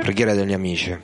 Preghiera 0.00 0.34
degli 0.34 0.52
amici. 0.52 0.96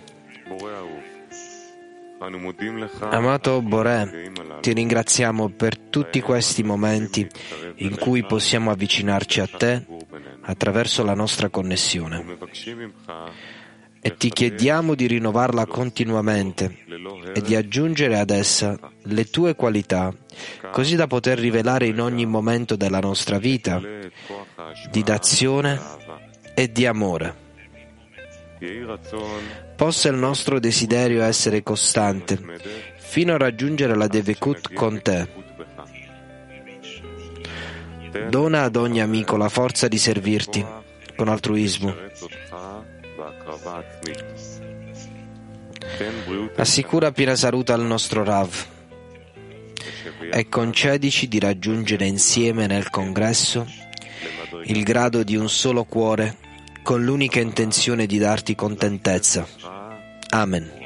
Amato 3.10 3.62
Boré, 3.62 4.30
ti 4.60 4.72
ringraziamo 4.72 5.48
per 5.50 5.76
tutti 5.76 6.20
questi 6.20 6.62
momenti 6.62 7.28
in 7.76 7.96
cui 7.96 8.24
possiamo 8.24 8.70
avvicinarci 8.70 9.40
a 9.40 9.46
te 9.46 9.84
attraverso 10.42 11.04
la 11.04 11.14
nostra 11.14 11.48
connessione 11.48 12.38
e 14.00 14.16
ti 14.16 14.30
chiediamo 14.30 14.94
di 14.94 15.06
rinnovarla 15.06 15.66
continuamente 15.66 16.84
e 17.34 17.40
di 17.40 17.56
aggiungere 17.56 18.18
ad 18.18 18.30
essa 18.30 18.78
le 19.02 19.24
tue 19.24 19.54
qualità, 19.54 20.14
così 20.70 20.96
da 20.96 21.06
poter 21.06 21.38
rivelare 21.38 21.86
in 21.86 22.00
ogni 22.00 22.24
momento 22.24 22.76
della 22.76 23.00
nostra 23.00 23.38
vita 23.38 23.80
di 24.90 25.02
d'azione 25.02 25.80
e 26.54 26.70
di 26.70 26.86
amore. 26.86 27.47
Possa 29.76 30.08
il 30.08 30.16
nostro 30.16 30.58
desiderio 30.58 31.22
essere 31.22 31.62
costante 31.62 32.38
fino 32.96 33.34
a 33.34 33.38
raggiungere 33.38 33.94
la 33.94 34.06
Devekut 34.08 34.72
con 34.74 35.00
te. 35.00 35.28
Dona 38.28 38.64
ad 38.64 38.76
ogni 38.76 39.00
amico 39.00 39.36
la 39.36 39.48
forza 39.48 39.86
di 39.86 39.98
servirti 39.98 40.64
con 41.14 41.28
altruismo. 41.28 41.94
Assicura 46.56 47.12
piena 47.12 47.36
salute 47.36 47.72
al 47.72 47.82
nostro 47.82 48.24
Rav 48.24 48.66
e 50.30 50.48
concedici 50.48 51.28
di 51.28 51.38
raggiungere 51.38 52.06
insieme 52.06 52.66
nel 52.66 52.90
congresso 52.90 53.66
il 54.64 54.82
grado 54.82 55.22
di 55.22 55.36
un 55.36 55.48
solo 55.48 55.84
cuore 55.84 56.36
con 56.88 57.04
l'unica 57.04 57.38
intenzione 57.38 58.06
di 58.06 58.16
darti 58.16 58.54
contentezza. 58.54 59.46
Amen. 60.30 60.77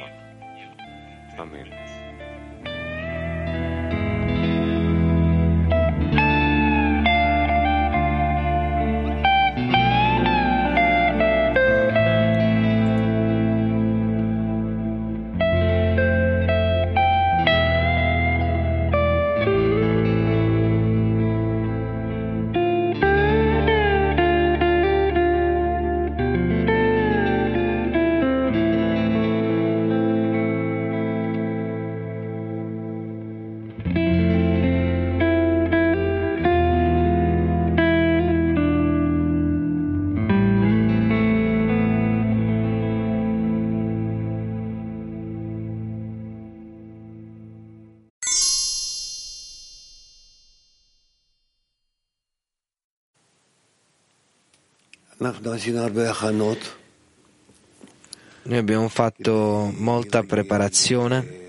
Noi 58.45 58.57
abbiamo 58.57 58.89
fatto 58.89 59.71
molta 59.77 60.23
preparazione 60.23 61.41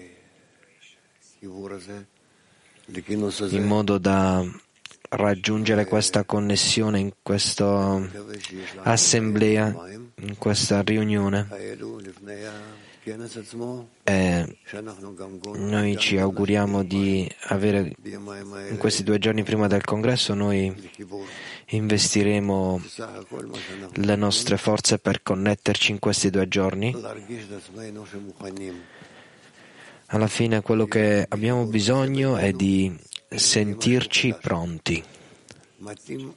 in 3.50 3.64
modo 3.64 3.98
da 3.98 4.44
raggiungere 5.08 5.86
questa 5.86 6.24
connessione 6.24 7.00
in 7.00 7.12
questa 7.20 8.00
assemblea, 8.82 9.74
in 10.20 10.38
questa 10.38 10.82
riunione. 10.82 11.48
E 14.04 14.58
noi 15.56 15.96
ci 15.98 16.16
auguriamo 16.16 16.82
di 16.84 17.30
avere 17.48 17.92
in 18.04 18.76
questi 18.78 19.02
due 19.02 19.18
giorni 19.18 19.42
prima 19.42 19.66
del 19.66 19.84
congresso 19.84 20.32
noi 20.32 20.74
investiremo 21.76 22.82
le 23.94 24.16
nostre 24.16 24.56
forze 24.56 24.98
per 24.98 25.22
connetterci 25.22 25.92
in 25.92 25.98
questi 25.98 26.30
due 26.30 26.48
giorni. 26.48 26.94
Alla 30.06 30.26
fine 30.26 30.60
quello 30.60 30.86
che 30.86 31.26
abbiamo 31.28 31.64
bisogno 31.66 32.36
è 32.36 32.52
di 32.52 32.94
sentirci 33.28 34.34
pronti 34.40 35.02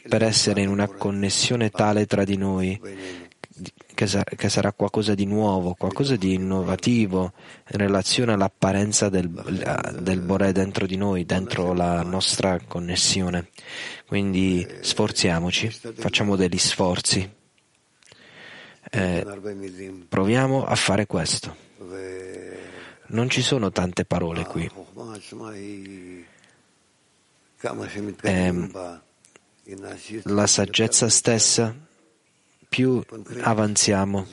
per 0.07 0.23
essere 0.23 0.61
in 0.61 0.69
una 0.69 0.87
connessione 0.87 1.69
tale 1.69 2.05
tra 2.05 2.23
di 2.23 2.37
noi 2.37 2.79
che, 3.93 4.49
sarà 4.49 4.71
qualcosa 4.73 5.15
di 5.15 5.25
nuovo, 5.25 5.73
qualcosa 5.73 6.15
di 6.15 6.33
innovativo 6.35 7.33
in 7.71 7.77
relazione 7.77 8.33
all'apparenza 8.33 9.09
del, 9.09 9.29
del 9.99 10.21
Boré 10.21 10.51
dentro 10.51 10.85
di 10.85 10.95
noi, 10.95 11.25
dentro 11.25 11.73
la 11.73 12.03
nostra 12.03 12.59
connessione. 12.67 13.49
Quindi 14.05 14.65
sforziamoci, 14.81 15.69
facciamo 15.69 16.35
degli 16.35 16.57
sforzi. 16.57 17.35
Eh, 18.89 19.25
proviamo 20.07 20.65
a 20.65 20.75
fare 20.75 21.05
questo. 21.05 21.55
Non 23.07 23.29
ci 23.29 23.41
sono 23.41 23.71
tante 23.71 24.05
parole 24.05 24.45
qui. 24.45 24.69
Eh, 28.21 28.69
la 30.23 30.47
saggezza 30.47 31.09
stessa 31.09 31.86
più 32.69 33.03
avanziamo, 33.41 34.27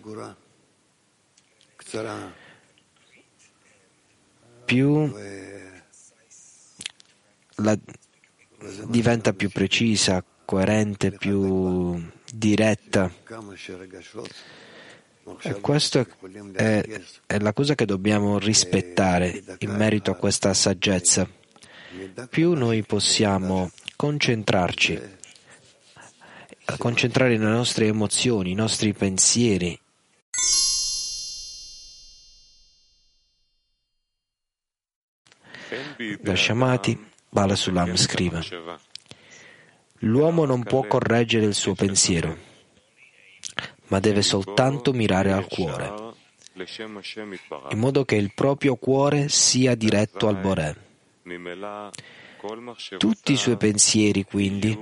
più 4.65 5.13
la, 7.57 7.79
diventa 8.87 9.33
più 9.33 9.51
precisa, 9.51 10.25
coerente, 10.45 11.13
più 11.13 12.03
diretta. 12.33 13.11
E 15.41 15.61
questa 15.61 16.07
è, 16.53 17.01
è 17.27 17.39
la 17.39 17.53
cosa 17.53 17.75
che 17.75 17.87
dobbiamo 17.87 18.39
rispettare 18.39 19.43
in 19.59 19.71
merito 19.71 20.11
a 20.11 20.17
questa 20.17 20.53
saggezza. 20.53 21.29
Più 22.29 22.55
noi 22.55 22.83
possiamo 22.83 23.71
concentrarci 23.97 25.23
a 26.67 26.77
concentrare 26.79 27.37
le 27.37 27.45
nostre 27.45 27.87
emozioni, 27.87 28.53
i 28.53 28.55
nostri 28.55 28.93
pensieri. 28.93 29.79
Gashamati 36.21 37.11
Balasulam 37.29 37.97
scrive 37.97 38.43
L'uomo 39.99 40.45
non 40.45 40.63
può 40.63 40.87
correggere 40.87 41.47
il 41.47 41.55
suo 41.55 41.75
pensiero, 41.75 42.37
ma 43.89 44.01
deve 44.01 44.23
soltanto 44.23 44.93
mirare 44.93 45.33
al 45.33 45.47
cuore, 45.47 46.15
in 47.71 47.79
modo 47.79 48.05
che 48.05 48.17
il 48.17 48.33
proprio 48.35 48.77
cuore 48.77 49.29
sia 49.29 49.75
diretto 49.75 50.29
al 50.29 50.37
Boré. 50.37 50.77
Tutti 52.99 53.33
i 53.33 53.37
suoi 53.37 53.57
pensieri, 53.57 54.25
quindi, 54.25 54.79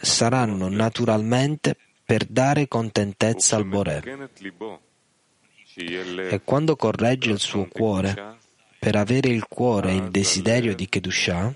saranno 0.00 0.68
naturalmente 0.68 1.76
per 2.04 2.24
dare 2.26 2.68
contentezza 2.68 3.56
al 3.56 3.66
Boré. 3.66 4.02
E 6.30 6.40
quando 6.44 6.76
corregge 6.76 7.30
il 7.30 7.40
suo 7.40 7.66
cuore, 7.66 8.36
per 8.78 8.96
avere 8.96 9.28
il 9.28 9.46
cuore 9.48 9.90
e 9.90 9.96
il 9.96 10.10
desiderio 10.10 10.74
di 10.74 10.88
Kedushah, 10.88 11.52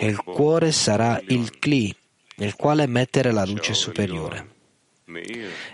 il 0.00 0.22
cuore 0.24 0.72
sarà 0.72 1.20
il 1.28 1.58
Kli 1.58 1.94
nel 2.36 2.56
quale 2.56 2.86
mettere 2.86 3.32
la 3.32 3.44
luce 3.44 3.74
superiore. 3.74 4.54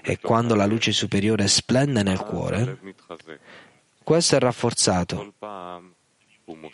E 0.02 0.18
quando 0.20 0.54
la 0.54 0.66
luce 0.66 0.92
superiore 0.92 1.48
splende 1.48 2.02
nel 2.02 2.18
cuore, 2.18 2.78
questo 4.02 4.36
è 4.36 4.38
rafforzato 4.38 5.32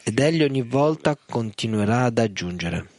ed 0.02 0.18
egli 0.18 0.42
ogni 0.42 0.62
volta 0.62 1.16
continuerà 1.16 2.04
ad 2.04 2.18
aggiungere. 2.18 2.97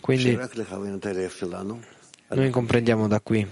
Quindi 0.00 0.38
noi 2.28 2.50
comprendiamo 2.50 3.08
da 3.08 3.20
qui 3.20 3.48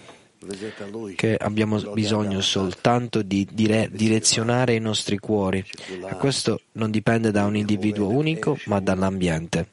che 1.15 1.37
abbiamo 1.37 1.81
bisogno 1.93 2.41
soltanto 2.41 3.23
di 3.23 3.49
dire, 3.51 3.89
direzionare 3.91 4.75
i 4.75 4.81
nostri 4.81 5.19
cuori. 5.19 5.65
E 5.89 6.17
questo 6.17 6.61
non 6.73 6.91
dipende 6.91 7.31
da 7.31 7.45
un 7.47 7.57
individuo 7.57 8.11
unico, 8.11 8.59
ma 8.67 8.81
dall'ambiente, 8.81 9.71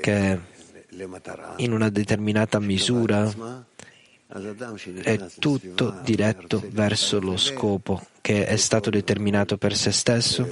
che 0.00 0.38
in 1.56 1.72
una 1.72 1.90
determinata 1.90 2.58
misura 2.58 3.30
è 5.02 5.18
tutto 5.38 6.00
diretto 6.02 6.62
verso 6.70 7.20
lo 7.20 7.36
scopo 7.36 8.06
che 8.22 8.46
è 8.46 8.56
stato 8.56 8.88
determinato 8.88 9.58
per 9.58 9.76
se 9.76 9.92
stesso. 9.92 10.48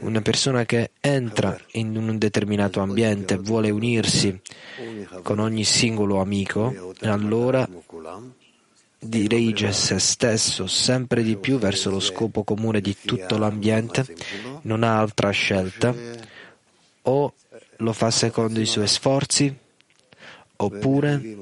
Una 0.00 0.22
persona 0.22 0.64
che 0.64 0.92
entra 1.00 1.58
in 1.72 1.94
un 1.94 2.16
determinato 2.16 2.80
ambiente, 2.80 3.36
vuole 3.36 3.68
unirsi 3.68 4.40
con 5.22 5.40
ogni 5.40 5.64
singolo 5.64 6.20
amico, 6.20 6.94
allora 7.02 7.68
dirige 8.98 9.72
se 9.72 9.98
stesso 9.98 10.66
sempre 10.66 11.22
di 11.22 11.36
più 11.36 11.58
verso 11.58 11.90
lo 11.90 12.00
scopo 12.00 12.44
comune 12.44 12.80
di 12.80 12.96
tutto 12.98 13.36
l'ambiente, 13.36 14.06
non 14.62 14.82
ha 14.82 14.98
altra 14.98 15.30
scelta, 15.30 15.94
o 17.02 17.34
lo 17.76 17.92
fa 17.92 18.10
secondo 18.10 18.58
i 18.58 18.66
suoi 18.66 18.88
sforzi, 18.88 19.54
oppure 20.56 21.36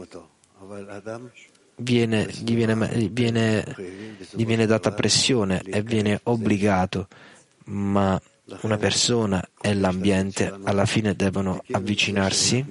viene, 1.76 2.26
gli, 2.26 2.55
viene, 2.55 3.08
viene, 3.11 3.76
gli 4.31 4.44
viene 4.44 4.67
data 4.67 4.93
pressione 4.93 5.61
e 5.62 5.82
viene 5.82 6.20
obbligato, 6.25 7.08
ma 7.67 8.20
una 8.61 8.76
persona 8.76 9.46
e 9.61 9.75
l'ambiente 9.75 10.55
alla 10.64 10.87
fine 10.87 11.14
devono 11.14 11.62
avvicinarsi. 11.73 12.64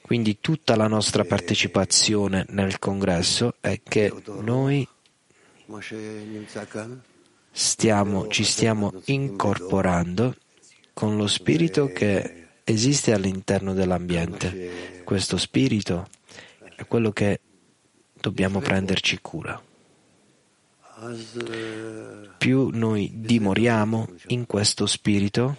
Quindi 0.00 0.38
tutta 0.40 0.76
la 0.76 0.88
nostra 0.88 1.24
partecipazione 1.24 2.44
nel 2.50 2.78
congresso 2.78 3.54
è 3.60 3.80
che 3.82 4.12
noi 4.40 4.86
stiamo, 7.50 8.28
ci 8.28 8.44
stiamo 8.44 8.92
incorporando 9.06 10.36
con 10.92 11.16
lo 11.16 11.26
spirito 11.26 11.86
che 11.86 12.46
esiste 12.64 13.12
all'interno 13.12 13.72
dell'ambiente. 13.72 15.02
Questo 15.04 15.36
spirito 15.36 16.08
è 16.82 16.86
quello 16.86 17.12
che 17.12 17.40
dobbiamo 18.12 18.60
prenderci 18.60 19.20
cura. 19.20 19.60
Più 22.38 22.70
noi 22.72 23.10
dimoriamo 23.14 24.08
in 24.28 24.46
questo 24.46 24.86
spirito, 24.86 25.56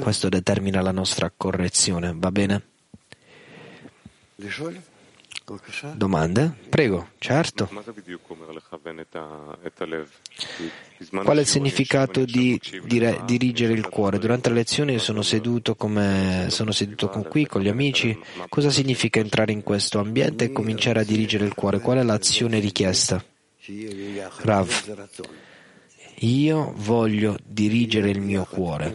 questo 0.00 0.28
determina 0.28 0.80
la 0.80 0.92
nostra 0.92 1.30
correzione, 1.34 2.14
va 2.14 2.30
bene? 2.30 2.62
Domande? 5.94 6.54
Prego, 6.68 7.08
certo. 7.18 7.68
Qual 11.10 11.36
è 11.36 11.40
il 11.40 11.46
significato 11.46 12.24
di 12.24 12.60
dire, 12.84 13.22
dirigere 13.24 13.72
il 13.72 13.88
cuore? 13.88 14.18
Durante 14.18 14.48
le 14.48 14.56
lezioni 14.56 14.98
sono 14.98 15.22
seduto, 15.22 15.74
come, 15.74 16.46
sono 16.48 16.72
seduto 16.72 17.08
con 17.08 17.26
qui 17.26 17.46
con 17.46 17.60
gli 17.60 17.68
amici. 17.68 18.18
Cosa 18.48 18.70
significa 18.70 19.20
entrare 19.20 19.52
in 19.52 19.62
questo 19.62 19.98
ambiente 19.98 20.44
e 20.44 20.52
cominciare 20.52 21.00
a 21.00 21.04
dirigere 21.04 21.44
il 21.44 21.54
cuore? 21.54 21.80
Qual 21.80 21.98
è 21.98 22.02
l'azione 22.02 22.58
richiesta? 22.58 23.22
Rav, 24.40 24.68
io 26.20 26.72
voglio 26.76 27.36
dirigere 27.44 28.10
il 28.10 28.20
mio 28.20 28.44
cuore. 28.44 28.94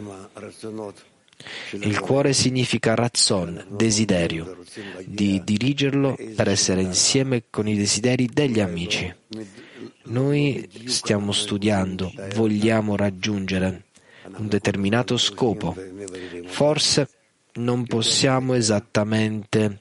Il 1.80 2.00
cuore 2.00 2.32
significa 2.32 2.94
razzon, 2.94 3.64
desiderio, 3.68 4.58
di 5.04 5.40
dirigerlo 5.44 6.16
per 6.34 6.48
essere 6.48 6.82
insieme 6.82 7.44
con 7.50 7.68
i 7.68 7.76
desideri 7.76 8.26
degli 8.26 8.60
amici. 8.60 9.12
Noi 10.04 10.68
stiamo 10.86 11.32
studiando, 11.32 12.12
vogliamo 12.34 12.96
raggiungere 12.96 13.84
un 14.36 14.48
determinato 14.48 15.16
scopo. 15.16 15.76
Forse 16.46 17.08
non 17.54 17.86
possiamo 17.86 18.54
esattamente 18.54 19.78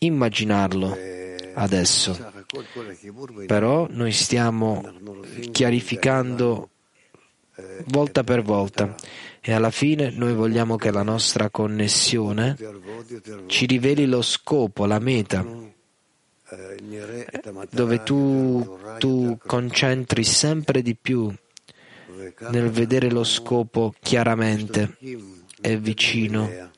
immaginarlo 0.00 0.96
adesso, 1.54 2.32
però 3.46 3.86
noi 3.90 4.12
stiamo 4.12 4.82
chiarificando 5.52 6.68
volta 7.86 8.24
per 8.24 8.42
volta 8.42 8.94
e 9.42 9.52
alla 9.52 9.70
fine 9.70 10.10
noi 10.10 10.34
vogliamo 10.34 10.76
che 10.76 10.90
la 10.90 11.02
nostra 11.02 11.48
connessione 11.48 12.56
ci 13.46 13.64
riveli 13.64 14.04
lo 14.06 14.20
scopo, 14.20 14.84
la 14.84 14.98
meta, 14.98 15.44
dove 17.70 18.02
tu, 18.02 18.78
tu 18.98 19.38
concentri 19.44 20.24
sempre 20.24 20.82
di 20.82 20.94
più 20.94 21.32
nel 22.50 22.70
vedere 22.70 23.10
lo 23.10 23.24
scopo 23.24 23.94
chiaramente, 23.98 24.96
è 25.60 25.76
vicino, 25.78 26.70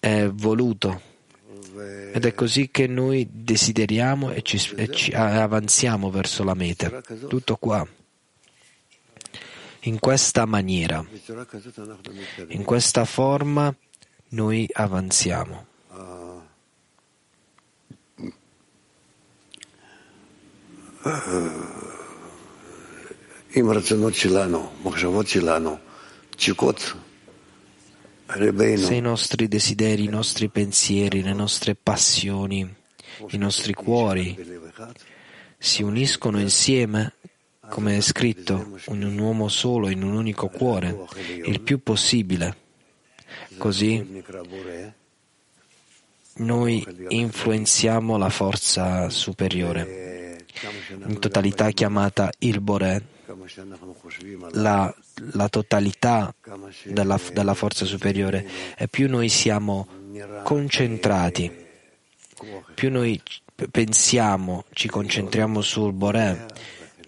è 0.00 0.26
voluto. 0.26 1.12
Ed 2.12 2.24
è 2.24 2.32
così 2.32 2.70
che 2.70 2.86
noi 2.86 3.28
desideriamo 3.30 4.30
e 4.30 4.42
ci, 4.42 4.60
e 4.76 4.88
ci 4.90 5.12
avanziamo 5.12 6.10
verso 6.10 6.42
la 6.44 6.54
meta. 6.54 7.02
Tutto 7.28 7.56
qua 7.56 7.86
in 9.86 9.98
questa 9.98 10.44
maniera, 10.46 11.04
in 12.48 12.64
questa 12.64 13.04
forma 13.04 13.74
noi 14.28 14.68
avanziamo. 14.72 15.66
Se 28.26 28.94
i 28.94 29.00
nostri 29.00 29.48
desideri, 29.48 30.04
i 30.04 30.08
nostri 30.08 30.48
pensieri, 30.48 31.22
le 31.22 31.34
nostre 31.34 31.74
passioni, 31.74 32.74
i 33.28 33.36
nostri 33.36 33.74
cuori 33.74 34.34
si 35.58 35.82
uniscono 35.82 36.40
insieme 36.40 37.14
come 37.68 37.96
è 37.96 38.00
scritto, 38.00 38.78
in 38.88 39.04
un 39.04 39.18
uomo 39.18 39.48
solo, 39.48 39.88
in 39.88 40.02
un 40.02 40.14
unico 40.14 40.48
cuore, 40.48 41.06
il 41.44 41.60
più 41.60 41.82
possibile. 41.82 42.56
Così 43.58 44.22
noi 46.36 46.84
influenziamo 47.08 48.16
la 48.16 48.28
forza 48.28 49.08
superiore, 49.08 50.44
in 51.06 51.18
totalità 51.18 51.70
chiamata 51.70 52.30
il 52.38 52.60
Boré, 52.60 53.06
la, 54.52 54.94
la 55.32 55.48
totalità 55.48 56.34
della, 56.84 57.18
della 57.32 57.54
forza 57.54 57.84
superiore. 57.84 58.46
E 58.76 58.88
più 58.88 59.08
noi 59.08 59.28
siamo 59.28 59.86
concentrati, 60.42 61.50
più 62.74 62.90
noi 62.90 63.20
pensiamo, 63.70 64.64
ci 64.72 64.88
concentriamo 64.88 65.60
sul 65.60 65.92
Boré, 65.92 66.46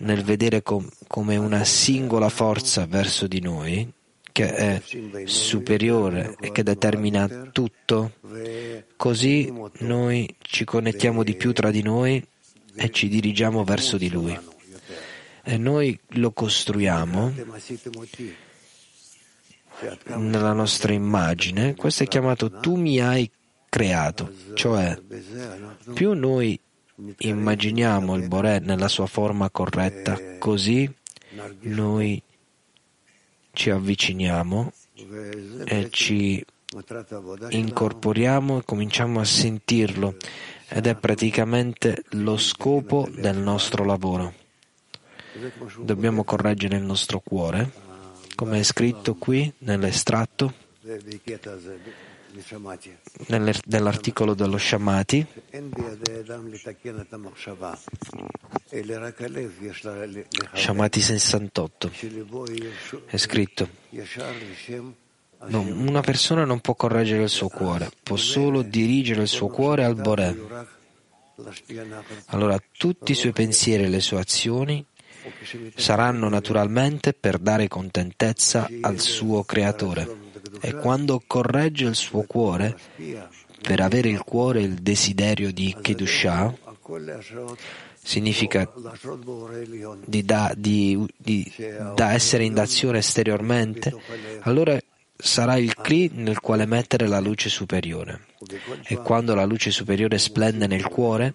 nel 0.00 0.22
vedere 0.22 0.62
com- 0.62 0.88
come 1.06 1.36
una 1.36 1.64
singola 1.64 2.28
forza 2.28 2.86
verso 2.86 3.26
di 3.26 3.40
noi, 3.40 3.90
che 4.32 4.54
è 4.54 4.82
superiore 5.24 6.36
e 6.40 6.52
che 6.52 6.62
determina 6.62 7.48
tutto, 7.52 8.12
così 8.96 9.52
noi 9.78 10.34
ci 10.40 10.64
connettiamo 10.64 11.22
di 11.22 11.34
più 11.36 11.52
tra 11.52 11.70
di 11.70 11.82
noi 11.82 12.22
e 12.74 12.90
ci 12.90 13.08
dirigiamo 13.08 13.64
verso 13.64 13.96
di 13.96 14.10
Lui. 14.10 14.38
E 15.42 15.56
noi 15.56 15.98
lo 16.08 16.32
costruiamo 16.32 17.32
nella 20.16 20.52
nostra 20.52 20.92
immagine. 20.92 21.74
Questo 21.74 22.02
è 22.02 22.06
chiamato 22.06 22.50
tu 22.50 22.74
mi 22.74 23.00
hai 23.00 23.30
creato, 23.68 24.32
cioè 24.54 24.98
più 25.94 26.12
noi 26.12 26.60
immaginiamo 27.18 28.16
il 28.16 28.28
Boré 28.28 28.58
nella 28.58 28.88
sua 28.88 29.06
forma 29.06 29.50
corretta, 29.50 30.38
così 30.38 30.90
noi 31.60 32.22
ci 33.52 33.70
avviciniamo 33.70 34.72
e 35.64 35.88
ci 35.90 36.44
incorporiamo 37.48 38.58
e 38.58 38.64
cominciamo 38.64 39.20
a 39.20 39.24
sentirlo. 39.24 40.16
Ed 40.68 40.86
è 40.86 40.96
praticamente 40.96 42.02
lo 42.10 42.36
scopo 42.36 43.08
del 43.10 43.36
nostro 43.36 43.84
lavoro. 43.84 44.34
Dobbiamo 45.78 46.24
correggere 46.24 46.76
il 46.76 46.82
nostro 46.82 47.20
cuore, 47.20 47.70
come 48.34 48.58
è 48.58 48.62
scritto 48.62 49.14
qui 49.14 49.52
nell'estratto 49.58 50.64
nell'articolo 53.66 54.34
dello 54.34 54.58
Shamati, 54.58 55.26
Shamati 60.52 61.00
68, 61.00 61.90
è 63.06 63.16
scritto 63.16 63.68
No, 65.48 65.60
una 65.60 66.00
persona 66.00 66.44
non 66.44 66.60
può 66.60 66.74
correggere 66.74 67.24
il 67.24 67.28
suo 67.28 67.48
cuore, 67.48 67.90
può 68.02 68.16
solo 68.16 68.62
dirigere 68.62 69.22
il 69.22 69.28
suo 69.28 69.48
cuore 69.48 69.84
al 69.84 69.94
Boré. 69.94 70.36
Allora 72.26 72.58
tutti 72.76 73.12
i 73.12 73.14
suoi 73.14 73.32
pensieri 73.32 73.84
e 73.84 73.88
le 73.88 74.00
sue 74.00 74.18
azioni 74.18 74.84
saranno 75.74 76.28
naturalmente 76.28 77.12
per 77.12 77.38
dare 77.38 77.68
contentezza 77.68 78.68
al 78.80 78.98
suo 78.98 79.44
creatore. 79.44 80.25
E 80.60 80.74
quando 80.74 81.22
corregge 81.26 81.84
il 81.84 81.94
suo 81.94 82.22
cuore, 82.22 82.76
per 83.62 83.80
avere 83.80 84.08
il 84.08 84.22
cuore 84.22 84.62
il 84.62 84.74
desiderio 84.74 85.52
di 85.52 85.74
Kedushah, 85.80 86.54
significa 88.02 88.70
di 90.04 90.24
da, 90.24 90.52
di, 90.56 91.04
di, 91.16 91.52
da 91.94 92.12
essere 92.12 92.44
in 92.44 92.54
d'azione 92.54 92.98
esteriormente, 92.98 93.94
allora 94.42 94.78
sarà 95.16 95.56
il 95.56 95.74
Kli 95.74 96.10
nel 96.12 96.40
quale 96.40 96.66
mettere 96.66 97.08
la 97.08 97.20
luce 97.20 97.48
superiore. 97.48 98.26
E 98.84 98.96
quando 98.96 99.34
la 99.34 99.44
luce 99.44 99.70
superiore 99.70 100.18
splende 100.18 100.66
nel 100.66 100.86
cuore, 100.86 101.34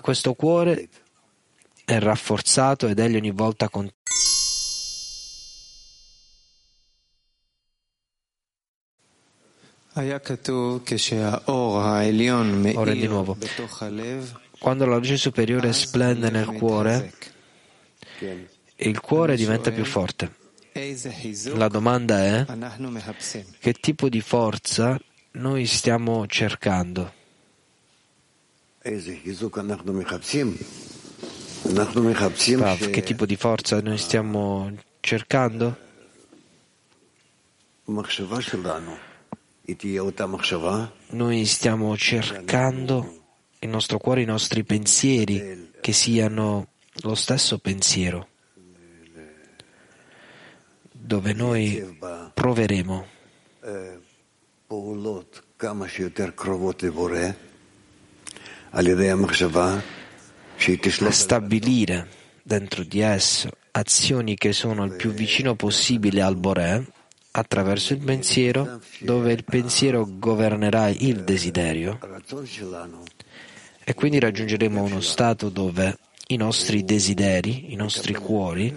questo 0.00 0.34
cuore 0.34 0.88
è 1.84 1.98
rafforzato 1.98 2.86
ed 2.86 2.98
egli 2.98 3.16
ogni 3.16 3.30
volta 3.30 3.68
Ora 12.76 12.92
di 12.92 13.06
nuovo, 13.06 13.36
quando 14.58 14.86
la 14.86 14.96
luce 14.96 15.16
superiore 15.16 15.72
splende 15.72 16.30
nel 16.30 16.46
cuore, 16.46 17.12
il 18.76 19.00
cuore 19.00 19.34
diventa 19.36 19.72
più 19.72 19.84
forte. 19.84 20.30
La 21.56 21.68
domanda 21.68 22.24
è 22.24 22.46
che 23.58 23.72
tipo 23.74 24.08
di 24.08 24.20
forza 24.20 24.96
noi 25.32 25.66
stiamo 25.66 26.26
cercando? 26.28 27.12
Rav, 32.62 32.90
che 32.90 33.02
tipo 33.02 33.26
di 33.26 33.34
forza 33.36 33.80
noi 33.80 33.98
stiamo 33.98 34.70
cercando? 35.00 35.76
Noi 41.10 41.44
stiamo 41.44 41.94
cercando 41.94 43.24
il 43.58 43.68
nostro 43.68 43.98
cuore, 43.98 44.22
i 44.22 44.24
nostri 44.24 44.64
pensieri 44.64 45.72
che 45.78 45.92
siano 45.92 46.68
lo 47.02 47.14
stesso 47.14 47.58
pensiero, 47.58 48.28
dove 50.90 51.32
noi 51.34 51.98
proveremo. 52.32 53.06
A 61.08 61.12
stabilire 61.12 62.08
dentro 62.42 62.84
di 62.84 63.00
esso 63.00 63.50
azioni 63.72 64.34
che 64.34 64.52
sono 64.52 64.84
il 64.84 64.94
più 64.96 65.10
vicino 65.10 65.54
possibile 65.56 66.22
al 66.22 66.36
Boré 66.36 66.86
attraverso 67.38 67.92
il 67.92 68.00
pensiero, 68.00 68.80
dove 69.00 69.32
il 69.32 69.44
pensiero 69.44 70.06
governerà 70.08 70.88
il 70.88 71.24
desiderio. 71.24 71.98
E 73.84 73.94
quindi 73.94 74.18
raggiungeremo 74.18 74.82
uno 74.82 75.00
stato 75.00 75.48
dove 75.48 75.98
i 76.28 76.36
nostri 76.36 76.84
desideri, 76.84 77.72
i 77.72 77.76
nostri 77.76 78.12
cuori 78.14 78.72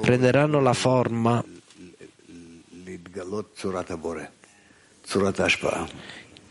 prenderanno 0.00 0.60
la 0.60 0.72
forma 0.72 1.44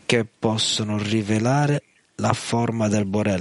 che 0.06 0.26
possono 0.38 0.98
rivelare 0.98 1.82
la 2.16 2.32
forma 2.32 2.88
del 2.88 3.04
Boré, 3.06 3.38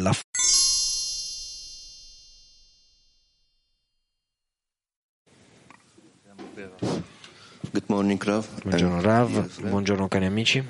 Buongiorno 8.64 9.02
Rav, 9.02 9.30
buongiorno 9.70 10.08
cari 10.08 10.26
amici. 10.26 10.64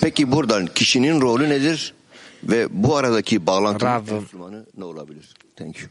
Peki 0.00 0.32
buradan 0.32 0.66
kişinin 0.66 1.20
rolü 1.20 1.48
nedir 1.48 1.94
ve 2.42 2.66
bu 2.70 2.96
aradaki 2.96 3.46
bağlantı 3.46 3.86
Rav. 3.86 4.20
Müslümanı 4.20 4.66
ne 4.76 4.84
olabilir? 4.84 5.34
Thank 5.56 5.80
you. 5.80 5.88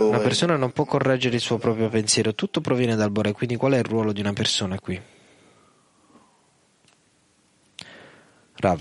Una 0.00 0.18
persona 0.18 0.56
non 0.56 0.70
può 0.70 0.84
correggere 0.84 1.34
il 1.34 1.40
suo 1.40 1.58
proprio 1.58 1.88
pensiero, 1.88 2.34
tutto 2.34 2.60
proviene 2.60 2.96
dal 2.96 3.10
Bore, 3.10 3.32
quindi 3.32 3.56
qual 3.56 3.72
è 3.72 3.78
il 3.78 3.84
ruolo 3.84 4.12
di 4.12 4.20
una 4.20 4.32
persona 4.32 4.78
qui? 4.78 5.00
Rav. 8.60 8.80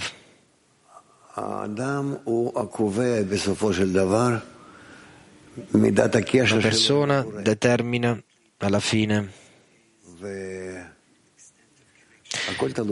La 6.56 6.62
persona 6.62 7.25
determina 7.41 8.20
alla 8.58 8.79
fine 8.79 9.32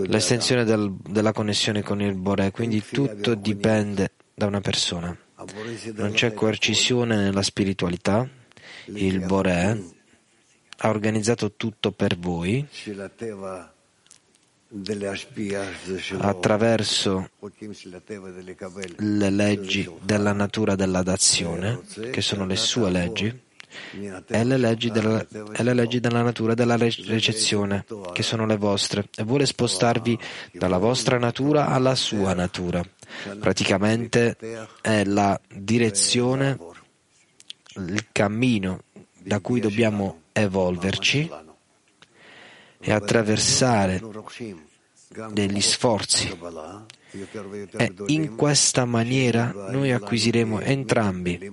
l'estensione 0.05 0.63
del, 0.63 0.95
della 1.07 1.31
connessione 1.31 1.81
con 1.81 2.01
il 2.01 2.13
Bore, 2.13 2.51
quindi 2.51 2.83
tutto 2.83 3.33
dipende 3.33 4.11
da 4.33 4.45
una 4.45 4.61
persona. 4.61 5.17
Non 5.93 6.11
c'è 6.11 6.33
coercizione 6.33 7.15
nella 7.15 7.41
spiritualità, 7.41 8.27
il 8.85 9.19
Bore 9.25 9.83
ha 10.77 10.89
organizzato 10.89 11.53
tutto 11.53 11.91
per 11.91 12.17
voi 12.17 12.67
attraverso 16.19 17.29
le 18.97 19.29
leggi 19.29 19.91
della 20.01 20.33
natura 20.33 20.75
della 20.75 21.03
dazione, 21.03 21.81
che 22.11 22.21
sono 22.21 22.45
le 22.45 22.55
sue 22.55 22.89
leggi, 22.89 23.43
e 24.27 24.43
le 24.43 24.57
leggi 24.57 24.89
della, 24.89 25.25
le 25.29 25.73
leggi 25.73 25.99
della 25.99 26.21
natura 26.21 26.53
della 26.53 26.77
recezione, 26.77 27.85
che 28.13 28.23
sono 28.23 28.45
le 28.45 28.57
vostre, 28.57 29.07
e 29.15 29.23
vuole 29.23 29.45
spostarvi 29.45 30.17
dalla 30.53 30.77
vostra 30.77 31.17
natura 31.17 31.67
alla 31.67 31.95
sua 31.95 32.33
natura. 32.33 32.83
Praticamente 33.39 34.35
è 34.81 35.03
la 35.03 35.39
direzione, 35.53 36.57
il 37.75 38.05
cammino 38.11 38.81
da 39.21 39.39
cui 39.39 39.59
dobbiamo 39.59 40.21
evolverci 40.31 41.29
e 42.85 42.93
attraversare 42.93 43.99
degli 45.31 45.61
sforzi. 45.61 46.37
E 47.77 47.93
in 48.07 48.35
questa 48.35 48.85
maniera 48.85 49.51
noi 49.71 49.91
acquisiremo 49.91 50.59
entrambi 50.59 51.51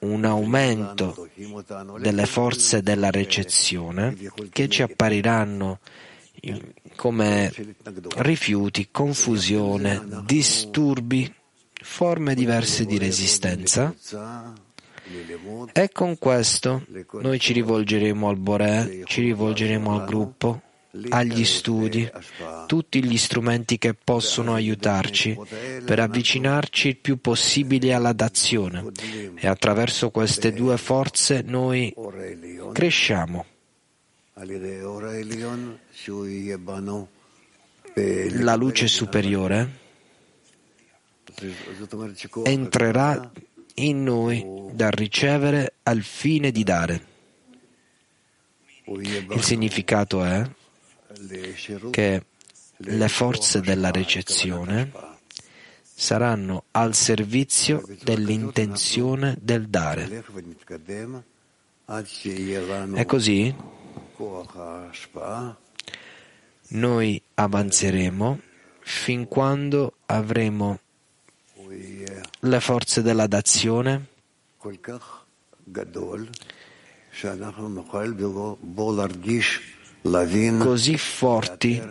un 0.00 0.24
aumento 0.24 1.28
delle 1.98 2.26
forze 2.26 2.82
della 2.82 3.10
recezione 3.10 4.16
che 4.52 4.68
ci 4.68 4.82
appariranno 4.82 5.80
come 6.94 7.52
rifiuti, 8.18 8.88
confusione, 8.92 10.06
disturbi, 10.24 11.34
forme 11.82 12.34
diverse 12.34 12.84
di 12.84 12.96
resistenza 12.96 13.92
e 15.72 15.90
con 15.90 16.18
questo 16.18 16.84
noi 17.12 17.38
ci 17.38 17.52
rivolgeremo 17.52 18.28
al 18.28 18.36
Boré, 18.36 19.02
ci 19.04 19.22
rivolgeremo 19.22 19.98
al 19.98 20.06
gruppo, 20.06 20.62
agli 21.08 21.44
studi, 21.44 22.10
tutti 22.66 23.04
gli 23.04 23.16
strumenti 23.16 23.78
che 23.78 23.94
possono 23.94 24.54
aiutarci 24.54 25.38
per 25.84 26.00
avvicinarci 26.00 26.88
il 26.88 26.96
più 26.96 27.20
possibile 27.20 27.92
alla 27.92 28.12
dazione. 28.12 28.90
E 29.34 29.46
attraverso 29.46 30.10
queste 30.10 30.52
due 30.52 30.76
forze 30.76 31.42
noi 31.42 31.94
cresciamo. 32.72 33.44
La 38.30 38.54
luce 38.54 38.86
superiore 38.86 39.86
entrerà 42.44 43.30
in 43.86 44.02
noi 44.02 44.44
da 44.72 44.90
ricevere 44.90 45.74
al 45.84 46.02
fine 46.02 46.50
di 46.50 46.64
dare. 46.64 47.06
Il 48.84 49.42
significato 49.42 50.24
è 50.24 50.48
che 51.90 52.24
le 52.76 53.08
forze 53.08 53.60
della 53.60 53.90
recezione 53.90 54.90
saranno 55.82 56.64
al 56.70 56.94
servizio 56.94 57.82
dell'intenzione 58.02 59.36
del 59.40 59.68
dare. 59.68 60.24
E 62.94 63.04
così 63.04 63.54
noi 66.68 67.22
avanzeremo 67.34 68.40
fin 68.80 69.26
quando 69.26 69.94
avremo 70.06 70.78
le 72.40 72.60
forze 72.60 73.02
della 73.02 73.26
dazione? 73.26 74.06
Così 80.64 80.96
forti. 80.96 81.82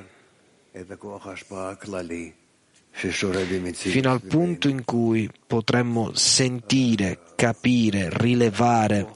Fino 3.71 4.11
al 4.11 4.21
punto 4.21 4.69
in 4.69 4.83
cui 4.85 5.29
potremmo 5.45 6.13
sentire, 6.15 7.19
capire, 7.35 8.09
rilevare 8.11 9.07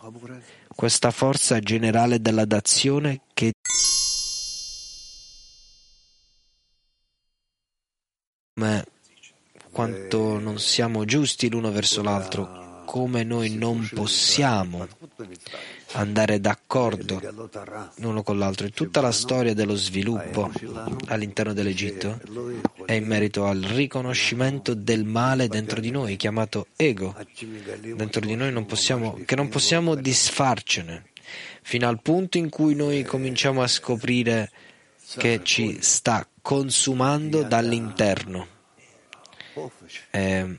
questa 0.76 1.12
forza 1.12 1.60
generale 1.60 2.22
della 2.22 2.46
dazione 2.46 3.22
che 3.34 3.54
come 8.54 8.86
quanto 9.72 10.40
non 10.40 10.60
siamo 10.60 11.06
giusti 11.06 11.50
l'uno 11.50 11.72
verso 11.72 12.02
l'altro, 12.02 12.84
come 12.86 13.24
noi 13.24 13.56
non 13.56 13.90
possiamo 13.94 14.86
andare 15.94 16.42
d'accordo 16.42 17.22
l'uno 17.96 18.22
con 18.22 18.38
l'altro. 18.38 18.68
E 18.68 18.72
tutta 18.72 19.00
la 19.00 19.14
storia 19.14 19.54
dello 19.54 19.76
sviluppo 19.76 20.52
all'interno 21.08 21.54
dell'Egitto 21.54 22.20
è 22.86 22.94
in 22.94 23.06
merito 23.06 23.46
al 23.46 23.62
riconoscimento 23.62 24.74
del 24.74 25.06
male 25.06 25.48
dentro 25.48 25.80
di 25.80 25.90
noi, 25.90 26.18
chiamato 26.18 26.68
ego, 26.76 27.16
dentro 27.96 28.20
di 28.20 28.36
noi 28.36 28.52
non 28.52 28.66
possiamo, 28.66 29.20
che 29.26 29.36
non 29.36 29.48
possiamo 29.48 29.96
disfarcene, 29.96 31.06
fino 31.62 31.88
al 31.88 32.02
punto 32.02 32.38
in 32.38 32.50
cui 32.50 32.76
noi 32.76 33.04
cominciamo 33.04 33.62
a 33.62 33.68
scoprire 33.68 34.52
che 35.18 35.40
ci 35.44 35.78
sta 35.82 36.28
consumando 36.42 37.44
dall'interno. 37.44 38.60
Eh, 40.12 40.58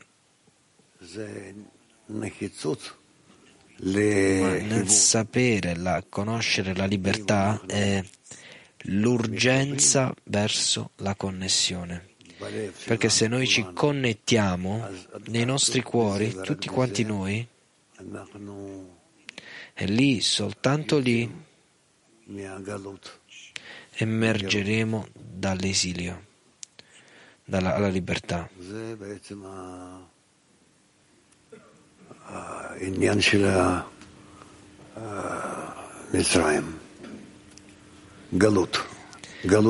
nel 3.84 4.88
sapere, 4.88 5.76
la, 5.76 6.04
conoscere 6.08 6.74
la 6.74 6.84
libertà 6.84 7.60
è 7.66 8.02
l'urgenza 8.86 10.14
verso 10.24 10.90
la 10.96 11.14
connessione. 11.14 12.10
Perché 12.84 13.08
se 13.08 13.28
noi 13.28 13.46
ci 13.46 13.64
connettiamo 13.72 14.88
nei 15.26 15.44
nostri 15.44 15.80
cuori, 15.82 16.34
tutti 16.42 16.68
quanti 16.68 17.04
noi, 17.04 17.46
e 19.74 19.84
lì, 19.86 20.20
soltanto 20.20 20.98
lì, 20.98 21.30
emergeremo 23.94 25.06
dall'esilio 25.12 26.30
dalla, 27.44 27.74
alla 27.74 27.88
libertà. 27.88 28.48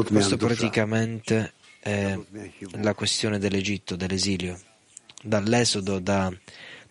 Questo 0.04 0.36
praticamente 0.36 1.52
è 1.80 2.18
la 2.72 2.94
questione 2.94 3.38
dell'Egitto, 3.38 3.96
dell'esilio, 3.96 4.58
dall'esodo, 5.22 5.98
da, 5.98 6.32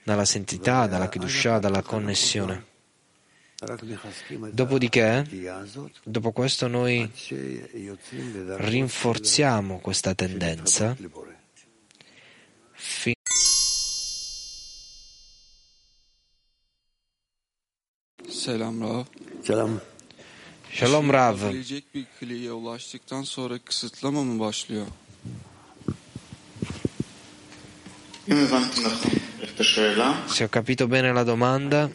dalla 0.03 0.25
sentità, 0.25 0.87
dalla 0.87 1.07
Kedushah, 1.07 1.59
dalla 1.59 1.81
connessione. 1.81 2.69
Dopodiché, 4.51 5.23
dopo 6.03 6.31
questo 6.31 6.67
noi 6.67 7.07
rinforziamo 8.57 9.79
questa 9.79 10.15
tendenza 10.15 10.97
fin- 12.73 13.13
Selam 18.29 18.81
Rav. 18.81 19.05
Selam. 19.43 19.79
Shalom 20.71 21.11
Rav. 21.11 21.37
Gelecek 21.51 21.83
bilgiliğe 21.93 22.51
ulaştıktan 22.51 23.23
sonra 23.23 23.59
kısıtlama 23.59 24.23
mı 24.23 24.39
başlıyor? 24.39 24.87
Se 30.27 30.43
ho 30.45 30.49
capito 30.51 30.91
bene 30.91 31.13
la 31.13 31.27
domanda, 31.27 31.89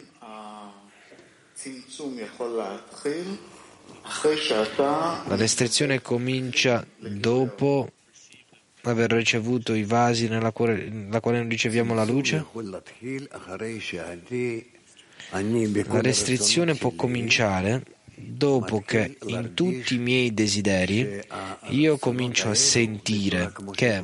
la 5.25 5.35
restrizione 5.35 6.01
comincia 6.01 6.85
dopo 6.97 7.91
aver 8.83 9.11
ricevuto 9.11 9.73
i 9.73 9.83
vasi 9.83 10.27
nella 10.27 10.51
quale, 10.51 10.87
nella 10.87 11.19
quale 11.19 11.39
non 11.39 11.49
riceviamo 11.49 11.95
la 11.95 12.03
luce? 12.05 12.45
La 15.31 16.01
restrizione 16.01 16.75
può 16.75 16.91
cominciare 16.91 17.83
dopo 18.13 18.81
che 18.81 19.17
in 19.25 19.53
tutti 19.55 19.95
i 19.95 19.99
miei 19.99 20.33
desideri 20.33 21.21
io 21.69 21.97
comincio 21.97 22.49
a 22.49 22.55
sentire 22.55 23.51
che 23.71 24.03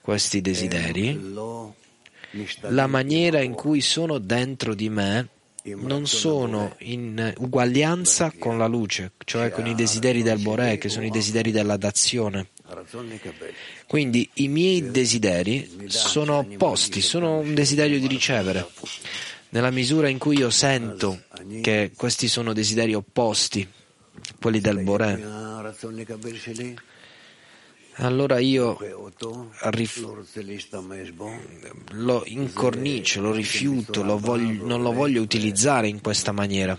questi 0.00 0.40
desideri, 0.40 1.32
la 2.60 2.86
maniera 2.86 3.40
in 3.40 3.54
cui 3.54 3.80
sono 3.80 4.18
dentro 4.18 4.74
di 4.74 4.88
me, 4.88 5.28
non 5.72 6.06
sono 6.06 6.74
in 6.80 7.32
uguaglianza 7.38 8.32
con 8.38 8.58
la 8.58 8.66
luce, 8.66 9.12
cioè 9.24 9.50
con 9.50 9.66
i 9.66 9.74
desideri 9.74 10.22
del 10.22 10.38
Borè, 10.38 10.76
che 10.76 10.90
sono 10.90 11.06
i 11.06 11.10
desideri 11.10 11.50
della 11.50 11.78
dazione. 11.78 12.48
Quindi 13.86 14.28
i 14.34 14.48
miei 14.48 14.90
desideri 14.90 15.86
sono 15.86 16.38
opposti, 16.38 17.00
sono 17.00 17.38
un 17.38 17.54
desiderio 17.54 17.98
di 17.98 18.06
ricevere. 18.06 18.66
Nella 19.50 19.70
misura 19.70 20.08
in 20.08 20.18
cui 20.18 20.36
io 20.36 20.50
sento 20.50 21.22
che 21.62 21.92
questi 21.96 22.28
sono 22.28 22.52
desideri 22.52 22.92
opposti, 22.94 23.66
quelli 24.40 24.60
del 24.60 24.82
Borè, 24.82 25.18
allora 27.96 28.38
io 28.38 28.76
lo 31.90 32.22
incornicio, 32.26 33.20
lo 33.20 33.32
rifiuto, 33.32 34.02
lo 34.02 34.18
voglio, 34.18 34.66
non 34.66 34.82
lo 34.82 34.92
voglio 34.92 35.22
utilizzare 35.22 35.88
in 35.88 36.00
questa 36.00 36.32
maniera. 36.32 36.78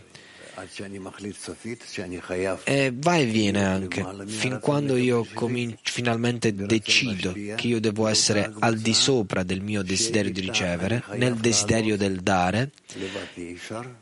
Eh, 2.64 2.86
e 2.86 2.94
va 2.96 3.18
e 3.18 3.26
viene 3.26 3.64
anche, 3.64 4.06
fin 4.26 4.60
quando 4.62 4.96
io 4.96 5.26
comincio, 5.34 5.78
finalmente 5.84 6.54
decido 6.54 7.34
che 7.34 7.68
io 7.68 7.80
devo 7.82 8.08
essere 8.08 8.54
al 8.60 8.78
di 8.78 8.94
sopra 8.94 9.44
del 9.44 9.62
mio 9.62 9.84
desiderio 9.84 10.32
di 10.32 10.42
ricevere, 10.42 11.04
nel 11.16 11.36
desiderio 11.36 11.98
del 11.98 12.22
dare, 12.22 12.72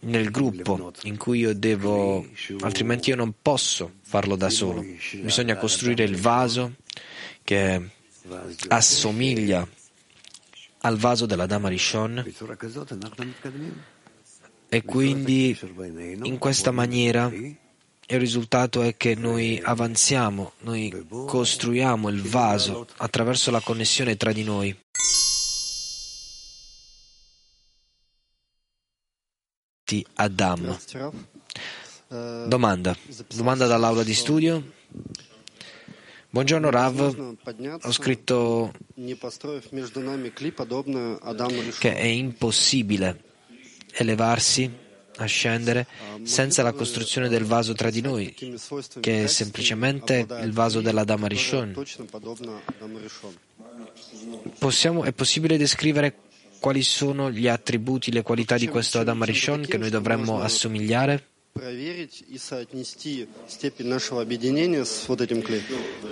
nel 0.01 0.29
gruppo 0.29 0.93
in 1.03 1.17
cui 1.17 1.39
io 1.39 1.55
devo, 1.55 2.25
altrimenti 2.61 3.09
io 3.09 3.15
non 3.15 3.33
posso 3.41 3.93
farlo 4.01 4.35
da 4.35 4.49
solo. 4.49 4.85
Bisogna 5.21 5.57
costruire 5.57 6.03
il 6.03 6.17
vaso 6.17 6.75
che 7.43 7.81
assomiglia 8.67 9.67
al 10.85 10.97
vaso 10.97 11.25
della 11.25 11.45
Dama 11.45 11.69
Rishon. 11.69 12.23
E 14.73 14.81
quindi 14.81 15.55
in 16.23 16.39
questa 16.39 16.71
maniera 16.71 17.31
il 17.31 18.19
risultato 18.19 18.81
è 18.81 18.97
che 18.97 19.13
noi 19.13 19.61
avanziamo, 19.63 20.53
noi 20.61 21.05
costruiamo 21.09 22.09
il 22.09 22.23
vaso 22.23 22.87
attraverso 22.97 23.51
la 23.51 23.59
connessione 23.59 24.17
tra 24.17 24.31
di 24.31 24.43
noi. 24.43 24.75
Di 29.83 30.03
Adam. 30.15 30.79
Domanda. 32.47 32.97
Domanda 33.31 33.67
dall'aula 33.67 34.01
di 34.01 34.15
studio. 34.15 34.71
Buongiorno 36.31 36.71
Rav, 36.71 37.35
ho 37.79 37.91
scritto 37.91 38.73
che 41.77 41.95
è 41.95 42.05
impossibile 42.05 43.32
elevarsi, 43.93 44.69
ascendere, 45.17 45.87
senza 46.23 46.63
la 46.63 46.71
costruzione 46.71 47.29
del 47.29 47.45
vaso 47.45 47.73
tra 47.73 47.89
di 47.89 48.01
noi, 48.01 48.33
che 48.99 49.23
è 49.23 49.27
semplicemente 49.27 50.25
il 50.41 50.51
vaso 50.51 50.81
della 50.81 51.03
Dama 51.03 51.27
Rishon. 51.27 51.73
Possiamo, 54.57 55.03
è 55.03 55.11
possibile 55.11 55.57
descrivere 55.57 56.15
quali 56.59 56.81
sono 56.81 57.29
gli 57.29 57.47
attributi, 57.47 58.11
le 58.11 58.21
qualità 58.21 58.57
di 58.57 58.67
questo 58.67 58.99
Adam 58.99 59.23
Rishon 59.23 59.65
che 59.67 59.77
noi 59.77 59.89
dovremmo 59.89 60.39
assomigliare? 60.39 61.31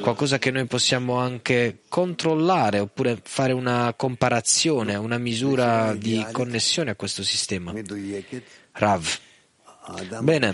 Qualcosa 0.01 0.38
che 0.38 0.51
noi 0.51 0.65
possiamo 0.65 1.15
anche 1.15 1.80
controllare 1.89 2.77
oppure 2.77 3.19
fare 3.23 3.51
una 3.51 3.91
comparazione, 3.97 4.95
una 4.95 5.17
misura 5.17 5.95
di 5.95 6.23
connessione 6.32 6.91
a 6.91 6.95
questo 6.95 7.23
sistema. 7.23 7.73
Rav. 8.73 9.19
Bene. 10.21 10.54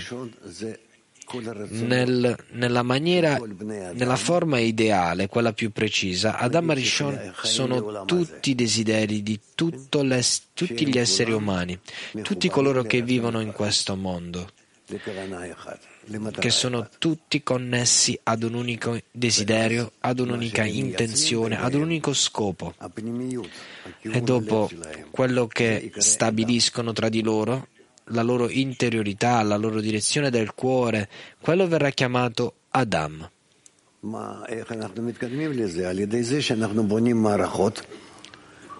Nel, 1.68 2.38
nella 2.52 2.84
maniera, 2.84 3.38
nella 3.38 4.16
forma 4.16 4.60
ideale, 4.60 5.28
quella 5.28 5.52
più 5.52 5.74
precisa, 5.74 6.38
Adam 6.38 6.72
Rishon 6.72 7.34
sono 7.42 8.06
tutti 8.06 8.52
i 8.52 8.56
desideri 8.56 9.22
di 9.22 9.38
tutti 9.54 10.88
gli 10.88 10.98
esseri 10.98 11.34
umani, 11.34 11.78
tutti 12.22 12.48
coloro 12.48 12.84
che 12.84 13.02
vivono 13.02 13.42
in 13.42 13.52
questo 13.52 13.98
mondo 13.98 14.50
che 16.40 16.50
sono 16.50 16.88
tutti 16.98 17.44
connessi 17.44 18.18
ad 18.24 18.44
un 18.44 18.54
unico 18.54 18.98
desiderio, 19.12 19.92
ad 20.00 20.20
un'unica 20.20 20.64
intenzione, 20.64 21.60
ad 21.60 21.74
un 21.74 21.82
unico 21.82 22.14
scopo. 22.14 22.74
E 24.02 24.22
dopo 24.22 24.70
quello 25.12 25.48
che 25.48 25.92
stabiliscono 25.98 26.94
tra 26.94 27.10
di 27.10 27.22
loro, 27.22 27.68
la 28.12 28.22
loro 28.22 28.50
interiorità, 28.50 29.42
la 29.42 29.58
loro 29.58 29.82
direzione 29.82 30.30
del 30.30 30.54
cuore, 30.54 31.10
quello 31.42 31.68
verrà 31.68 31.90
chiamato 31.90 32.54
Adam. 32.70 33.30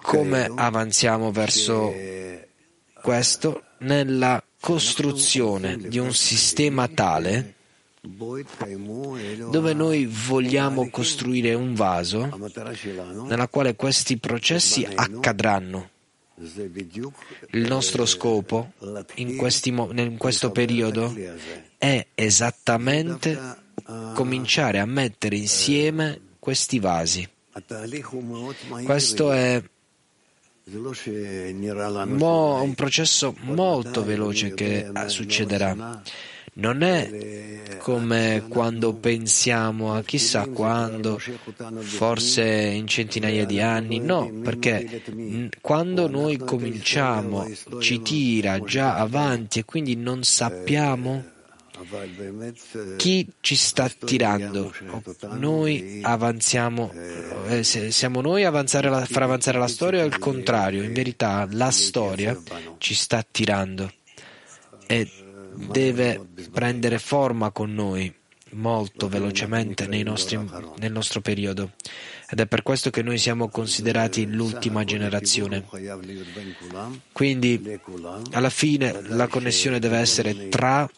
Come 0.00 0.50
avanziamo 0.54 1.30
verso 1.32 1.92
questo? 3.02 3.62
Nella 3.80 4.42
costruzione 4.60 5.76
di 5.76 5.98
un 5.98 6.12
sistema 6.12 6.88
tale 6.88 7.54
dove 9.50 9.74
noi 9.74 10.06
vogliamo 10.06 10.88
costruire 10.88 11.54
un 11.54 11.74
vaso 11.74 12.28
nella 13.26 13.48
quale 13.48 13.74
questi 13.74 14.18
processi 14.18 14.86
accadranno. 14.94 15.90
Il 17.50 17.66
nostro 17.66 18.06
scopo 18.06 18.72
in, 19.16 19.36
questi 19.36 19.70
in 19.70 20.16
questo 20.16 20.52
periodo 20.52 21.12
è 21.76 22.06
esattamente 22.14 23.56
cominciare 24.14 24.78
a 24.78 24.86
mettere 24.86 25.36
insieme 25.36 26.20
questi 26.38 26.78
vasi. 26.78 27.28
Questo 28.84 29.32
è 29.32 29.62
mo- 32.04 32.62
un 32.62 32.74
processo 32.74 33.34
molto 33.40 34.04
veloce 34.04 34.54
che 34.54 34.90
eh, 34.94 35.08
succederà. 35.08 36.02
Non 36.54 36.82
è 36.82 37.76
come 37.78 38.46
quando 38.48 38.94
pensiamo 38.94 39.94
a 39.94 40.02
chissà 40.02 40.48
quando, 40.48 41.20
forse 41.82 42.42
in 42.42 42.88
centinaia 42.88 43.46
di 43.46 43.60
anni, 43.60 44.00
no, 44.00 44.28
perché 44.42 45.02
quando 45.60 46.08
noi 46.08 46.36
cominciamo 46.36 47.48
ci 47.78 48.02
tira 48.02 48.58
già 48.60 48.96
avanti 48.96 49.60
e 49.60 49.64
quindi 49.64 49.94
non 49.94 50.24
sappiamo 50.24 51.36
chi 52.96 53.26
ci 53.40 53.56
sta 53.56 53.88
tirando. 53.88 54.72
Noi 55.32 56.00
avanziamo, 56.02 56.92
eh, 57.46 57.62
siamo 57.62 58.20
noi 58.20 58.44
a 58.44 58.50
far 59.06 59.22
avanzare 59.22 59.58
la 59.58 59.68
storia 59.68 60.02
o 60.02 60.06
il 60.06 60.18
contrario? 60.18 60.82
In 60.82 60.92
verità 60.92 61.46
la 61.50 61.70
storia 61.70 62.36
ci 62.78 62.94
sta 62.94 63.24
tirando 63.28 63.92
e 64.86 65.10
deve 65.70 66.20
prendere 66.52 66.98
forma 66.98 67.50
con 67.50 67.74
noi 67.74 68.17
molto 68.50 69.08
velocemente 69.08 69.86
nostri- 70.02 70.38
nel 70.78 70.92
nostro 70.92 71.20
periodo. 71.20 71.72
Ed 72.30 72.40
è 72.40 72.46
per 72.46 72.62
questo 72.62 72.90
che 72.90 73.02
noi 73.02 73.16
siamo 73.16 73.48
considerati 73.48 74.26
l'ultima 74.26 74.84
generazione. 74.84 75.64
Quindi, 77.12 77.80
alla 78.32 78.50
fine, 78.50 79.00
la 79.08 79.28
connessione 79.28 79.78
deve 79.78 79.98
essere 79.98 80.48
tra 80.48 80.88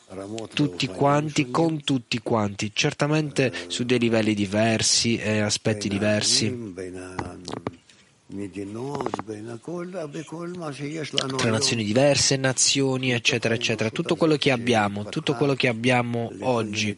tutti 0.53 0.87
quanti, 0.89 1.51
con 1.51 1.85
tutti 1.85 2.19
quanti, 2.19 2.73
certamente 2.75 3.53
su 3.69 3.85
dei 3.85 3.99
livelli 3.99 4.35
diversi 4.35 5.19
e 5.19 5.39
aspetti 5.39 5.89
diversi, 5.89 6.75
tra 11.37 11.51
nazioni 11.51 11.85
diverse, 11.85 12.37
nazioni, 12.37 13.13
eccetera, 13.13 13.55
eccetera, 13.55 13.91
tutto 13.91 14.17
quello 14.17 14.37
che 14.37 14.51
abbiamo, 14.51 15.05
tutto 15.07 15.35
quello 15.35 15.55
che 15.55 15.69
abbiamo 15.69 16.33
oggi 16.41 16.97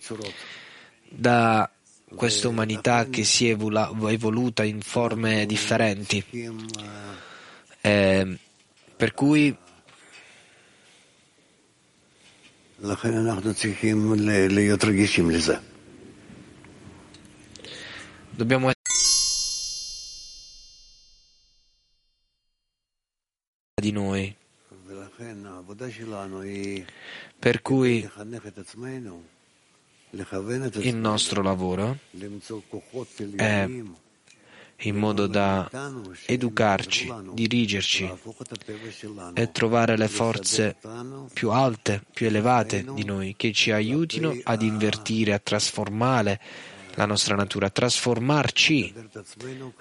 da 1.09 1.71
questa 2.15 2.49
umanità 2.49 3.07
che 3.07 3.25
si 3.25 3.49
è 3.49 3.57
evoluta 3.57 4.65
in 4.65 4.81
forme 4.81 5.47
differenti. 5.47 6.23
Eh, 7.81 8.39
per 8.97 9.13
cui 9.15 9.57
dobbiamo 18.35 18.71
di 23.83 23.91
noi. 23.91 24.35
Per 27.39 27.63
cui 27.63 28.09
il 30.81 30.97
nostro 30.97 31.43
lavoro 31.43 31.99
è 33.35 33.69
in 34.85 34.97
modo 34.97 35.27
da 35.27 35.69
educarci, 36.27 37.13
dirigerci 37.33 38.11
e 39.35 39.51
trovare 39.51 39.97
le 39.97 40.09
forze 40.09 40.77
più 41.33 41.51
alte, 41.51 42.03
più 42.13 42.27
elevate 42.27 42.85
di 42.95 43.05
noi, 43.05 43.35
che 43.37 43.53
ci 43.53 43.73
aiutino 43.73 44.37
ad 44.45 44.63
invertire, 44.63 45.33
a 45.33 45.41
trasformare 45.41 46.41
la 46.95 47.07
nostra 47.07 47.35
natura, 47.35 47.67
a 47.67 47.71
trasformarci 47.71 48.95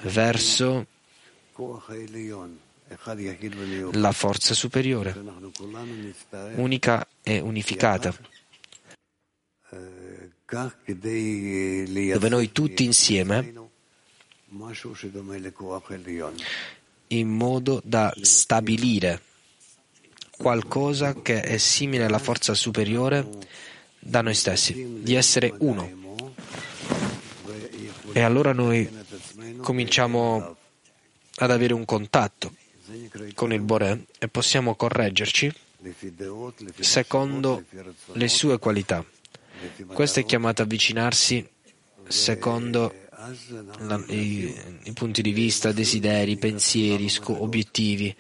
verso 0.04 0.88
la 3.94 4.12
forza 4.12 4.54
superiore, 4.54 5.16
unica 6.56 7.08
e 7.24 7.40
unificata, 7.40 8.14
dove 10.46 12.30
noi 12.30 12.52
tutti 12.52 12.84
insieme, 12.84 13.54
in 17.08 17.30
modo 17.30 17.82
da 17.84 18.14
stabilire 18.22 19.22
qualcosa 20.38 21.22
che 21.22 21.42
è 21.42 21.58
simile 21.58 22.06
alla 22.06 22.20
forza 22.20 22.54
superiore 22.54 23.28
da 24.00 24.22
noi 24.22 24.34
stessi, 24.34 25.00
di 25.02 25.14
essere 25.14 25.54
uno. 25.60 26.00
E 28.14 28.22
allora 28.22 28.52
noi 28.52 28.90
cominciamo 29.62 30.58
ad 31.36 31.52
avere 31.52 31.74
un 31.74 31.86
contatto 31.86 32.54
con 33.34 33.54
il 33.54 33.62
Boré 33.62 34.06
e 34.20 34.28
possiamo 34.28 34.76
correggerci 34.76 35.54
secondo 36.80 37.64
le 38.14 38.28
sue 38.28 38.60
qualità. 38.60 39.04
Questo 39.88 40.20
è 40.20 40.26
chiamato 40.26 40.62
avvicinarsi 40.62 41.48
secondo 42.08 42.94
la, 43.80 44.04
i, 44.08 44.54
i, 44.84 44.94
punti 44.94 45.22
di 45.22 45.32
vista, 45.32 45.72
desideri, 45.72 46.38
pensieri, 46.38 47.10
sco- 47.10 47.42
obiettivi. 47.42 48.16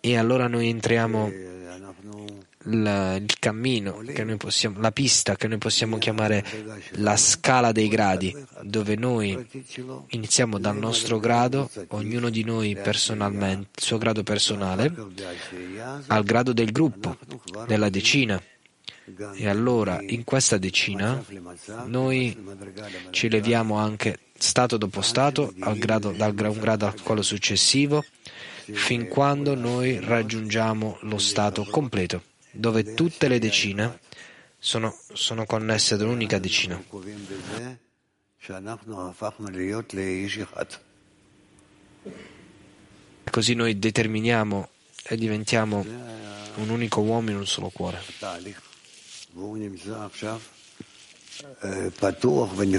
E 0.00 0.16
allora 0.16 0.48
noi 0.48 0.68
entriamo 0.68 1.30
la, 2.64 3.16
il 3.16 3.38
cammino, 3.38 4.02
possiamo, 4.36 4.80
la 4.80 4.92
pista 4.92 5.36
che 5.36 5.48
noi 5.48 5.58
possiamo 5.58 5.98
chiamare 5.98 6.44
la 6.92 7.16
scala 7.16 7.72
dei 7.72 7.88
gradi, 7.88 8.34
dove 8.62 8.96
noi 8.96 9.46
iniziamo 10.08 10.58
dal 10.58 10.76
nostro 10.76 11.18
grado, 11.18 11.70
ognuno 11.88 12.28
di 12.28 12.44
noi 12.44 12.76
personalmente, 12.76 13.68
il 13.76 13.82
suo 13.82 13.98
grado 13.98 14.22
personale, 14.22 14.92
al 16.08 16.24
grado 16.24 16.52
del 16.52 16.72
gruppo, 16.72 17.16
della 17.66 17.88
decina. 17.88 18.40
E 19.34 19.48
allora 19.48 19.98
in 20.06 20.22
questa 20.22 20.56
decina 20.56 21.24
noi 21.86 22.36
ci 23.10 23.28
leviamo 23.28 23.76
anche 23.76 24.18
stato 24.38 24.76
dopo 24.76 25.00
stato, 25.00 25.52
grado, 25.78 26.12
dal 26.12 26.34
un 26.38 26.60
grado 26.60 26.86
al 26.86 27.00
quello 27.02 27.22
successivo, 27.22 28.04
fin 28.72 29.08
quando 29.08 29.56
noi 29.56 29.98
raggiungiamo 29.98 30.98
lo 31.02 31.18
stato 31.18 31.64
completo 31.64 32.22
dove 32.52 32.94
tutte 32.94 33.28
le 33.28 33.38
decine 33.38 34.00
sono, 34.58 34.96
sono 35.12 35.44
connesse 35.46 35.94
ad 35.94 36.02
un'unica 36.02 36.38
decina. 36.38 36.82
Così 43.30 43.54
noi 43.54 43.78
determiniamo 43.78 44.68
e 45.04 45.16
diventiamo 45.16 45.78
un 45.80 46.68
unico 46.68 47.00
uomo 47.00 47.30
in 47.30 47.36
un 47.36 47.46
solo 47.46 47.68
cuore. 47.70 48.02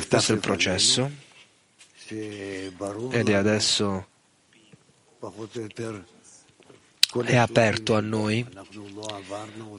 Questo 0.08 0.32
è 0.32 0.36
il 0.36 0.42
processo 0.42 1.12
ed 2.10 3.30
è 3.30 3.34
adesso 3.34 4.08
è 7.26 7.36
aperto 7.36 7.95
a 7.95 8.02
noi, 8.02 8.45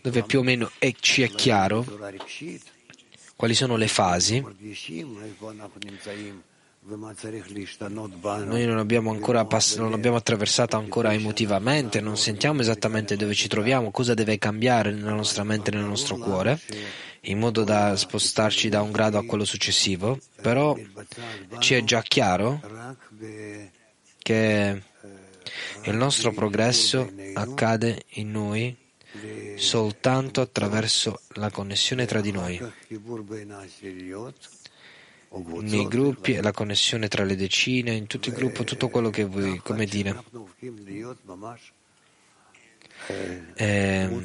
dove 0.03 0.23
più 0.25 0.41
o 0.41 0.43
meno 0.43 0.71
è, 0.79 0.93
ci 0.99 1.23
è 1.23 1.31
chiaro 1.31 1.85
quali 3.37 3.55
sono 3.55 3.77
le 3.77 3.89
fasi. 3.89 4.45
Noi 8.45 8.67
non 8.67 8.79
abbiamo, 8.79 9.11
ancora 9.11 9.45
pass- 9.45 9.79
non 9.79 9.93
abbiamo 9.93 10.17
attraversato 10.17 10.77
ancora 10.77 11.13
emotivamente, 11.13 12.01
non 12.01 12.17
sentiamo 12.17 12.61
esattamente 12.61 13.17
dove 13.17 13.35
ci 13.35 13.49
troviamo, 13.49 13.91
cosa 13.91 14.15
deve 14.15 14.39
cambiare 14.39 14.93
nella 14.93 15.15
nostra 15.15 15.45
mente 15.45 15.71
e 15.71 15.75
nel 15.75 15.85
nostro 15.85 16.17
cuore, 16.17 16.61
in 17.23 17.39
modo 17.39 17.65
da 17.65 17.97
spostarci 17.97 18.69
da 18.69 18.83
un 18.83 18.91
grado 18.91 19.19
a 19.19 19.25
quello 19.25 19.45
successivo, 19.45 20.19
però 20.41 20.77
ci 21.59 21.75
è 21.75 21.85
già 21.85 22.03
chiaro 22.03 22.61
che 24.19 24.83
il 25.85 25.97
nostro 25.97 26.33
progresso 26.33 27.13
accade 27.35 28.03
in 28.15 28.31
noi 28.31 28.77
soltanto 29.57 30.41
attraverso 30.41 31.21
la 31.35 31.51
connessione 31.51 32.07
tra 32.07 32.21
di 32.21 32.31
noi, 32.31 32.61
nei 35.61 35.87
gruppi 35.89 36.41
la 36.41 36.53
connessione 36.53 37.09
tra 37.09 37.25
le 37.25 37.37
decine, 37.37 37.93
in 37.93 38.07
tutto 38.07 38.29
il 38.29 38.35
gruppo, 38.35 38.65
tutto 38.65 38.89
quello 38.89 39.11
che 39.11 39.25
vuoi, 39.25 39.59
come 39.59 39.87
dire, 39.87 40.23
eh, 43.55 44.25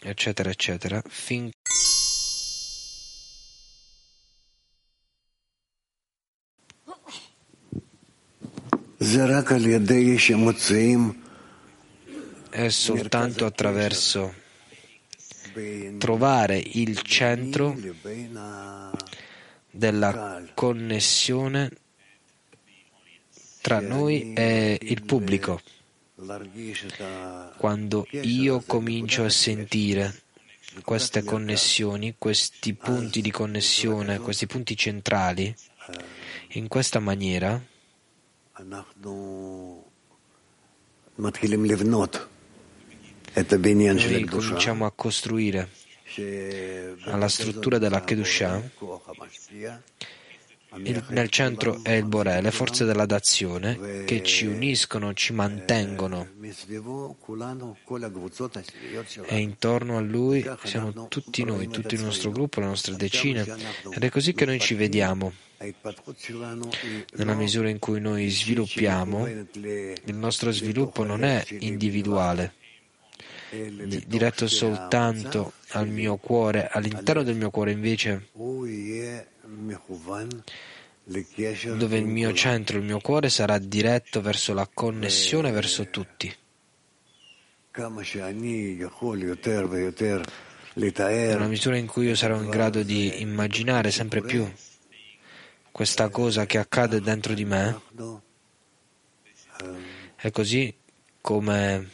eccetera, 0.00 0.50
eccetera, 0.50 1.02
fin 1.06 1.50
è 12.50 12.68
soltanto 12.70 13.44
attraverso 13.44 14.34
trovare 15.98 16.56
il 16.56 17.02
centro 17.02 17.76
della 19.70 20.42
connessione 20.54 21.70
tra 23.60 23.80
noi 23.80 24.32
e 24.32 24.78
il 24.80 25.02
pubblico. 25.04 25.60
Quando 27.58 28.06
io 28.10 28.62
comincio 28.66 29.24
a 29.24 29.28
sentire 29.28 30.22
queste 30.82 31.22
connessioni, 31.24 32.14
questi 32.16 32.72
punti 32.72 33.20
di 33.20 33.30
connessione, 33.30 34.18
questi 34.18 34.46
punti 34.46 34.74
centrali, 34.74 35.54
in 36.52 36.68
questa 36.68 37.00
maniera 37.00 37.72
noi 43.92 44.24
cominciamo 44.26 44.86
a 44.86 44.92
costruire 44.92 45.70
alla 47.06 47.28
struttura 47.28 47.78
della 47.78 48.02
Kedushah. 48.02 48.70
Il, 50.76 51.04
nel 51.08 51.28
centro 51.30 51.84
è 51.84 51.92
il 51.92 52.04
Boré, 52.04 52.40
le 52.40 52.50
forze 52.50 52.84
della 52.84 53.06
dazione 53.06 54.04
che 54.04 54.24
ci 54.24 54.46
uniscono, 54.46 55.14
ci 55.14 55.32
mantengono. 55.32 56.28
e 59.26 59.38
intorno 59.38 59.96
a 59.96 60.00
lui 60.00 60.44
siamo 60.64 61.06
tutti 61.08 61.44
noi, 61.44 61.68
tutto 61.68 61.94
il 61.94 62.02
nostro 62.02 62.30
gruppo, 62.30 62.60
le 62.60 62.66
nostre 62.66 62.96
decine. 62.96 63.46
ed 63.90 64.02
è 64.02 64.10
così 64.10 64.32
che 64.32 64.44
noi 64.44 64.58
ci 64.58 64.74
vediamo. 64.74 65.32
Nella 67.12 67.34
misura 67.34 67.70
in 67.70 67.78
cui 67.78 68.00
noi 68.00 68.28
sviluppiamo, 68.28 69.26
il 69.26 70.14
nostro 70.14 70.50
sviluppo 70.50 71.04
non 71.04 71.24
è 71.24 71.42
individuale, 71.60 72.54
diretto 74.06 74.46
soltanto 74.46 75.52
al 75.70 75.88
mio 75.88 76.16
cuore, 76.16 76.68
all'interno 76.68 77.22
del 77.22 77.36
mio 77.36 77.50
cuore 77.50 77.70
invece, 77.70 78.28
dove 81.76 81.96
il 81.96 82.06
mio 82.06 82.32
centro, 82.34 82.76
il 82.76 82.84
mio 82.84 83.00
cuore 83.00 83.30
sarà 83.30 83.56
diretto 83.58 84.20
verso 84.20 84.52
la 84.52 84.68
connessione 84.72 85.50
verso 85.50 85.88
tutti. 85.88 86.34
Nella 90.76 91.46
misura 91.46 91.76
in 91.76 91.86
cui 91.86 92.06
io 92.06 92.14
sarò 92.14 92.40
in 92.40 92.50
grado 92.50 92.82
di 92.82 93.20
immaginare 93.20 93.90
sempre 93.90 94.20
più 94.20 94.46
questa 95.74 96.08
cosa 96.08 96.46
che 96.46 96.58
accade 96.58 97.00
dentro 97.00 97.34
di 97.34 97.44
me, 97.44 97.80
è 100.14 100.30
così 100.30 100.72
come 101.20 101.90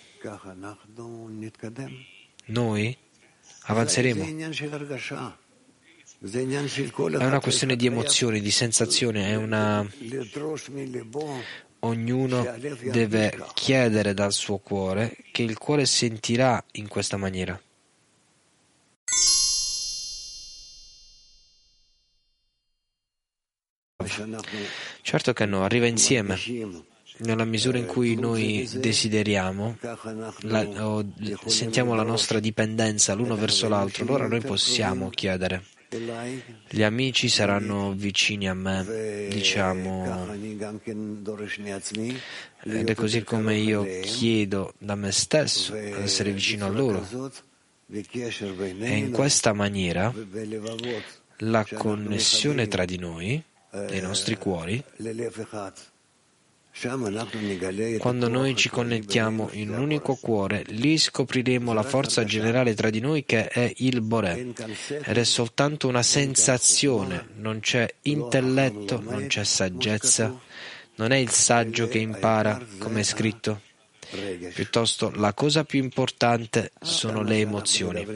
noi 2.45 2.95
avanzeremo. 3.63 4.23
È 6.23 7.25
una 7.25 7.41
questione 7.41 7.77
di 7.77 7.87
emozioni, 7.87 8.41
di 8.43 8.51
sensazioni, 8.51 9.23
è 9.23 9.37
una... 9.37 9.89
Ognuno 11.79 12.55
deve 12.83 13.45
chiedere 13.55 14.13
dal 14.13 14.35
suo 14.35 14.59
cuore 14.59 15.17
che 15.33 15.43
il 15.43 15.57
cuore 15.57 15.87
sentirà 15.87 16.63
in 16.73 16.87
questa 16.87 17.17
maniera. 17.17 17.59
Certo 25.03 25.33
che 25.33 25.47
no, 25.47 25.65
arriva 25.65 25.87
insieme. 25.87 26.39
Nella 27.19 27.45
misura 27.45 27.77
in 27.77 27.87
cui 27.87 28.15
noi 28.15 28.69
desideriamo 28.73 29.77
la, 30.41 30.67
o 30.87 31.05
sentiamo 31.47 31.95
la 31.95 32.03
nostra 32.03 32.41
dipendenza 32.41 33.13
l'uno 33.13 33.37
verso 33.37 33.69
l'altro, 33.69 34.05
allora 34.05 34.27
noi 34.27 34.41
possiamo 34.41 35.11
chiedere. 35.11 35.63
Gli 36.69 36.83
amici 36.83 37.29
saranno 37.29 37.93
vicini 37.93 38.49
a 38.49 38.55
me, 38.55 39.29
diciamo, 39.29 40.29
ed 42.63 42.89
è 42.89 42.95
così 42.95 43.25
come 43.25 43.57
io 43.57 43.85
chiedo 44.01 44.75
da 44.79 44.95
me 44.95 45.11
stesso 45.11 45.73
ad 45.73 46.01
essere 46.01 46.31
vicino 46.31 46.67
a 46.67 46.69
loro. 46.69 47.33
E 47.93 48.97
in 48.97 49.11
questa 49.11 49.53
maniera 49.53 50.15
la 51.39 51.67
connessione 51.75 52.69
tra 52.69 52.85
di 52.85 52.99
noi, 52.99 53.43
nei 53.73 54.01
nostri 54.01 54.37
cuori, 54.37 54.83
quando 57.99 58.29
noi 58.29 58.55
ci 58.55 58.71
connettiamo 58.71 59.51
in 59.53 59.71
un 59.71 59.81
unico 59.81 60.15
cuore, 60.15 60.63
lì 60.69 60.97
scopriremo 60.97 61.73
la 61.73 61.83
forza 61.83 62.25
generale 62.25 62.75
tra 62.75 62.91
di 62.91 63.01
noi 63.01 63.25
che 63.25 63.49
è 63.49 63.73
il 63.79 64.01
Boré. 64.01 64.55
Ed 64.87 65.17
è 65.17 65.25
soltanto 65.25 65.89
una 65.89 66.03
sensazione, 66.03 67.29
non 67.37 67.61
c'è 67.61 67.93
intelletto, 68.03 69.01
non 69.01 69.27
c'è 69.27 69.45
saggezza, 69.45 70.39
non 70.95 71.11
è 71.11 71.17
il 71.17 71.31
saggio 71.31 71.89
che 71.89 71.99
impara, 71.99 72.61
come 72.79 73.01
è 73.01 73.05
scritto. 73.05 73.61
Piuttosto 74.55 75.11
la 75.15 75.35
cosa 75.35 75.65
più 75.65 75.83
importante 75.83 76.73
sono 76.81 77.23
le 77.23 77.39
emozioni. 77.39 78.07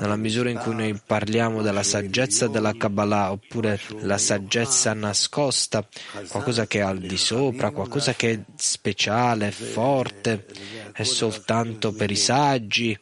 Nella 0.00 0.16
misura 0.16 0.50
in 0.50 0.58
cui 0.58 0.74
noi 0.74 1.00
parliamo 1.04 1.62
della 1.62 1.82
saggezza 1.82 2.48
della 2.48 2.72
Kabbalah 2.72 3.32
oppure 3.32 3.80
la 4.00 4.18
saggezza 4.18 4.92
nascosta, 4.92 5.86
qualcosa 6.28 6.66
che 6.66 6.78
è 6.78 6.82
al 6.82 6.98
di 6.98 7.16
sopra, 7.16 7.70
qualcosa 7.70 8.14
che 8.14 8.32
è 8.32 8.44
speciale, 8.56 9.50
forte, 9.50 10.46
è 10.92 11.02
soltanto 11.02 11.92
per 11.92 12.10
i 12.10 12.16
saggi, 12.16 12.98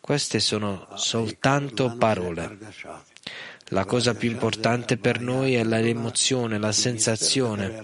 queste 0.00 0.40
sono 0.40 0.86
soltanto 0.96 1.96
parole. 1.96 2.58
La 3.68 3.86
cosa 3.86 4.14
più 4.14 4.30
importante 4.30 4.98
per 4.98 5.20
noi 5.20 5.54
è 5.54 5.64
l'emozione, 5.64 6.58
la 6.58 6.72
sensazione. 6.72 7.80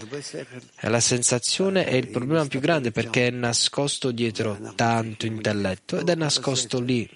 E 0.78 0.88
la 0.88 1.00
sensazione 1.00 1.86
è 1.86 1.94
il 1.94 2.08
problema 2.08 2.46
più 2.46 2.60
grande 2.60 2.90
perché 2.90 3.28
è 3.28 3.30
nascosto 3.30 4.10
dietro 4.10 4.58
tanto 4.74 5.26
intelletto 5.26 5.98
ed 5.98 6.08
è 6.08 6.14
nascosto 6.14 6.80
lì. 6.80 7.08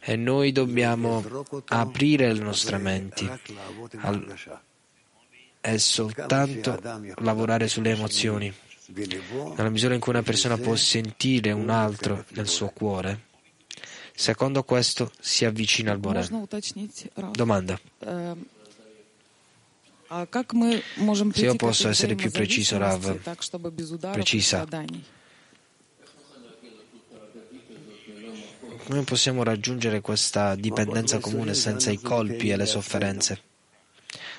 E 0.00 0.16
noi 0.16 0.52
dobbiamo 0.52 1.24
aprire 1.68 2.32
le 2.32 2.40
nostre 2.40 2.76
menti. 2.76 3.28
È 5.60 5.76
soltanto 5.78 6.78
lavorare 7.20 7.68
sulle 7.68 7.90
emozioni. 7.90 8.52
Nella 9.56 9.70
misura 9.70 9.94
in 9.94 10.00
cui 10.00 10.12
una 10.12 10.22
persona 10.22 10.58
può 10.58 10.76
sentire 10.76 11.52
un 11.52 11.70
altro 11.70 12.26
nel 12.32 12.48
suo 12.48 12.68
cuore, 12.68 13.32
Secondo 14.16 14.62
questo 14.62 15.10
si 15.20 15.44
avvicina 15.44 15.90
al 15.90 15.98
Boré. 15.98 16.26
Domanda. 17.32 17.78
Se 21.32 21.44
io 21.44 21.56
posso 21.56 21.88
essere 21.88 22.14
più 22.14 22.30
preciso, 22.30 22.78
Rav, 22.78 23.18
precisa. 24.12 24.66
Come 28.86 29.02
possiamo 29.02 29.42
raggiungere 29.42 30.00
questa 30.00 30.54
dipendenza 30.54 31.18
comune 31.18 31.54
senza 31.54 31.90
i 31.90 32.00
colpi 32.00 32.50
e 32.50 32.56
le 32.56 32.66
sofferenze? 32.66 33.40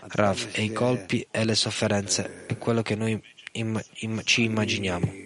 Rav, 0.07 0.49
e 0.53 0.63
i 0.63 0.71
colpi 0.71 1.25
e 1.31 1.43
le 1.43 1.55
sofferenze 1.55 2.45
è 2.45 2.57
quello 2.57 2.81
che 2.83 2.95
noi 2.95 3.19
im- 3.53 3.81
im- 3.95 4.21
ci 4.23 4.43
immaginiamo 4.43 5.24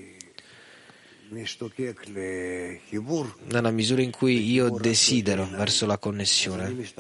nella 3.43 3.71
misura 3.71 4.01
in 4.01 4.11
cui 4.11 4.51
io 4.51 4.69
desidero 4.69 5.45
verso 5.45 5.85
la 5.85 5.97
connessione 5.99 6.91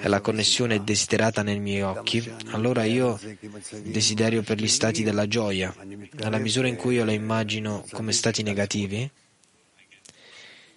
e 0.00 0.08
la 0.08 0.20
connessione 0.20 0.76
è 0.76 0.80
desiderata 0.80 1.42
nei 1.42 1.60
miei 1.60 1.82
occhi, 1.82 2.26
allora 2.52 2.84
io 2.84 3.20
desiderio 3.82 4.42
per 4.42 4.58
gli 4.58 4.68
stati 4.68 5.02
della 5.02 5.28
gioia. 5.28 5.74
Nella 6.12 6.38
misura 6.38 6.68
in 6.68 6.76
cui 6.76 6.94
io 6.94 7.04
la 7.04 7.12
immagino 7.12 7.84
come 7.92 8.12
stati 8.12 8.42
negativi, 8.42 9.10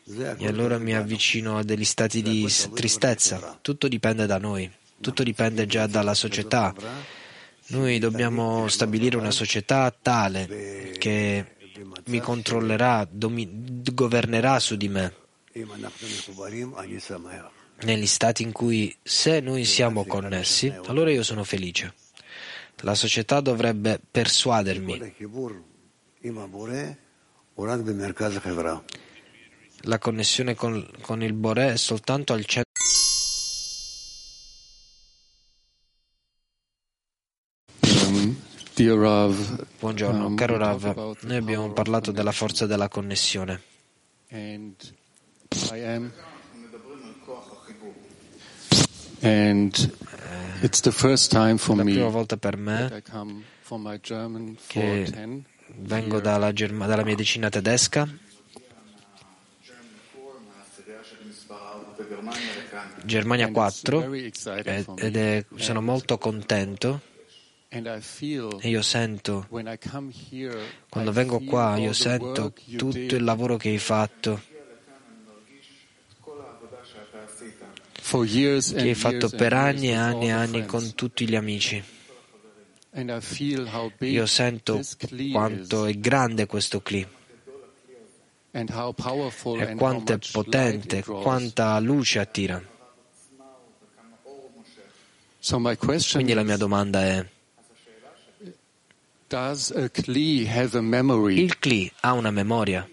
e 0.04 0.48
allora 0.48 0.78
mi 0.78 0.94
avvicino 0.94 1.58
a 1.58 1.64
degli 1.64 1.86
stati 1.86 2.22
di 2.22 2.46
tristezza. 2.74 3.60
Tutto 3.62 3.88
dipende 3.88 4.26
da 4.26 4.38
noi, 4.38 4.70
tutto 5.00 5.24
dipende 5.24 5.66
già 5.68 5.88
dalla 5.88 6.14
società. 6.14 6.74
Noi 7.68 8.00
dobbiamo 8.00 8.68
stabilire 8.68 9.16
una 9.16 9.32
società 9.32 9.96
tale 10.02 10.92
che 10.98 11.46
mi 12.06 12.20
controllerà, 12.20 13.08
domin- 13.10 13.82
governerà 13.94 14.60
su 14.60 14.76
di 14.76 14.88
me. 14.88 15.14
Negli 17.84 18.06
stati 18.06 18.44
in 18.44 18.52
cui 18.52 18.96
se 19.02 19.40
noi 19.40 19.66
siamo 19.66 20.06
connessi, 20.06 20.74
allora 20.86 21.12
io 21.12 21.24
sono 21.24 21.44
felice. 21.44 21.94
La 22.84 22.96
società 22.96 23.42
dovrebbe 23.42 24.00
persuadermi. 24.10 25.14
La 29.84 29.98
connessione 29.98 30.56
con, 30.56 30.88
con 31.02 31.24
il 31.24 31.34
Boré 31.34 31.74
è 31.74 31.78
soltanto 31.78 32.34
al 32.34 32.46
centro. 32.46 32.72
Buongiorno, 38.82 40.26
um, 40.26 40.36
caro 40.36 40.58
Rav, 40.58 41.16
noi 41.22 41.36
abbiamo 41.38 41.72
parlato 41.72 42.12
della 42.12 42.32
forza 42.32 42.66
della 42.66 42.88
connessione. 42.88 43.62
And 44.32 44.74
I 45.72 45.84
am. 45.84 46.12
And 49.22 49.94
it's 50.64 50.80
the 50.80 50.92
first 50.92 51.30
time 51.32 51.58
for 51.58 51.76
La 51.76 51.84
prima 51.84 52.08
volta 52.08 52.38
per 52.38 52.58
me 52.58 53.04
che 53.06 53.12
410 53.70 55.46
vengo 55.76 56.20
dalla, 56.20 56.52
Germa- 56.52 56.88
dalla 56.88 57.04
mia 57.04 57.16
decina 57.16 57.50
tedesca, 57.50 58.10
Germania 63.06 63.46
and 63.46 63.56
it's 63.56 63.82
4, 63.82 64.00
very 64.00 64.26
exciting 64.26 65.00
ed 65.00 65.16
è- 65.16 65.46
sono 65.56 65.82
molto 65.82 66.18
contento 66.18 67.02
e 67.74 68.68
io 68.68 68.82
sento, 68.82 69.48
quando 70.90 71.12
vengo 71.14 71.40
qua, 71.40 71.78
io 71.78 71.94
sento 71.94 72.52
tutto 72.76 73.16
il 73.16 73.24
lavoro 73.24 73.56
che 73.56 73.70
hai 73.70 73.78
fatto, 73.78 74.42
che 77.94 78.60
hai 78.76 78.94
fatto 78.94 79.30
per 79.30 79.54
anni 79.54 79.88
e 79.88 79.94
anni 79.94 80.28
e 80.28 80.32
anni 80.32 80.66
con 80.66 80.94
tutti 80.96 81.26
gli 81.26 81.36
amici. 81.36 81.82
Io 84.00 84.26
sento 84.26 84.82
quanto 85.32 85.86
è 85.86 85.94
grande 85.98 86.46
questo 86.48 86.82
cli 86.82 87.08
e 88.52 89.76
quanto 89.78 90.12
è 90.12 90.20
potente, 90.30 91.04
quanta 91.06 91.80
luce 91.80 92.20
attira. 92.20 92.62
Quindi 96.12 96.34
la 96.34 96.44
mia 96.44 96.58
domanda 96.58 97.02
è, 97.06 97.26
il 101.38 101.58
Kli 101.58 101.92
ha 102.02 102.12
una 102.14 102.32
memoria? 102.32 102.88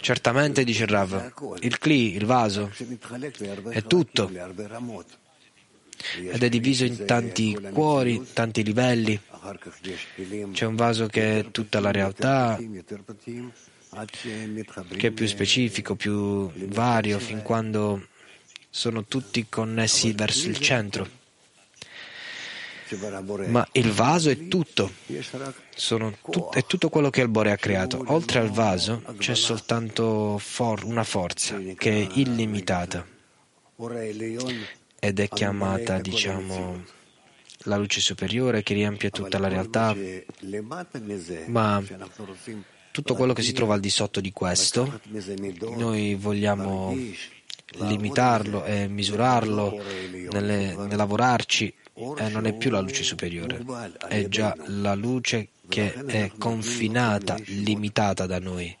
Certamente, 0.00 0.64
dice 0.64 0.84
il 0.84 0.88
Rav, 0.88 1.32
il 1.60 1.78
Kli, 1.78 2.14
il 2.14 2.24
vaso, 2.26 2.70
è 3.70 3.82
tutto 3.82 4.30
ed 6.16 6.42
è 6.42 6.48
diviso 6.48 6.84
in 6.84 7.04
tanti 7.04 7.58
cuori, 7.72 8.28
tanti 8.32 8.62
livelli. 8.62 9.20
C'è 10.52 10.64
un 10.64 10.76
vaso 10.76 11.06
che 11.06 11.40
è 11.40 11.50
tutta 11.50 11.80
la 11.80 11.90
realtà, 11.90 12.56
che 14.96 15.06
è 15.08 15.10
più 15.10 15.26
specifico, 15.26 15.96
più 15.96 16.50
vario, 16.66 17.18
fin 17.18 17.42
quando 17.42 18.07
sono 18.70 19.04
tutti 19.04 19.46
connessi 19.48 20.12
verso 20.12 20.48
il 20.48 20.58
centro. 20.58 21.16
Ma 23.48 23.68
il 23.72 23.90
vaso 23.92 24.30
è 24.30 24.48
tutto, 24.48 24.90
tut- 26.30 26.54
è 26.54 26.64
tutto 26.64 26.88
quello 26.88 27.10
che 27.10 27.20
il 27.20 27.28
Bore 27.28 27.52
ha 27.52 27.56
creato. 27.56 28.02
Oltre 28.06 28.38
al 28.38 28.50
vaso 28.50 29.02
c'è 29.18 29.34
soltanto 29.34 30.38
for- 30.38 30.84
una 30.84 31.04
forza 31.04 31.58
che 31.76 31.90
è 31.90 32.08
illimitata. 32.14 33.06
Ed 35.00 35.20
è 35.20 35.28
chiamata, 35.28 35.98
diciamo, 36.00 36.82
la 37.64 37.76
luce 37.76 38.00
superiore 38.00 38.62
che 38.62 38.72
riempie 38.74 39.10
tutta 39.10 39.38
la 39.38 39.48
realtà. 39.48 39.94
Ma 41.46 41.82
tutto 42.90 43.14
quello 43.14 43.32
che 43.34 43.42
si 43.42 43.52
trova 43.52 43.74
al 43.74 43.80
di 43.80 43.90
sotto 43.90 44.20
di 44.20 44.32
questo, 44.32 45.00
noi 45.76 46.14
vogliamo 46.14 46.96
limitarlo 47.76 48.64
e 48.64 48.88
misurarlo, 48.88 49.80
nelle- 50.30 50.74
nel 50.74 50.96
lavorarci, 50.96 51.72
e 52.16 52.28
non 52.28 52.46
è 52.46 52.54
più 52.54 52.70
la 52.70 52.80
luce 52.80 53.02
superiore, 53.02 53.64
è 54.08 54.28
già 54.28 54.56
la 54.66 54.94
luce 54.94 55.48
che 55.68 55.92
è 55.92 56.30
confinata, 56.38 57.36
limitata 57.44 58.26
da 58.26 58.38
noi. 58.38 58.74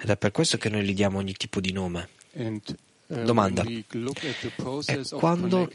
Ed 0.00 0.08
è 0.08 0.16
per 0.16 0.30
questo 0.30 0.56
che 0.56 0.68
noi 0.68 0.84
gli 0.84 0.94
diamo 0.94 1.18
ogni 1.18 1.34
tipo 1.34 1.60
di 1.60 1.72
nome. 1.72 2.08
Uh, 2.32 3.22
Domanda. 3.22 3.62
E 3.62 3.84
of 3.88 5.18
quando 5.18 5.70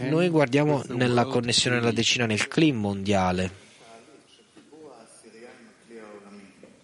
noi 0.00 0.28
guardiamo 0.28 0.82
nella 0.88 1.24
connessione 1.24 1.78
della 1.78 1.92
decina 1.92 2.26
nel 2.26 2.46
clima 2.46 2.80
mondiale, 2.80 3.50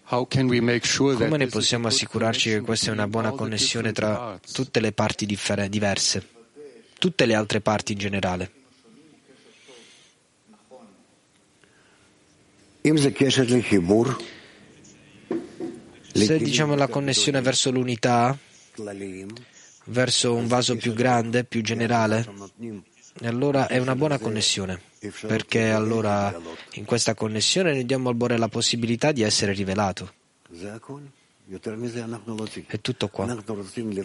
Come 0.07 1.37
ne 1.37 1.47
possiamo 1.47 1.87
assicurarci 1.87 2.49
che 2.49 2.61
questa 2.61 2.89
è 2.89 2.91
una 2.91 3.07
buona 3.07 3.31
connessione 3.31 3.91
tra 3.91 4.39
tutte 4.51 4.79
le 4.79 4.91
parti 4.91 5.25
differ- 5.25 5.67
diverse, 5.67 6.27
tutte 6.99 7.25
le 7.25 7.33
altre 7.33 7.59
parti 7.59 7.93
in 7.93 7.97
generale? 7.97 8.51
Se 16.13 16.37
diciamo 16.37 16.75
la 16.75 16.87
connessione 16.87 17.41
verso 17.41 17.71
l'unità, 17.71 18.37
verso 19.85 20.35
un 20.35 20.45
vaso 20.47 20.75
più 20.75 20.93
grande, 20.93 21.43
più 21.45 21.61
generale, 21.61 22.27
allora 23.23 23.67
è 23.67 23.79
una 23.79 23.95
buona 23.95 24.19
connessione 24.19 24.93
perché 25.27 25.71
allora 25.71 26.37
in 26.73 26.85
questa 26.85 27.13
connessione 27.13 27.73
noi 27.73 27.85
diamo 27.85 28.09
al 28.09 28.15
Bore 28.15 28.37
la 28.37 28.47
possibilità 28.47 29.11
di 29.11 29.21
essere 29.21 29.53
rivelato. 29.53 30.13
È 32.67 32.79
tutto 32.81 33.07
qua. 33.09 33.25
Noi 33.25 33.43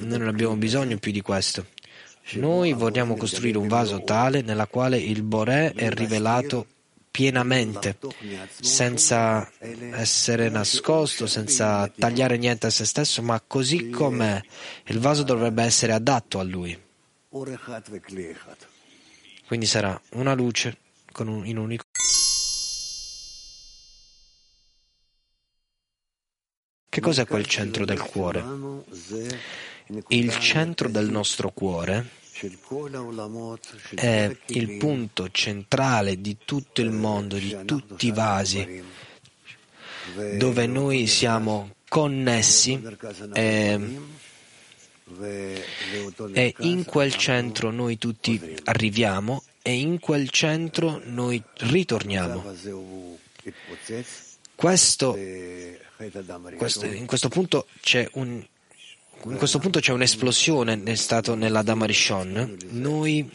non 0.01 0.29
abbiamo 0.29 0.57
bisogno 0.57 0.99
più 0.99 1.13
di 1.13 1.21
questo. 1.21 1.67
Noi 2.33 2.73
vogliamo 2.73 3.17
costruire 3.17 3.59
un 3.59 3.69
vaso 3.69 4.03
tale 4.05 4.43
nella 4.43 4.67
quale 4.67 4.99
il 4.99 5.23
Bore 5.23 5.73
è 5.73 5.91
rivelato 5.91 6.67
pienamente, 7.11 7.99
senza 8.61 9.51
essere 9.59 10.49
nascosto, 10.49 11.27
senza 11.27 11.89
tagliare 11.89 12.37
niente 12.37 12.69
a 12.69 12.71
se 12.71 12.85
stesso, 12.85 13.23
ma 13.23 13.43
così 13.45 13.91
com'è. 13.91 14.41
Il 14.85 15.01
vaso 15.01 15.23
dovrebbe 15.23 15.63
essere 15.65 15.93
adatto 15.93 16.39
a 16.39 16.45
lui. 16.45 16.79
Quindi 19.47 19.67
sarà 19.67 20.01
una 20.11 20.35
luce 20.35 20.77
con 21.13 21.29
un, 21.29 21.47
in 21.47 21.59
unico 21.59 21.85
Che 26.91 27.01
cos'è 27.01 27.25
quel 27.25 27.47
centro 27.47 27.85
del 27.85 28.01
cuore? 28.01 28.45
Il 30.09 30.37
centro 30.39 30.89
del 30.89 31.09
nostro 31.09 31.53
cuore 31.53 32.09
è 33.95 34.37
il 34.47 34.77
punto 34.77 35.31
centrale 35.31 36.21
di 36.21 36.37
tutto 36.45 36.81
il 36.81 36.91
mondo, 36.91 37.37
di 37.37 37.57
tutti 37.65 38.09
i 38.09 38.11
vasi, 38.11 38.83
dove 40.37 40.67
noi 40.67 41.07
siamo 41.07 41.77
connessi 41.89 42.83
e, 43.35 44.01
e 46.33 46.55
in 46.59 46.85
quel 46.85 47.15
centro 47.15 47.71
noi 47.71 47.99
tutti 47.99 48.57
arriviamo 48.65 49.45
e 49.63 49.75
in 49.75 49.99
quel 49.99 50.31
centro 50.31 51.01
noi 51.05 51.43
ritorniamo. 51.59 52.43
Questo, 54.55 55.19
questo, 56.57 56.85
in 56.87 57.07
questo 57.07 57.29
punto 57.29 57.67
c'è 57.81 58.09
un, 58.13 58.45
in 59.25 59.37
questo 59.37 59.59
punto 59.59 59.81
c'è 59.81 59.93
un'esplosione 59.93 60.77
nel 60.77 60.99
stato 60.99 61.35
nella 61.35 61.63
Damarishon. 61.63 62.57
Noi 62.71 63.31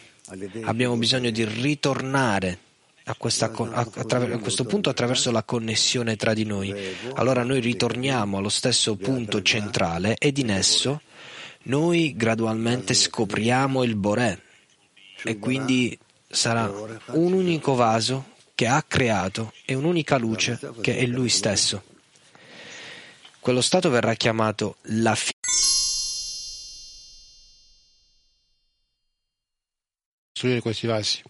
abbiamo 0.62 0.96
bisogno 0.98 1.30
di 1.30 1.46
ritornare 1.46 2.60
a, 3.06 3.16
questa, 3.16 3.52
a, 3.52 3.88
a, 3.94 4.38
questo 4.40 4.66
punto 4.66 4.90
attraverso 4.90 5.32
la 5.32 5.44
connessione 5.44 6.16
tra 6.16 6.34
di 6.34 6.44
noi. 6.44 6.74
Allora 7.16 7.44
noi 7.44 7.60
ritorniamo 7.60 8.38
allo 8.38 8.50
stesso 8.50 8.96
punto 8.96 9.42
centrale 9.42 10.16
ed 10.18 10.38
in 10.38 10.50
esso 10.50 11.02
noi 11.64 12.16
gradualmente 12.16 12.94
scopriamo 12.94 13.84
il 13.84 13.96
Boré 13.96 14.42
e 15.24 15.40
quindi 15.40 15.98
sarà 16.36 16.70
un 17.08 17.34
unico 17.34 17.74
vaso 17.74 18.34
che 18.54 18.68
ha 18.68 18.84
creato 18.84 19.54
e 19.66 19.74
un'unica 19.74 20.18
luce 20.18 20.60
che 20.82 20.98
è 20.98 21.06
Lui 21.06 21.30
stesso. 21.30 21.84
Quello 23.40 23.62
stato 23.62 23.90
verrà 23.90 24.14
chiamato 24.16 24.78
la 24.84 25.16
fine. 25.16 25.34
Costruire 30.32 30.62
questi 30.62 30.88
vasi. 30.88 31.22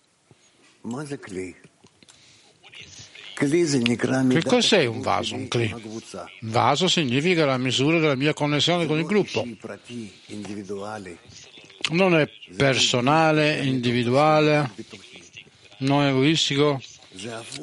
Che 3.37 4.43
cos'è 4.43 4.85
un 4.85 5.01
vaso? 5.01 5.35
Un 5.35 5.47
cli? 5.49 5.73
Vaso 6.41 6.87
significa 6.87 7.45
la 7.45 7.57
misura 7.57 7.99
della 7.99 8.15
mia 8.15 8.33
connessione 8.33 8.85
con 8.85 8.97
il 8.97 9.05
gruppo. 9.05 9.45
Non 11.91 12.15
è 12.17 12.29
personale, 12.55 13.63
individuale, 13.63 14.71
non 15.79 16.05
egoistico, 16.05 16.81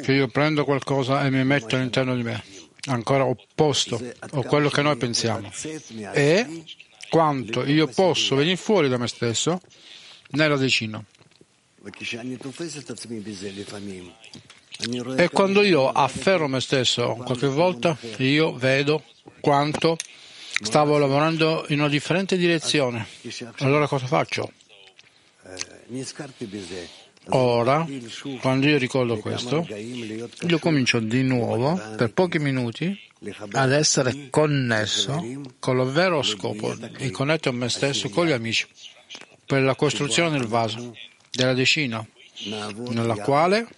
che 0.02 0.12
io 0.12 0.28
prendo 0.28 0.64
qualcosa 0.64 1.24
e 1.24 1.30
mi 1.30 1.44
metto 1.44 1.76
all'interno 1.76 2.14
di 2.14 2.22
me. 2.22 2.42
Ancora 2.86 3.24
opposto 3.24 4.00
a 4.18 4.42
quello 4.42 4.68
che 4.68 4.82
noi 4.82 4.96
pensiamo. 4.96 5.50
È 6.12 6.46
quanto 7.08 7.64
io 7.64 7.86
posso 7.88 8.36
venire 8.36 8.56
fuori 8.56 8.88
da 8.88 8.96
me 8.96 9.06
stesso 9.06 9.60
nella 10.30 10.56
decina. 10.56 11.02
E 15.16 15.28
quando 15.30 15.62
io 15.62 15.88
afferro 15.88 16.48
me 16.48 16.60
stesso, 16.60 17.14
qualche 17.14 17.48
volta 17.48 17.96
io 18.18 18.54
vedo 18.54 19.04
quanto 19.40 19.96
stavo 20.62 20.98
lavorando 20.98 21.64
in 21.68 21.80
una 21.80 21.88
differente 21.88 22.36
direzione. 22.36 23.06
Allora 23.58 23.86
cosa 23.86 24.06
faccio? 24.06 24.52
Ora, 27.28 27.86
quando 28.40 28.66
io 28.66 28.78
ricordo 28.78 29.18
questo, 29.18 29.66
io 29.68 30.58
comincio 30.58 30.98
di 30.98 31.22
nuovo, 31.22 31.80
per 31.96 32.12
pochi 32.12 32.38
minuti, 32.38 32.98
ad 33.52 33.72
essere 33.72 34.28
connesso 34.30 35.22
con 35.60 35.76
lo 35.76 35.84
vero 35.84 36.22
scopo 36.22 36.74
di 36.74 37.10
connettere 37.10 37.54
me 37.54 37.68
stesso 37.68 38.08
con 38.08 38.26
gli 38.26 38.32
amici 38.32 38.66
per 39.46 39.62
la 39.62 39.76
costruzione 39.76 40.36
del 40.36 40.48
vaso, 40.48 40.96
della 41.30 41.54
decina, 41.54 42.04
nella 42.88 43.14
quale 43.16 43.68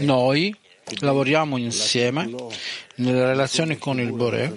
noi 0.00 0.54
lavoriamo 1.00 1.58
insieme 1.58 2.32
nelle 2.96 3.26
relazioni 3.26 3.76
con 3.76 4.00
il 4.00 4.12
Boré 4.12 4.52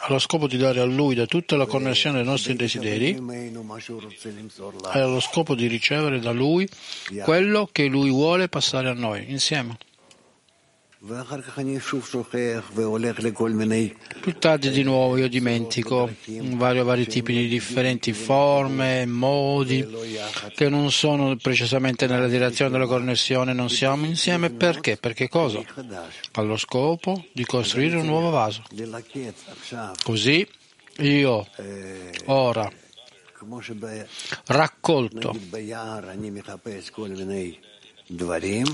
allo 0.00 0.18
scopo 0.18 0.46
di 0.46 0.56
dare 0.56 0.80
a 0.80 0.84
Lui 0.84 1.14
da 1.14 1.26
tutta 1.26 1.56
la 1.56 1.66
connessione 1.66 2.16
dei 2.16 2.24
nostri 2.24 2.54
desideri 2.54 3.10
e 4.92 4.98
allo 4.98 5.20
scopo 5.20 5.54
di 5.54 5.66
ricevere 5.66 6.18
da 6.18 6.32
Lui 6.32 6.68
quello 7.22 7.68
che 7.70 7.86
Lui 7.86 8.10
vuole 8.10 8.48
passare 8.48 8.88
a 8.88 8.94
noi 8.94 9.30
insieme. 9.30 9.76
Più 14.20 14.38
tardi 14.38 14.70
di 14.70 14.82
nuovo 14.82 15.16
io 15.16 15.28
dimentico 15.28 16.10
vari, 16.26 16.82
vari 16.82 17.06
tipi 17.06 17.32
di 17.34 17.46
differenti 17.46 18.12
forme, 18.12 19.06
modi 19.06 19.86
che 20.56 20.68
non 20.68 20.90
sono 20.90 21.36
precisamente 21.36 22.08
nella 22.08 22.26
direzione 22.26 22.72
della 22.72 22.86
connessione, 22.86 23.52
non 23.52 23.70
siamo 23.70 24.06
insieme 24.06 24.50
perché? 24.50 24.96
Perché 24.96 25.28
cosa? 25.28 25.62
Allo 26.32 26.56
scopo 26.56 27.26
di 27.32 27.44
costruire 27.44 27.96
un 27.96 28.06
nuovo 28.06 28.30
vaso. 28.30 28.64
Così 30.02 30.44
io 30.96 31.46
ora 32.24 32.68
raccolto 34.46 35.32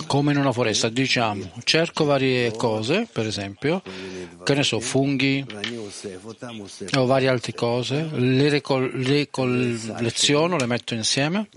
come 0.07 0.33
in 0.33 0.39
una 0.39 0.53
foresta, 0.53 0.89
diciamo, 0.89 1.51
cerco 1.65 2.05
varie 2.05 2.53
cose, 2.53 3.09
per 3.11 3.27
esempio, 3.27 3.83
che 4.45 4.55
ne 4.55 4.63
so, 4.63 4.79
funghi 4.79 5.45
o 6.95 7.07
varie 7.07 7.29
altre 7.29 7.53
cose, 7.55 8.09
le, 8.15 8.49
recol- 8.49 8.93
le 8.95 9.29
colleziono, 9.31 10.57
le 10.57 10.67
metto 10.67 10.95
insieme, 10.95 11.49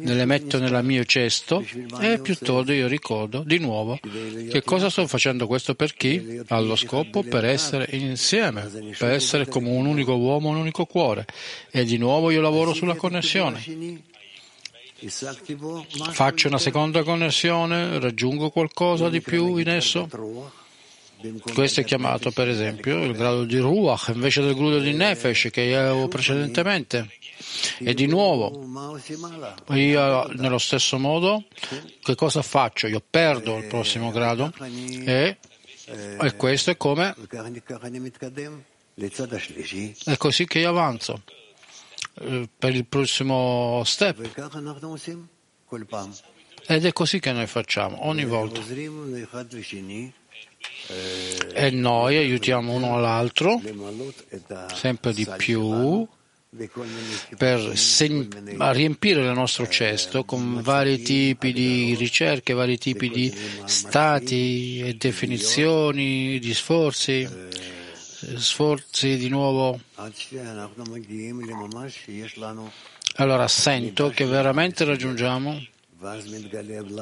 le 0.00 0.24
metto 0.24 0.58
nel 0.58 0.84
mio 0.84 1.04
cesto 1.04 1.64
e 2.00 2.20
tardi 2.42 2.74
io 2.74 2.88
ricordo 2.88 3.42
di 3.46 3.58
nuovo 3.58 3.98
che 4.50 4.62
cosa 4.62 4.90
sto 4.90 5.06
facendo 5.06 5.46
questo 5.46 5.74
per 5.74 5.94
chi? 5.94 6.40
Allo 6.48 6.76
scopo 6.76 7.22
per 7.22 7.44
essere 7.44 7.86
insieme, 7.92 8.62
per 8.98 9.12
essere 9.12 9.46
come 9.46 9.68
un 9.70 9.86
unico 9.86 10.14
uomo, 10.14 10.48
un 10.48 10.56
unico 10.56 10.86
cuore. 10.86 11.26
E 11.70 11.84
di 11.84 11.98
nuovo 11.98 12.30
io 12.30 12.40
lavoro 12.40 12.72
sulla 12.72 12.94
connessione. 12.94 13.62
Faccio 16.10 16.48
una 16.48 16.58
seconda 16.58 17.02
connessione, 17.02 17.98
raggiungo 17.98 18.50
qualcosa 18.50 19.10
di 19.10 19.20
più 19.20 19.56
in 19.56 19.68
esso. 19.68 20.08
Questo 21.54 21.80
è 21.80 21.84
chiamato, 21.84 22.30
per 22.30 22.48
esempio, 22.48 23.02
il 23.02 23.12
grado 23.12 23.44
di 23.44 23.58
Ruach 23.58 24.12
invece 24.14 24.42
del 24.42 24.54
grado 24.54 24.78
di 24.78 24.92
Nefesh 24.92 25.48
che 25.50 25.76
avevo 25.76 26.08
precedentemente. 26.08 27.10
E 27.78 27.94
di 27.94 28.06
nuovo, 28.06 28.92
io 29.70 30.26
nello 30.34 30.58
stesso 30.58 30.98
modo, 30.98 31.44
che 32.02 32.14
cosa 32.14 32.42
faccio? 32.42 32.86
Io 32.86 33.02
perdo 33.08 33.56
il 33.58 33.66
prossimo 33.66 34.10
grado 34.10 34.52
e, 35.04 35.36
e 36.20 36.36
questo 36.36 36.70
è 36.70 36.76
come 36.76 37.14
è 40.04 40.16
così 40.16 40.46
che 40.46 40.58
io 40.58 40.68
avanzo. 40.68 41.22
Eh, 42.20 42.48
per 42.58 42.74
il 42.74 42.86
prossimo 42.86 43.82
step. 43.84 44.20
Ed 46.68 46.84
è 46.84 46.92
così 46.92 47.20
che 47.20 47.32
noi 47.32 47.46
facciamo. 47.46 48.06
Ogni 48.06 48.24
volta. 48.24 48.60
E 51.54 51.70
noi 51.70 52.16
aiutiamo 52.16 52.72
uno 52.72 52.94
all'altro. 52.94 53.60
sempre 54.72 55.12
di 55.12 55.26
più. 55.36 56.06
Per 57.36 57.76
sen- 57.76 58.28
riempire 58.72 59.20
il 59.20 59.32
nostro 59.32 59.68
cesto 59.68 60.24
con 60.24 60.62
vari 60.62 61.02
tipi 61.02 61.52
di 61.52 61.94
ricerche, 61.96 62.54
vari 62.54 62.78
tipi 62.78 63.10
di 63.10 63.34
stati 63.66 64.80
e 64.80 64.94
definizioni, 64.94 66.38
di 66.38 66.54
sforzi 66.54 67.28
sforzi 68.36 69.16
di 69.16 69.28
nuovo. 69.28 69.80
Allora 73.16 73.48
sento 73.48 74.08
che 74.10 74.24
veramente 74.26 74.84
raggiungiamo 74.84 75.66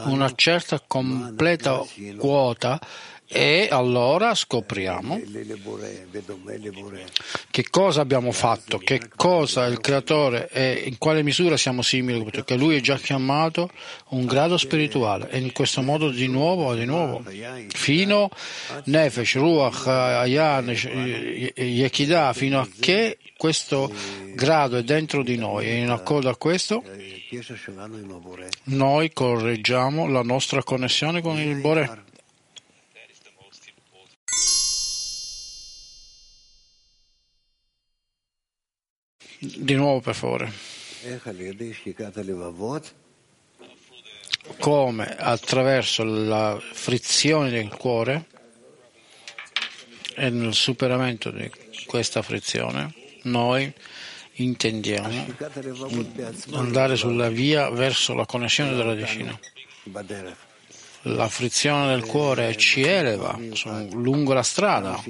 una 0.05 0.33
certa 0.35 0.81
completa 0.87 1.83
quota 2.17 2.81
e 3.27 3.69
allora 3.71 4.35
scopriamo 4.35 5.21
che 7.51 7.67
cosa 7.71 8.01
abbiamo 8.01 8.33
fatto, 8.33 8.79
che 8.79 9.01
cosa 9.17 9.65
il 9.67 9.81
creatore 9.81 10.49
e 10.51 10.85
in 10.87 10.99
quale 10.99 11.23
misura 11.23 11.57
siamo 11.57 11.83
simili, 11.83 12.23
perché 12.25 12.57
lui 12.57 12.77
è 12.77 12.81
già 12.81 12.97
chiamato 12.97 13.71
un 14.11 14.27
grado 14.27 14.57
spirituale 14.59 15.31
e 15.31 15.39
in 15.39 15.53
questo 15.53 15.81
modo 15.83 16.11
di 16.11 16.27
nuovo, 16.27 16.75
di 16.75 16.85
nuovo, 16.85 17.25
fino 17.69 18.29
Nefesh, 18.85 19.35
Ruach, 19.37 19.87
Ayan, 19.87 20.71
Yekidah, 21.55 22.33
fino 22.35 22.61
a 22.61 22.69
che 22.79 23.19
questo 23.37 23.91
grado 24.35 24.77
è 24.77 24.83
dentro 24.83 25.23
di 25.23 25.37
noi 25.37 25.67
e 25.67 25.79
in 25.79 25.91
accordo 25.91 26.29
a 26.29 26.37
questo 26.37 26.83
noi 28.65 29.13
correggiamo 29.13 30.09
la 30.09 30.23
nostra 30.23 30.63
connessione 30.63 31.21
con 31.21 31.39
il 31.39 31.57
Bore. 31.57 32.13
Di 39.45 39.75
nuovo, 39.75 40.01
per 40.01 40.15
favore. 40.15 40.53
Come 44.59 45.17
attraverso 45.19 46.05
la 46.05 46.59
frizione 46.73 47.51
del 47.51 47.69
cuore 47.69 48.27
e 50.15 50.31
nel 50.31 50.55
superamento 50.55 51.31
di 51.31 51.51
questa 51.87 52.23
frizione 52.23 52.95
noi 53.23 53.73
intendiamo 54.37 55.27
andare 56.53 56.97
sulla 56.97 57.29
via 57.29 57.69
verso 57.71 58.15
la 58.15 58.27
connessione 58.27 58.75
della 58.75 58.95
decina 58.95 59.39
la 61.07 61.29
frizione 61.29 61.89
del 61.89 62.05
cuore 62.05 62.57
ci 62.57 62.83
eleva 62.83 63.39
lungo 63.93 64.33
la 64.33 64.43
strada. 64.43 65.03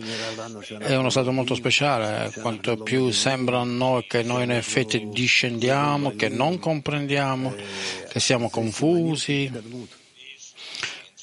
È 0.78 0.94
uno 0.96 1.10
stato 1.10 1.30
molto 1.30 1.54
speciale, 1.54 2.32
quanto 2.40 2.76
più 2.76 3.10
sembra 3.10 3.60
a 3.60 3.64
noi 3.64 4.06
che 4.06 4.22
noi 4.22 4.44
in 4.44 4.50
effetti 4.50 5.08
discendiamo, 5.08 6.14
che 6.16 6.28
non 6.28 6.58
comprendiamo, 6.58 7.54
che 8.08 8.20
siamo 8.20 8.50
confusi. 8.50 9.50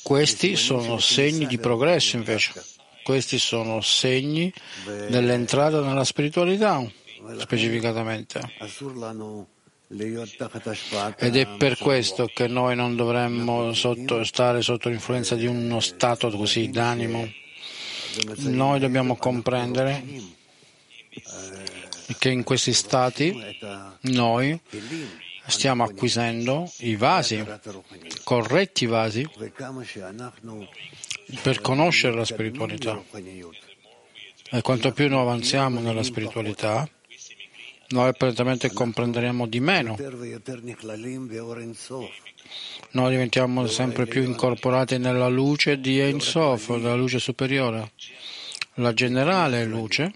Questi 0.01 0.55
sono 0.55 0.99
segni 0.99 1.45
di 1.47 1.57
progresso 1.57 2.15
invece. 2.15 2.53
Questi 3.03 3.39
sono 3.39 3.81
segni 3.81 4.53
dell'entrata 5.09 5.81
nella 5.81 6.03
spiritualità, 6.03 6.85
specificatamente. 7.37 8.39
Ed 11.17 11.35
è 11.35 11.47
per 11.57 11.77
questo 11.77 12.29
che 12.33 12.47
noi 12.47 12.77
non 12.77 12.95
dovremmo 12.95 13.73
sotto, 13.73 14.23
stare 14.23 14.61
sotto 14.61 14.87
l'influenza 14.87 15.35
di 15.35 15.45
uno 15.45 15.81
stato 15.81 16.29
così 16.29 16.69
d'animo. 16.69 17.29
Noi 18.37 18.79
dobbiamo 18.79 19.17
comprendere 19.17 20.03
che 22.17 22.29
in 22.29 22.43
questi 22.43 22.71
stati 22.71 23.37
noi 24.01 24.57
stiamo 25.45 25.83
acquisendo 25.83 26.71
i 26.79 26.95
vasi, 26.95 27.45
corretti 28.23 28.85
vasi, 28.85 29.27
per 31.41 31.59
conoscere 31.59 32.15
la 32.15 32.25
spiritualità. 32.25 33.01
E 34.53 34.61
quanto 34.61 34.91
più 34.93 35.09
noi 35.09 35.21
avanziamo 35.21 35.81
nella 35.81 36.03
spiritualità, 36.03 36.89
noi 37.91 38.09
apparentemente 38.09 38.71
comprenderemo 38.71 39.47
di 39.47 39.59
meno. 39.59 39.97
Noi 42.91 43.09
diventiamo 43.11 43.67
sempre 43.67 44.05
più 44.05 44.23
incorporati 44.23 44.97
nella 44.97 45.29
luce 45.29 45.79
di 45.79 45.99
Ein 45.99 46.19
Sof, 46.19 46.69
nella 46.69 46.95
luce 46.95 47.19
superiore. 47.19 47.91
La 48.75 48.93
generale 48.93 49.63
luce, 49.65 50.13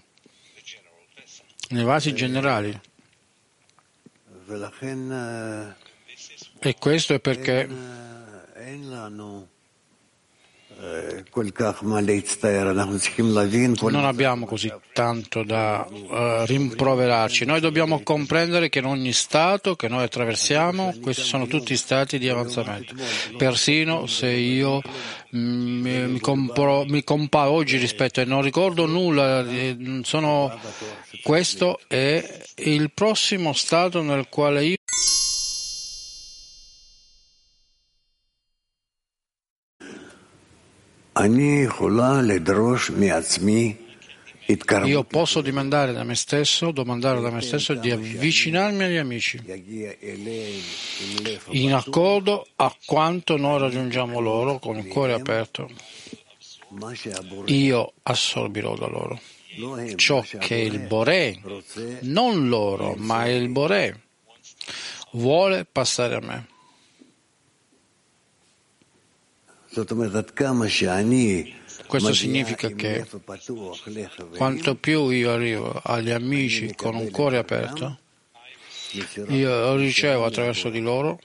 nei 1.70 1.84
vasi 1.84 2.14
generali. 2.14 2.78
E 6.58 6.74
questo 6.78 7.14
è 7.14 7.20
perché 7.20 7.68
non 13.90 14.04
abbiamo 14.04 14.46
così 14.46 14.72
tanto 14.92 15.42
da 15.42 15.86
uh, 15.88 16.44
rimproverarci. 16.44 17.44
Noi 17.44 17.60
dobbiamo 17.60 18.02
comprendere 18.02 18.68
che 18.68 18.78
in 18.78 18.86
ogni 18.86 19.12
stato 19.12 19.74
che 19.74 19.88
noi 19.88 20.04
attraversiamo, 20.04 20.94
questi 21.02 21.22
sono 21.22 21.46
tutti 21.46 21.76
stati 21.76 22.18
di 22.18 22.28
avanzamento. 22.28 22.94
Persino 23.36 24.06
se 24.06 24.28
io 24.28 24.80
mi, 25.30 26.06
mi, 26.06 26.20
compro, 26.20 26.84
mi 26.84 27.02
comparo 27.02 27.50
oggi 27.50 27.76
rispetto 27.76 28.20
e 28.20 28.24
non 28.24 28.42
ricordo 28.42 28.86
nulla, 28.86 29.44
sono, 30.02 30.58
questo 31.22 31.80
è 31.86 32.42
il 32.56 32.90
prossimo 32.92 33.52
stato 33.52 34.02
nel 34.02 34.28
quale 34.28 34.64
io 34.64 34.76
Io 44.84 45.04
posso 45.04 45.40
dimandare 45.40 45.92
da 45.92 46.04
me 46.04 46.14
stesso, 46.14 46.70
domandare 46.70 47.20
da 47.20 47.30
me 47.30 47.40
stesso 47.40 47.74
di 47.74 47.90
avvicinarmi 47.90 48.84
agli 48.84 48.96
amici. 48.96 49.42
In 51.50 51.74
accordo 51.74 52.46
a 52.56 52.74
quanto 52.84 53.36
noi 53.36 53.58
raggiungiamo 53.58 54.20
loro 54.20 54.58
con 54.58 54.76
il 54.76 54.86
cuore 54.86 55.14
aperto. 55.14 55.68
Io 57.46 57.92
assorbirò 58.02 58.76
da 58.76 58.86
loro 58.86 59.20
ciò 59.96 60.22
che 60.38 60.54
il 60.54 60.80
Boré, 60.80 61.40
non 62.02 62.48
loro, 62.48 62.94
ma 62.96 63.26
il 63.26 63.48
Boré, 63.48 64.02
vuole 65.12 65.64
passare 65.64 66.16
a 66.16 66.20
me. 66.20 66.46
Questo 71.86 72.12
significa 72.14 72.68
che 72.70 73.06
quanto 74.36 74.74
più 74.76 75.08
io 75.10 75.32
arrivo 75.32 75.80
agli 75.84 76.10
amici 76.10 76.74
con 76.74 76.94
un 76.94 77.10
cuore 77.10 77.36
aperto, 77.38 77.98
io 79.28 79.76
ricevo 79.76 80.24
attraverso 80.24 80.70
di 80.70 80.80
loro 80.80 81.20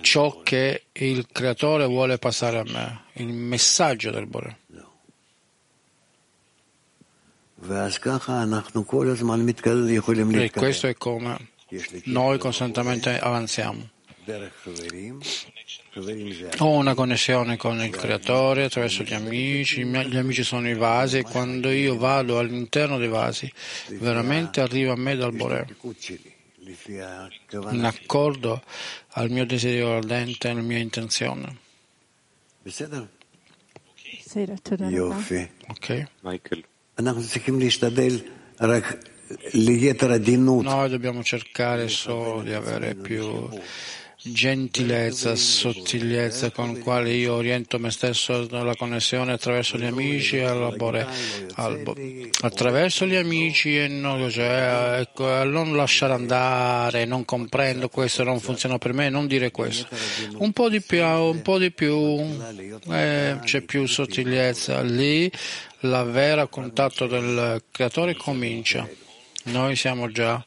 ciò 0.00 0.40
che 0.42 0.84
il 0.92 1.26
Creatore 1.30 1.84
vuole 1.86 2.18
passare 2.18 2.58
a 2.58 2.64
me, 2.64 3.04
il 3.14 3.32
messaggio 3.32 4.10
del 4.10 4.26
Bore. 4.26 4.60
E 10.44 10.50
questo 10.50 10.86
è 10.88 10.94
come 10.94 11.50
noi 12.04 12.38
costantemente 12.38 13.18
avanziamo. 13.18 13.91
Ho 16.58 16.70
una 16.70 16.94
connessione 16.94 17.56
con 17.56 17.80
il 17.80 17.90
creatore 17.90 18.64
attraverso 18.64 19.02
gli 19.02 19.14
amici, 19.14 19.84
gli 19.84 20.16
amici 20.16 20.44
sono 20.44 20.68
i 20.68 20.74
vasi 20.74 21.18
e 21.18 21.22
quando 21.22 21.70
io 21.70 21.96
vado 21.96 22.38
all'interno 22.38 22.98
dei 22.98 23.08
vasi 23.08 23.52
veramente 23.88 24.60
arriva 24.60 24.92
a 24.92 24.96
me 24.96 25.16
dal 25.16 25.32
Bore 25.32 25.66
in 27.70 27.84
accordo 27.84 28.62
al 29.10 29.30
mio 29.30 29.44
desiderio 29.44 29.96
ardente 29.96 30.48
e 30.48 30.50
alla 30.52 30.60
mia 30.60 30.78
intenzione. 30.78 31.58
Ok? 35.68 36.04
Michael. 36.20 36.64
Noi 40.62 40.88
dobbiamo 40.88 41.22
cercare 41.24 41.88
solo 41.88 42.42
di 42.42 42.52
avere 42.52 42.94
più 42.94 43.48
gentilezza, 44.24 45.34
sottigliezza 45.34 46.50
con 46.52 46.78
quale 46.80 47.12
io 47.12 47.34
oriento 47.34 47.78
me 47.80 47.90
stesso 47.90 48.46
nella 48.50 48.76
connessione 48.76 49.32
attraverso 49.32 49.76
gli 49.76 49.84
amici 49.84 50.36
e 50.36 50.44
al 50.44 50.76
attraverso 52.40 53.04
gli 53.06 53.16
amici 53.16 53.76
e 53.76 53.88
non, 53.88 54.30
cioè, 54.30 54.98
ecco, 55.00 55.42
non 55.44 55.74
lasciare 55.74 56.12
andare, 56.12 57.04
non 57.04 57.24
comprendo 57.24 57.88
questo, 57.88 58.22
non 58.22 58.38
funziona 58.38 58.78
per 58.78 58.92
me, 58.92 59.08
non 59.08 59.26
dire 59.26 59.50
questo. 59.50 59.88
Un 60.36 60.52
po' 60.52 60.68
di 60.68 60.80
più, 60.80 61.02
un 61.02 61.42
po' 61.42 61.58
di 61.58 61.72
più, 61.72 62.24
eh, 62.90 63.38
c'è 63.42 63.60
più 63.62 63.86
sottigliezza. 63.86 64.82
Lì 64.82 65.30
la 65.80 66.04
vera 66.04 66.46
contatto 66.46 67.06
del 67.06 67.62
creatore 67.70 68.14
comincia. 68.14 68.88
Noi 69.44 69.74
siamo 69.74 70.08
già 70.12 70.44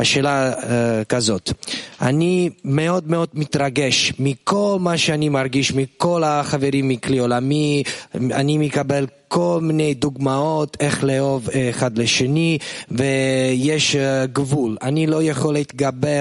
השאלה 0.00 0.52
uh, 0.52 0.64
כזאת, 1.08 1.52
אני 2.00 2.50
מאוד 2.64 3.10
מאוד 3.10 3.28
מתרגש 3.34 4.12
מכל 4.18 4.76
מה 4.80 4.98
שאני 4.98 5.28
מרגיש, 5.28 5.72
מכל 5.74 6.24
החברים 6.24 6.88
מכלי 6.88 7.18
עולמי, 7.18 7.82
אני 8.14 8.58
מקבל 8.58 9.06
כל 9.28 9.58
מיני 9.62 9.94
דוגמאות 9.94 10.76
איך 10.80 11.04
לאהוב 11.04 11.48
אחד 11.70 11.98
לשני, 11.98 12.58
ויש 12.90 13.96
uh, 13.96 14.26
גבול. 14.32 14.76
אני 14.82 15.06
לא 15.06 15.22
יכול 15.22 15.54
להתגבר 15.54 16.20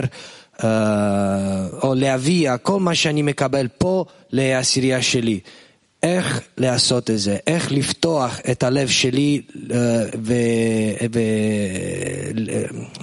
uh, 0.57 0.63
או 1.83 1.93
להביא 1.95 2.49
כל 2.61 2.79
מה 2.79 2.95
שאני 2.95 3.21
מקבל 3.21 3.67
פה 3.77 4.05
לעשירייה 4.31 5.01
שלי. 5.01 5.39
איך 6.02 6.40
לעשות 6.56 7.10
את 7.10 7.18
זה, 7.18 7.36
איך 7.46 7.72
לפתוח 7.72 8.40
את 8.50 8.62
הלב 8.62 8.88
שלי 8.88 9.42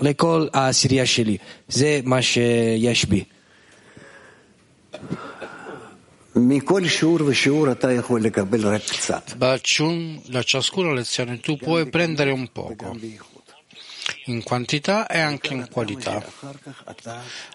לכל 0.01 0.47
העשירייה 0.53 1.05
שלי. 1.05 1.37
זה 1.67 1.99
מה 2.03 2.21
שיש 2.21 3.05
בי. 3.05 3.23
מכל 6.35 6.87
שיעור 6.87 7.19
ושיעור 7.25 7.71
אתה 7.71 7.91
יכול 7.91 8.23
לקבל 8.23 8.67
רק 8.67 8.81
קצת. 8.81 9.31
Da 10.35 10.43
ciascuna 10.43 10.93
lezione 10.93 11.39
tu 11.39 11.57
puoi 11.57 11.89
prendere 11.89 12.31
un 12.31 12.47
poco, 12.51 12.97
in 14.25 14.43
quantità 14.43 15.07
e 15.07 15.19
anche 15.19 15.53
in 15.53 15.67
qualità. 15.71 16.23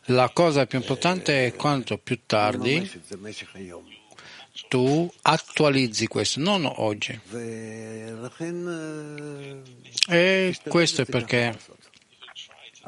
La 0.06 0.28
cosa 0.40 0.66
più 0.66 0.78
importante 0.78 1.46
è 1.46 1.54
quanto 1.54 1.98
più 1.98 2.18
tardi 2.26 2.90
tu 4.67 5.11
attualizzi 5.21 6.07
questo, 6.07 6.39
non 6.39 6.71
oggi. 6.77 7.19
E 10.07 10.57
questo 10.67 11.01
è 11.01 11.05
perché 11.05 11.57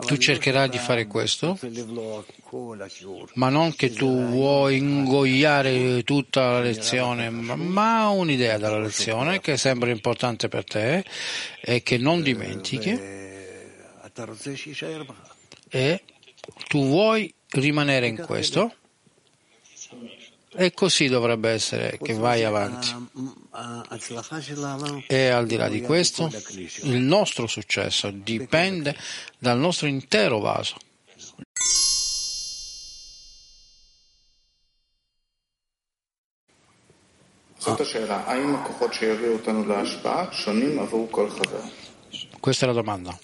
tu 0.06 0.18
cercherai 0.18 0.70
di 0.70 0.78
fare 0.78 1.06
questo, 1.06 1.58
ma 3.36 3.50
non 3.50 3.76
che 3.76 3.92
tu 3.92 4.26
vuoi 4.28 4.78
ingoiare 4.78 6.04
tutta 6.04 6.52
la 6.52 6.62
lezione, 6.62 7.30
ma 7.30 8.10
un'idea 8.10 8.58
della 8.58 8.80
lezione 8.80 9.40
che 9.40 9.58
sembra 9.58 9.92
importante 9.92 10.48
per 10.48 10.64
te 10.64 11.06
e 11.62 11.84
che 11.84 11.98
non 11.98 12.22
dimentichi. 12.22 12.90
e 15.70 16.04
tu 16.68 16.86
vuoi 16.86 17.34
rimanere 17.50 18.08
in 18.08 18.18
questo 18.18 18.76
e 20.54 20.74
così 20.74 21.08
dovrebbe 21.08 21.50
essere 21.50 21.98
che 22.02 22.14
vai 22.14 22.44
avanti. 22.44 22.94
E 25.08 25.28
al 25.30 25.48
di 25.48 25.56
là 25.56 25.70
di 25.70 25.82
questo, 25.82 26.30
il 26.84 27.00
nostro 27.00 27.48
successo 27.48 28.12
dipende 28.12 28.96
dal 29.38 29.58
nostro 29.58 29.88
intero 29.88 30.40
vaso. 30.40 30.76
Questa 42.40 42.66
è 42.66 42.68
la 42.68 42.74
domanda. 42.74 43.20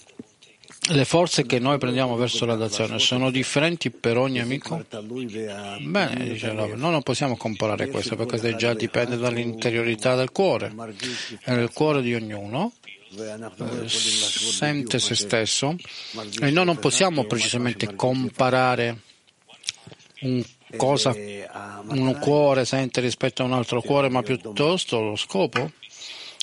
Le 0.90 1.04
forze 1.04 1.44
che 1.44 1.58
noi 1.58 1.78
prendiamo 1.78 2.16
verso 2.16 2.46
la 2.46 2.54
dazione 2.54 2.98
sono 2.98 3.30
differenti 3.30 3.90
per 3.90 4.16
ogni 4.16 4.40
amico? 4.40 4.84
Bene, 5.80 6.28
dice 6.28 6.52
Rav, 6.54 6.72
noi 6.72 6.90
non 6.90 7.02
possiamo 7.02 7.36
comparare 7.36 7.88
questo 7.88 8.16
perché 8.16 8.56
già 8.56 8.72
dipende 8.74 9.16
dall'interiorità 9.16 10.14
del 10.14 10.30
cuore. 10.30 10.72
E 11.44 11.52
nel 11.52 11.70
cuore 11.72 12.00
di 12.00 12.14
ognuno 12.14 12.72
eh, 13.16 13.88
sente 13.88 14.98
se 14.98 15.14
stesso 15.14 15.76
e 16.40 16.50
noi 16.50 16.64
non 16.64 16.78
possiamo 16.78 17.24
precisamente 17.24 17.94
comparare 17.94 18.98
un 20.20 20.42
cosa 20.76 21.14
un 21.14 22.18
cuore 22.20 22.64
sente 22.64 23.00
rispetto 23.00 23.42
a 23.42 23.46
un 23.46 23.52
altro 23.52 23.80
cuore, 23.80 24.08
ma 24.08 24.22
piuttosto 24.22 25.00
lo 25.00 25.16
scopo 25.16 25.70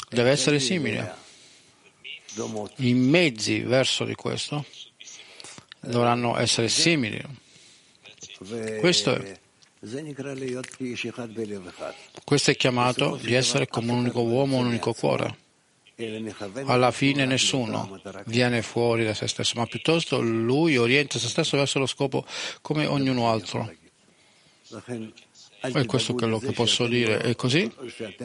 deve 0.09 0.31
essere 0.31 0.59
simile. 0.59 1.23
I 2.77 2.93
mezzi 2.93 3.59
verso 3.59 4.03
di 4.03 4.15
questo 4.15 4.65
dovranno 5.79 6.37
essere 6.37 6.67
simili. 6.69 7.21
Questo 8.79 9.15
è, 9.15 9.39
questo 12.23 12.51
è 12.51 12.55
chiamato 12.55 13.19
di 13.21 13.33
essere 13.33 13.67
come 13.67 13.91
un 13.91 13.99
unico 13.99 14.21
uomo, 14.21 14.57
un 14.57 14.65
unico 14.65 14.93
cuore. 14.93 15.37
Alla 16.65 16.91
fine 16.91 17.25
nessuno 17.25 18.01
viene 18.25 18.61
fuori 18.61 19.05
da 19.05 19.13
se 19.13 19.27
stesso, 19.27 19.53
ma 19.57 19.65
piuttosto 19.65 20.19
lui 20.19 20.75
orienta 20.75 21.19
se 21.19 21.29
stesso 21.29 21.55
verso 21.55 21.79
lo 21.79 21.85
scopo 21.85 22.25
come 22.61 22.85
ognuno 22.85 23.29
altro. 23.29 23.71
E 25.61 25.85
questo 25.85 26.11
è 26.11 26.15
quello 26.15 26.39
che 26.39 26.51
posso 26.51 26.85
dire. 26.87 27.23
E 27.23 27.35
così 27.35 27.71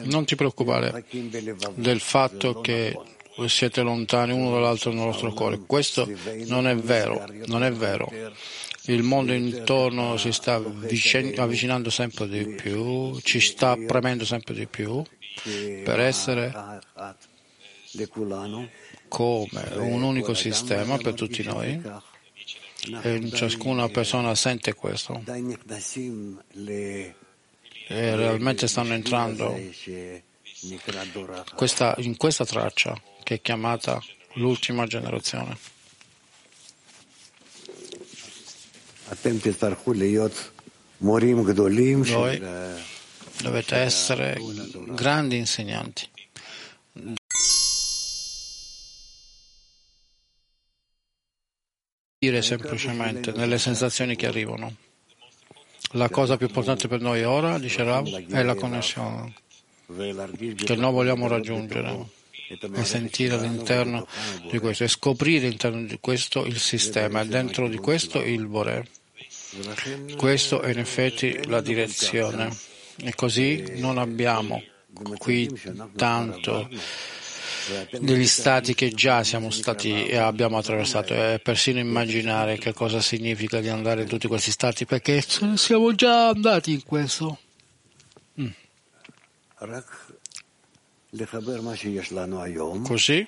non 0.03 0.25
ti 0.25 0.35
preoccupare 0.35 1.05
del 1.75 2.01
fatto 2.01 2.59
che 2.59 2.97
siete 3.47 3.81
lontani 3.81 4.31
uno 4.31 4.51
dall'altro 4.51 4.91
nel 4.91 5.05
vostro 5.05 5.33
cuore. 5.33 5.59
Questo 5.65 6.09
non 6.47 6.67
è 6.67 6.75
vero, 6.75 7.25
non 7.45 7.63
è 7.63 7.71
vero. 7.71 8.11
Il 8.85 9.03
mondo 9.03 9.33
intorno 9.33 10.17
si 10.17 10.31
sta 10.31 10.55
avvicinando 10.55 11.89
sempre 11.89 12.27
di 12.27 12.45
più, 12.55 13.19
ci 13.21 13.39
sta 13.39 13.75
premendo 13.75 14.25
sempre 14.25 14.53
di 14.53 14.65
più 14.65 15.03
per 15.83 15.99
essere 15.99 16.51
come 19.07 19.63
un 19.75 20.01
unico 20.01 20.33
sistema 20.33 20.97
per 20.97 21.13
tutti 21.13 21.43
noi 21.43 21.81
e 23.03 23.29
ciascuna 23.33 23.89
persona 23.89 24.33
sente 24.33 24.73
questo 24.73 25.23
e 27.87 28.15
realmente 28.15 28.67
stanno 28.67 28.93
entrando 28.93 29.59
questa, 31.55 31.95
in 31.97 32.17
questa 32.17 32.45
traccia 32.45 32.99
che 33.23 33.35
è 33.35 33.41
chiamata 33.41 33.99
l'ultima 34.33 34.85
generazione. 34.85 35.57
Voi 42.13 42.39
dovete 43.41 43.75
essere 43.75 44.39
grandi 44.89 45.37
insegnanti. 45.37 46.09
Dire 52.19 52.41
semplicemente 52.43 53.31
nelle 53.31 53.57
sensazioni 53.57 54.15
che 54.15 54.27
arrivano. 54.27 54.75
La 55.93 56.09
cosa 56.09 56.37
più 56.37 56.45
importante 56.45 56.87
per 56.87 57.01
noi 57.01 57.23
ora, 57.23 57.57
dice 57.57 57.83
Rav, 57.83 58.27
è 58.27 58.43
la 58.43 58.55
connessione 58.55 59.33
che 60.55 60.75
noi 60.75 60.91
vogliamo 60.91 61.27
raggiungere 61.27 62.19
e 62.47 62.83
sentire 62.83 63.35
all'interno 63.35 64.07
di 64.49 64.59
questo 64.59 64.83
e 64.83 64.87
scoprire 64.87 65.45
all'interno 65.45 65.85
di 65.85 65.97
questo 65.99 66.45
il 66.45 66.59
sistema 66.59 67.21
e 67.21 67.27
dentro 67.27 67.67
di 67.67 67.77
questo 67.77 68.21
il 68.21 68.45
Bore. 68.47 68.87
Questo 70.17 70.61
è 70.61 70.71
in 70.71 70.79
effetti 70.79 71.47
la 71.47 71.61
direzione 71.61 72.49
e 72.97 73.13
così 73.15 73.63
non 73.75 73.97
abbiamo 73.97 74.61
qui 75.17 75.49
tanto 75.95 76.69
degli 77.99 78.27
stati 78.27 78.73
che 78.73 78.89
già 78.89 79.23
siamo 79.23 79.49
stati 79.49 80.05
e 80.05 80.17
abbiamo 80.17 80.57
attraversato 80.57 81.13
e 81.13 81.39
persino 81.41 81.79
immaginare 81.79 82.57
che 82.57 82.73
cosa 82.73 82.99
significa 82.99 83.59
di 83.59 83.69
andare 83.69 84.01
in 84.01 84.07
tutti 84.07 84.27
questi 84.27 84.51
stati 84.51 84.85
perché 84.85 85.23
siamo 85.55 85.93
già 85.93 86.29
andati 86.29 86.71
in 86.71 86.83
questo. 86.83 87.37
Così? 92.83 93.27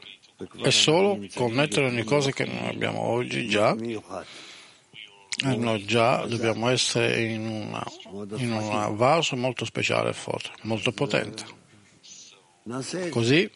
è 0.61 0.69
solo 0.71 1.19
connettere 1.35 1.87
ogni 1.87 2.03
cosa 2.03 2.31
che 2.31 2.45
noi 2.45 2.67
abbiamo 2.67 2.99
oggi 3.01 3.47
già. 3.47 3.75
e 5.45 5.55
noi 5.55 5.85
già 5.85 6.25
dobbiamo 6.25 6.69
essere 6.69 7.21
in, 7.23 7.45
una, 7.45 7.85
in 8.37 8.51
un 8.51 8.95
vaso 8.95 9.35
molto 9.35 9.65
speciale 9.65 10.09
e 10.09 10.13
forte, 10.13 10.51
molto 10.61 10.91
potente. 10.91 11.43
Così? 13.09 13.49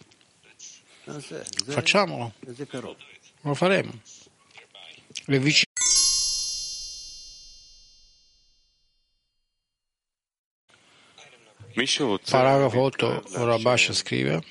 Facciamolo, 1.74 2.34
lo 3.42 3.54
faremo. 3.54 3.92
Le 5.26 5.40
vicine 5.40 5.67
Paragrafo 12.30 12.80
8, 12.80 13.24
Rabash 13.34 13.92
scrive 13.94 14.42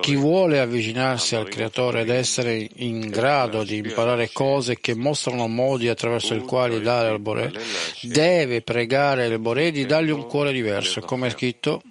chi 0.00 0.14
vuole 0.14 0.60
avvicinarsi 0.60 1.34
al 1.34 1.48
Creatore 1.48 2.02
ed 2.02 2.08
essere 2.08 2.68
in 2.76 3.08
grado 3.08 3.64
di 3.64 3.78
imparare 3.78 4.30
cose 4.32 4.78
che 4.78 4.94
mostrano 4.94 5.48
modi 5.48 5.88
attraverso 5.88 6.34
i 6.34 6.40
quali 6.40 6.80
dare 6.80 7.08
al 7.08 7.18
Boré, 7.18 7.52
deve 8.02 8.62
pregare 8.62 9.26
il 9.26 9.38
Boré 9.40 9.72
di 9.72 9.86
dargli 9.86 10.10
un 10.10 10.26
cuore 10.26 10.52
diverso. 10.52 11.00
Come 11.00 11.26
è 11.26 11.30
scritto, 11.30 11.82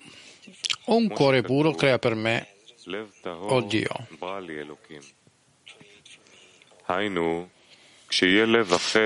un 0.86 1.09
cuore 1.09 1.41
puro 1.41 1.74
crea 1.74 1.99
per 1.99 2.16
me, 2.16 2.47
oh 3.26 3.61
Dio. 3.61 4.07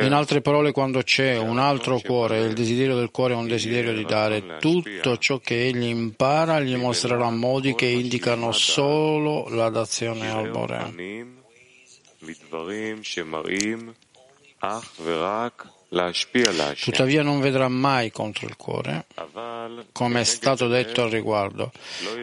In 0.05 0.13
altre 0.13 0.41
parole, 0.41 0.71
quando 0.71 1.01
c'è 1.01 1.37
un 1.37 1.57
altro 1.57 1.99
cuore, 1.99 2.39
il 2.41 2.53
desiderio 2.53 2.95
del 2.95 3.09
cuore 3.09 3.33
è 3.33 3.37
un 3.37 3.47
desiderio 3.47 3.93
di 3.93 4.05
dare. 4.05 4.57
Tutto 4.59 5.17
ciò 5.17 5.39
che 5.39 5.65
egli 5.67 5.85
impara 5.85 6.59
gli 6.59 6.75
mostrerà 6.75 7.29
modi 7.31 7.73
che 7.73 7.87
indicano 7.87 8.51
solo 8.51 9.47
la 9.49 9.69
dazione 9.69 10.29
al 10.29 10.49
Bore. 10.49 10.93
Tuttavia 16.82 17.22
non 17.22 17.40
vedrà 17.40 17.68
mai 17.68 18.10
contro 18.10 18.48
il 18.48 18.56
cuore, 18.56 19.06
come 19.92 20.20
è 20.20 20.24
stato 20.24 20.66
detto 20.66 21.02
al 21.02 21.10
riguardo, 21.10 21.70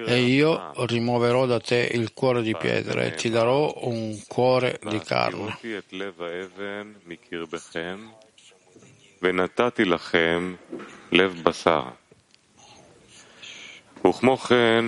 e 0.05 0.20
io 0.20 0.74
rimuoverò 0.86 1.45
da 1.45 1.59
te 1.62 1.89
il 1.93 2.12
cuore 2.14 2.41
di 2.41 2.53
pietra 2.55 3.03
e 3.03 3.16
ti 3.16 3.30
darò 3.30 3.74
un 3.84 4.22
cuore 4.28 4.80
di 4.84 4.99
carne. 4.99 5.57
וכמו 14.05 14.38
כן, 14.38 14.86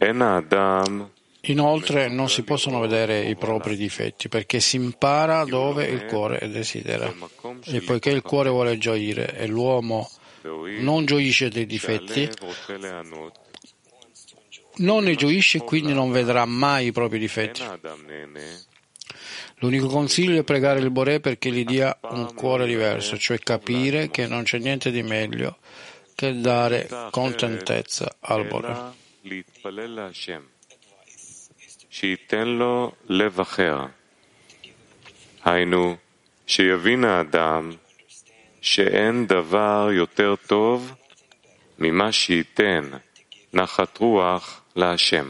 אין 0.00 0.22
האדם 0.22 1.04
Inoltre 1.49 2.09
non 2.09 2.29
si 2.29 2.43
possono 2.43 2.79
vedere 2.79 3.21
i 3.21 3.35
propri 3.35 3.75
difetti 3.75 4.27
perché 4.27 4.59
si 4.59 4.75
impara 4.75 5.45
dove 5.45 5.85
il 5.85 6.05
cuore 6.05 6.49
desidera. 6.49 7.13
E 7.65 7.81
poiché 7.81 8.09
il 8.09 8.21
cuore 8.21 8.49
vuole 8.49 8.77
gioire 8.77 9.37
e 9.37 9.47
l'uomo 9.47 10.09
non 10.79 11.05
gioisce 11.05 11.49
dei 11.49 11.65
difetti, 11.65 12.29
non 14.77 15.03
ne 15.03 15.15
gioisce 15.15 15.57
e 15.57 15.63
quindi 15.63 15.93
non 15.93 16.11
vedrà 16.11 16.45
mai 16.45 16.87
i 16.87 16.91
propri 16.91 17.19
difetti. 17.19 17.63
L'unico 19.59 19.87
consiglio 19.87 20.39
è 20.39 20.43
pregare 20.43 20.79
il 20.79 20.91
Boré 20.91 21.19
perché 21.19 21.49
gli 21.51 21.63
dia 21.63 21.97
un 22.11 22.33
cuore 22.35 22.67
diverso, 22.67 23.17
cioè 23.17 23.39
capire 23.39 24.09
che 24.09 24.27
non 24.27 24.43
c'è 24.43 24.59
niente 24.59 24.91
di 24.91 25.01
meglio 25.01 25.57
che 26.13 26.39
dare 26.39 26.87
contentezza 27.09 28.17
al 28.19 28.45
Boré. 28.45 29.05
שייתן 31.99 32.47
לו 32.47 32.91
לב 33.09 33.39
אחר. 33.39 33.85
היינו, 35.45 35.95
שיבין 36.47 37.03
האדם 37.03 37.71
שאין 38.61 39.27
דבר 39.27 39.89
יותר 39.91 40.35
טוב 40.47 40.93
ממה 41.79 42.11
שייתן 42.11 42.89
נחת 43.53 43.97
רוח 43.97 44.61
להשם. 44.75 45.25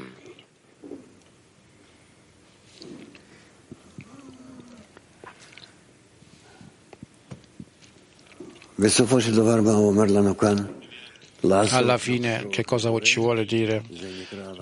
בסופו 8.80 9.22
של 9.22 9.36
דבר, 9.36 9.61
מה 9.61 9.72
הוא 9.72 9.88
אומר 9.88 10.05
לנו 10.05 10.38
כאן? 10.38 10.55
Alla 11.49 11.97
fine 11.97 12.47
che 12.47 12.63
cosa 12.63 12.97
ci 12.99 13.19
vuole 13.19 13.45
dire? 13.45 13.83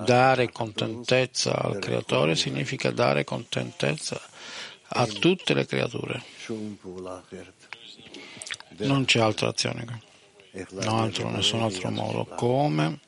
Dare 0.05 0.51
contentezza 0.51 1.55
al 1.55 1.79
creatore 1.79 2.35
significa 2.35 2.91
dare 2.91 3.23
contentezza 3.23 4.19
a 4.87 5.05
tutte 5.05 5.53
le 5.53 5.65
creature. 5.65 6.21
Non 8.77 9.05
c'è 9.05 9.19
altra 9.19 9.49
azione, 9.49 10.01
non 10.69 10.99
altro, 10.99 11.29
nessun 11.29 11.61
altro 11.61 11.89
modo. 11.89 12.25
Come 12.25 12.99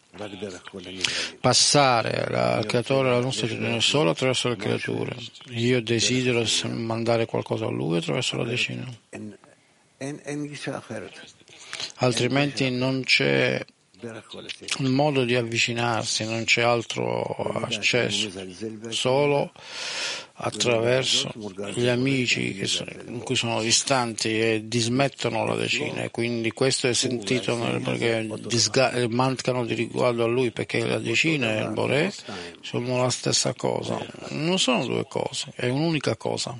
passare 1.39 2.23
al 2.23 2.65
creatore 2.65 3.11
la 3.11 3.19
nostra 3.19 3.45
decisione 3.47 3.81
solo 3.81 4.09
attraverso 4.11 4.49
le 4.49 4.55
creature. 4.55 5.15
Io 5.49 5.81
desidero 5.81 6.43
mandare 6.69 7.25
qualcosa 7.25 7.65
a 7.65 7.69
lui 7.69 7.97
attraverso 7.97 8.37
la 8.37 8.43
decina 8.43 8.85
altrimenti 11.95 12.69
non 12.69 13.03
c'è 13.03 13.63
un 14.79 14.91
modo 14.91 15.23
di 15.23 15.35
avvicinarsi, 15.35 16.23
non 16.23 16.43
c'è 16.43 16.61
altro 16.61 17.23
accesso, 17.63 18.29
solo 18.89 19.51
attraverso 20.39 21.31
gli 21.73 21.87
amici 21.87 22.67
sono, 22.67 22.91
in 23.07 23.23
cui 23.23 23.35
sono 23.35 23.59
distanti 23.59 24.39
e 24.39 24.61
dismettono 24.65 25.45
la 25.45 25.55
decina. 25.55 26.03
E 26.03 26.11
quindi 26.11 26.51
questo 26.51 26.87
è 26.87 26.93
sentito 26.93 27.57
perché 27.83 28.27
disga- 28.45 28.93
mancano 29.09 29.65
di 29.65 29.73
riguardo 29.73 30.23
a 30.23 30.27
lui 30.27 30.51
perché 30.51 30.85
la 30.85 30.99
decina 30.99 31.57
e 31.57 31.63
il 31.63 31.71
Boré 31.71 32.13
sono 32.61 33.01
la 33.01 33.09
stessa 33.09 33.53
cosa, 33.53 33.97
non 34.29 34.59
sono 34.59 34.85
due 34.85 35.05
cose, 35.07 35.51
è 35.55 35.69
un'unica 35.69 36.15
cosa. 36.15 36.55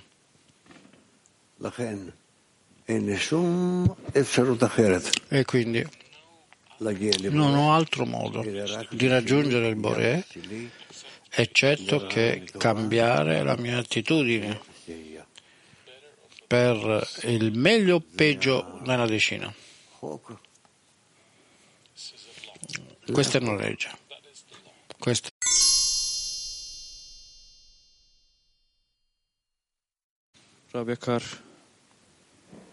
E 5.30 5.44
quindi 5.46 5.86
non 7.30 7.56
ho 7.56 7.74
altro 7.74 8.06
modo 8.06 8.42
di 8.92 9.08
raggiungere 9.08 9.68
il 9.68 9.76
Boré 9.76 10.26
eccetto 11.30 12.08
che 12.08 12.48
cambiare 12.58 13.44
la 13.44 13.58
mia 13.58 13.80
attitudine 13.80 14.62
per 16.48 17.08
il 17.24 17.58
meglio 17.58 17.96
o 17.96 18.00
peggio 18.00 18.80
nella 18.86 19.06
decina. 19.06 19.54
Questa 23.12 23.38
è 23.38 23.42
Norvegia. 23.42 23.98
Questa 24.98 25.30
Rabbi 30.72 30.92
Akar, 30.92 31.24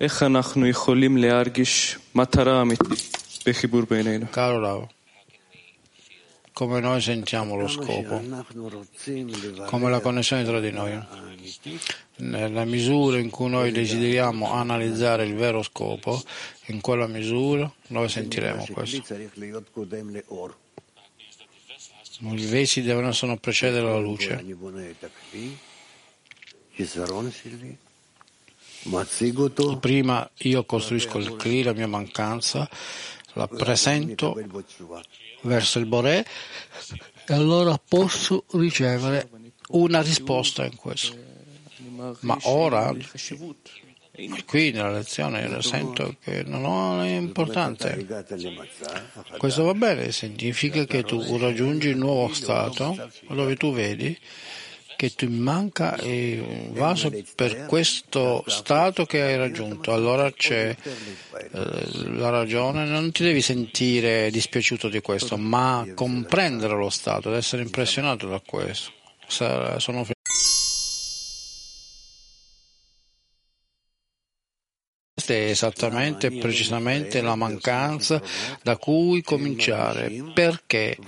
איך 0.03 0.23
אנחנו 0.23 0.67
יכולים 0.67 1.17
להרגיש 1.17 1.97
מטרה 2.15 2.61
אמיתית 2.61 3.17
בחיבור 3.47 3.81
בינינו? 3.89 4.25
Caro 4.31 4.59
Rao, 4.63 4.87
come 6.53 6.79
noi 6.81 7.01
sentiamo 7.01 7.57
lo 7.57 7.67
scopo, 7.67 8.19
שאנחנו 8.21 8.69
רוצים 8.69 9.27
לברר 9.27 9.69
come 9.69 9.89
la 9.89 9.99
connessione 9.99 10.43
tra 10.43 10.59
di 10.59 10.71
noi, 10.71 10.91
האמיתית, 10.91 11.81
nella 12.17 12.65
misura 12.65 13.17
in 13.17 13.29
cui 13.29 13.49
noi 13.49 13.71
desideriamo 13.71 14.51
analizzare 14.51 15.25
il 15.25 15.35
vero 15.35 15.63
scopo, 15.63 16.21
in 16.67 16.81
quella 16.81 17.07
misura 17.07 17.71
noi 17.87 18.09
sentiremo 18.09 18.65
questo. 18.73 18.97
שכלי 18.97 19.01
צריך 19.01 19.37
להיות 19.37 19.69
קודם 19.69 20.09
לאור. 20.09 20.49
I 22.21 22.45
vesi 22.45 22.81
devono 22.81 23.13
sono 23.13 23.37
precedere 23.37 23.85
la 23.85 23.97
luce. 23.97 24.43
Prima 29.80 30.30
io 30.38 30.64
costruisco 30.64 31.18
il 31.18 31.36
Kli, 31.36 31.62
la 31.62 31.72
mia 31.72 31.88
mancanza, 31.88 32.68
la 33.32 33.48
presento 33.48 34.36
verso 35.42 35.78
il 35.78 35.86
Boré 35.86 36.24
e 37.26 37.32
allora 37.32 37.78
posso 37.78 38.44
ricevere 38.52 39.28
una 39.68 40.02
risposta 40.02 40.64
in 40.64 40.76
questo. 40.76 41.16
Ma 42.20 42.38
ora, 42.42 42.94
qui 44.46 44.70
nella 44.70 44.92
lezione, 44.92 45.62
sento 45.62 46.16
che 46.20 46.42
non 46.44 46.64
ho 46.64 47.04
importanza. 47.04 47.96
Questo 49.38 49.64
va 49.64 49.74
bene, 49.74 50.12
significa 50.12 50.84
che 50.84 51.02
tu 51.04 51.38
raggiungi 51.38 51.88
il 51.88 51.96
nuovo 51.96 52.32
stato 52.34 53.10
dove 53.28 53.56
tu 53.56 53.72
vedi 53.72 54.18
che 55.04 55.14
ti 55.14 55.26
manca 55.26 55.96
il 56.02 56.70
vaso 56.70 57.12
per 57.34 57.66
questo 57.66 58.42
stato 58.46 59.04
che 59.04 59.20
hai 59.20 59.36
raggiunto. 59.36 59.92
Allora 59.92 60.32
c'è 60.32 60.74
eh, 60.74 62.08
la 62.16 62.30
ragione, 62.30 62.86
non 62.86 63.12
ti 63.12 63.22
devi 63.22 63.42
sentire 63.42 64.30
dispiaciuto 64.30 64.88
di 64.88 65.00
questo, 65.00 65.36
ma 65.36 65.86
comprendere 65.94 66.74
lo 66.74 66.88
stato 66.88 67.28
ed 67.28 67.36
essere 67.36 67.62
impressionato 67.62 68.26
da 68.26 68.40
questo. 68.44 68.92
Sono 69.26 70.04
Questa 75.24 75.42
è 75.42 75.48
esattamente 75.48 76.26
e 76.26 76.32
precisamente 76.32 77.22
la 77.22 77.34
mancanza 77.34 78.20
da 78.62 78.76
cui 78.76 79.22
cominciare, 79.22 80.10
perché 80.34 80.98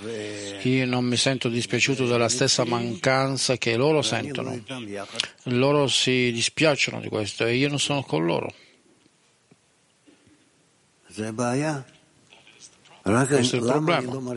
io 0.62 0.87
non 0.87 1.05
mi 1.05 1.19
sento 1.19 1.51
dispiaciuto 1.51 2.07
della 2.07 2.31
stessa 2.31 2.64
mancanza 2.64 3.59
che 3.59 3.77
loro 3.77 4.01
sentono. 4.01 4.59
Loro 5.45 5.87
si 5.87 6.33
dispiacciono 6.33 7.01
di 7.01 7.09
questo 7.09 7.45
e 7.45 7.57
io 7.57 7.69
non 7.69 7.79
sono 7.79 8.03
con 8.05 8.25
loro. 8.25 8.55
Questo 13.03 13.57
è 13.57 13.59
il 13.59 13.64
problema. 13.67 14.33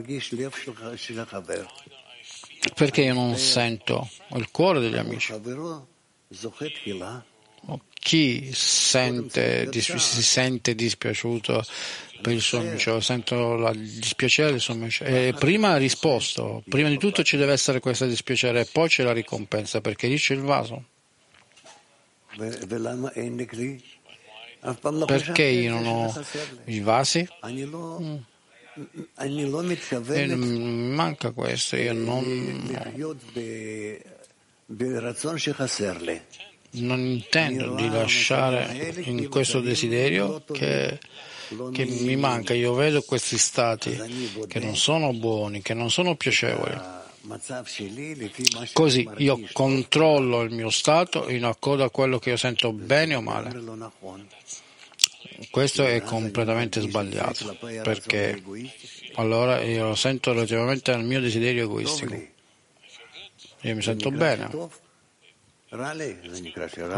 Perché 2.76 3.02
io 3.02 3.14
non 3.14 3.38
sento 3.38 4.10
il 4.36 4.52
cuore 4.52 4.82
degli 4.82 4.98
amici? 4.98 5.34
chi 8.00 8.52
sente, 8.54 9.68
dis, 9.70 9.94
si 9.96 10.24
sente 10.24 10.74
dispiaciuto 10.74 11.64
per 12.22 12.34
il 12.34 12.42
suo 12.42 12.60
amico, 12.60 13.00
sento 13.02 13.70
il 13.70 13.80
dispiacere 13.80 14.52
del 14.52 14.60
suo 14.60 14.74
amico. 14.74 15.04
E 15.04 15.34
prima 15.38 15.72
ha 15.72 15.78
risposto, 15.78 16.64
prima 16.68 16.90
di 16.90 16.98
tutto 16.98 17.24
ci 17.24 17.38
deve 17.38 17.54
essere 17.54 17.80
questo 17.80 18.06
dispiacere 18.06 18.62
e 18.62 18.68
poi 18.72 18.88
c'è 18.88 19.04
la 19.04 19.14
ricompensa 19.14 19.82
perché 19.82 20.08
lì 20.08 20.18
c'è 20.18 20.34
il 20.34 20.42
vaso. 20.42 20.86
Perché 25.06 25.44
io 25.44 25.72
non 25.72 25.86
ho 25.86 26.26
i 26.66 26.80
vasi? 26.80 27.28
Mm. 27.46 28.16
E 30.14 30.22
eh, 30.22 30.36
mm, 30.36 30.94
manca 30.94 31.32
questo, 31.32 31.76
io 31.76 31.94
non 31.94 32.24
non 36.72 37.00
intendo 37.00 37.76
di 37.76 37.90
lasciare 37.90 38.94
in 39.04 39.28
questo 39.30 39.60
desiderio 39.60 40.44
che, 40.52 41.00
che, 41.72 41.86
mi 41.86 42.16
manca. 42.16 42.54
Io 42.54 42.74
vedo 42.74 43.02
questi 43.02 43.38
stati 43.38 43.98
che 44.48 44.60
non 44.60 44.76
sono 44.76 45.14
buoni, 45.14 45.62
che 45.62 45.74
non 45.74 45.90
sono 45.90 46.16
piacevoli. 46.16 46.98
Così 48.74 49.08
io 49.18 49.40
controllo 49.52 50.42
il 50.42 50.52
mio 50.52 50.70
stato 50.70 51.30
in 51.30 51.44
accordo 51.44 51.84
a 51.84 51.90
quello 51.90 52.20
che 52.20 52.30
io 52.30 52.38
sento 52.38 52.72
bene 52.72 53.16
o 53.16 53.22
male. 53.22 53.52
Questo 55.50 55.86
è 55.86 56.02
completamente 56.02 56.82
sbagliato 56.82 57.56
perché 57.84 58.42
allora 59.16 59.62
io 59.62 59.88
lo 59.88 59.96
sento 59.96 60.34
relativamente 60.34 60.92
al 60.92 61.04
mio 61.04 61.20
desiderio 61.20 61.64
egoistico. 61.64 62.14
Io 63.62 63.76
mi 63.76 63.82
sento 63.82 64.12
bene 64.12 64.50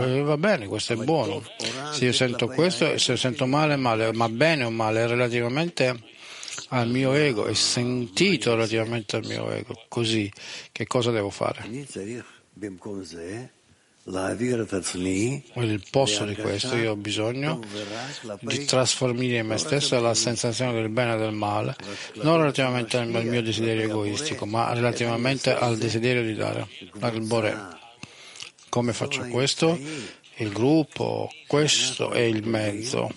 eh, 0.05 0.21
va 0.21 0.37
bene, 0.37 0.67
questo 0.67 0.93
è 0.93 0.95
buono. 0.95 1.43
Se 1.91 2.05
io 2.05 2.13
sento 2.13 2.47
questo, 2.47 2.91
e 2.91 2.99
se 2.99 3.17
sento 3.17 3.45
male, 3.45 3.75
male, 3.75 4.13
ma 4.13 4.29
bene 4.29 4.63
o 4.63 4.69
male 4.69 5.05
relativamente 5.07 6.01
al 6.69 6.87
mio 6.87 7.13
ego, 7.13 7.45
è 7.45 7.53
sentito 7.53 8.53
relativamente 8.55 9.17
al 9.17 9.25
mio 9.25 9.51
ego. 9.51 9.85
Così, 9.89 10.31
che 10.71 10.87
cosa 10.87 11.11
devo 11.11 11.29
fare? 11.29 11.67
Il 15.55 15.83
posto 15.91 16.25
di 16.25 16.35
questo 16.35 16.75
io 16.75 16.91
ho 16.91 16.95
bisogno 16.95 17.59
di 18.39 18.65
trasformare 18.65 19.37
in 19.37 19.45
me 19.47 19.57
stesso 19.57 19.99
la 19.99 20.15
sensazione 20.15 20.73
del 20.73 20.89
bene 20.89 21.13
e 21.15 21.17
del 21.17 21.33
male, 21.33 21.75
non 22.21 22.37
relativamente 22.37 22.97
al 22.97 23.07
mio 23.07 23.43
desiderio 23.43 23.83
egoistico, 23.83 24.45
ma 24.45 24.73
relativamente 24.73 25.53
al 25.53 25.77
desiderio 25.77 26.23
di 26.23 26.33
dare, 26.33 26.67
al 26.99 27.21
Bore. 27.21 27.79
Come 28.71 28.93
faccio 28.93 29.27
questo? 29.27 29.77
Il 30.37 30.53
gruppo, 30.53 31.29
questo 31.45 32.11
è 32.11 32.21
il 32.21 32.47
mezzo. 32.47 33.11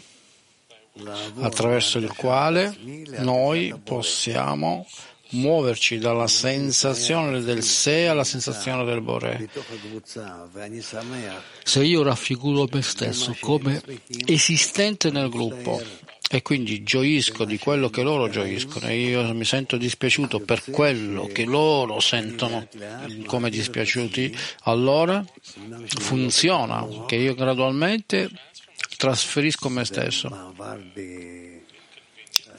attraverso 1.40 1.98
il 1.98 2.12
quale 2.12 2.76
noi 3.18 3.72
possiamo 3.82 4.84
muoverci 5.30 5.98
dalla 5.98 6.26
sensazione 6.26 7.40
del 7.40 7.62
sé 7.62 8.08
alla 8.08 8.24
sensazione 8.24 8.84
del 8.84 9.00
Bore. 9.00 9.48
Se 11.62 11.84
io 11.84 12.02
raffiguro 12.02 12.68
me 12.72 12.82
stesso 12.82 13.36
come 13.38 13.80
esistente 14.26 15.10
nel 15.10 15.28
gruppo 15.28 15.80
e 16.30 16.42
quindi 16.42 16.82
gioisco 16.82 17.44
di 17.44 17.58
quello 17.58 17.90
che 17.90 18.02
loro 18.02 18.28
gioiscono. 18.28 18.88
E 18.88 18.98
io 18.98 19.34
mi 19.34 19.44
sento 19.44 19.76
dispiaciuto 19.76 20.40
per 20.40 20.62
quello 20.70 21.26
che 21.26 21.44
loro 21.44 22.00
sentono. 22.00 22.66
Come 23.26 23.50
dispiaciuti, 23.50 24.36
allora 24.62 25.24
funziona 26.00 26.86
che 27.06 27.16
io 27.16 27.34
gradualmente 27.34 28.30
trasferisco 28.96 29.68
me 29.68 29.84
stesso. 29.84 30.52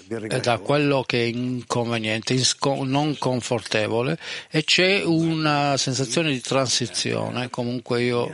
Da 0.07 0.59
quello 0.59 1.01
che 1.01 1.23
è 1.23 1.25
inconveniente, 1.25 2.39
non 2.83 3.17
confortevole 3.17 4.19
e 4.51 4.63
c'è 4.63 5.01
una 5.03 5.77
sensazione 5.77 6.31
di 6.31 6.41
transizione, 6.41 7.49
comunque 7.49 8.03
io 8.03 8.31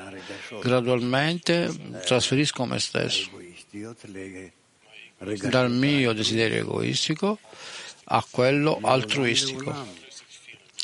gradualmente 0.61 1.71
trasferisco 2.03 2.65
me 2.65 2.77
stesso 2.77 3.29
dal 5.49 5.71
mio 5.71 6.13
desiderio 6.13 6.61
egoistico 6.61 7.39
a 8.05 8.25
quello 8.29 8.79
altruistico, 8.81 9.73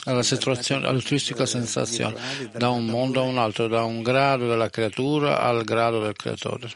alla 0.06 0.24
altruistica 0.24 1.46
sensazione, 1.46 2.50
da 2.54 2.70
un 2.70 2.86
mondo 2.86 3.22
a 3.22 3.24
un 3.24 3.38
altro, 3.38 3.68
da 3.68 3.84
un 3.84 4.02
grado 4.02 4.48
della 4.48 4.70
creatura 4.70 5.42
al 5.42 5.64
grado 5.64 6.02
del 6.02 6.16
creatore. 6.16 6.72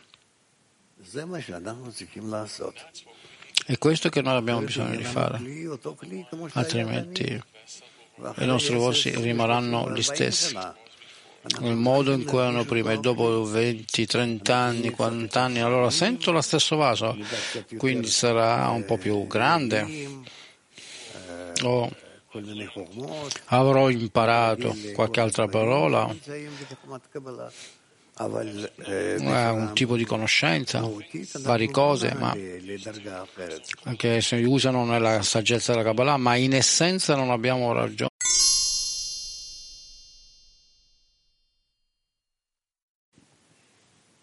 È 3.66 3.78
questo 3.78 4.10
che 4.10 4.22
noi 4.22 4.36
abbiamo 4.36 4.62
bisogno 4.62 4.96
di 4.96 5.04
fare, 5.04 5.40
altrimenti 6.54 7.44
i 8.38 8.46
nostri 8.46 8.76
voci 8.76 9.10
rimarranno 9.16 9.94
gli 9.94 10.02
stessi. 10.02 10.58
Il 11.62 11.76
modo 11.76 12.12
in 12.12 12.24
cui 12.24 12.38
erano 12.38 12.66
prima 12.66 12.92
e 12.92 13.00
dopo 13.00 13.44
20, 13.44 14.06
30 14.06 14.56
anni, 14.56 14.92
40 14.92 15.42
anni, 15.42 15.60
allora 15.60 15.90
sento 15.90 16.32
lo 16.32 16.42
stesso 16.42 16.76
vaso, 16.76 17.18
quindi 17.78 18.08
sarà 18.08 18.70
un 18.70 18.86
po' 18.86 18.98
più 18.98 19.26
grande. 19.26 20.10
O 21.64 21.92
avrò 23.46 23.90
imparato 23.90 24.76
qualche 24.94 25.20
altra 25.20 25.48
parola 25.48 26.16
un 28.28 29.72
tipo 29.74 29.96
di 29.96 30.06
conoscenza, 30.06 30.88
varie 31.40 31.72
cose, 31.72 32.14
ma 32.14 32.36
che 33.98 34.22
si 34.22 34.36
usano 34.44 34.86
nella 34.86 35.24
saggezza 35.24 35.72
della 35.72 35.84
Kabbalah, 35.84 36.18
ma 36.18 36.36
in 36.36 36.54
essenza 36.54 37.16
non 37.16 37.32
abbiamo 37.32 37.74
ragione. 37.74 38.11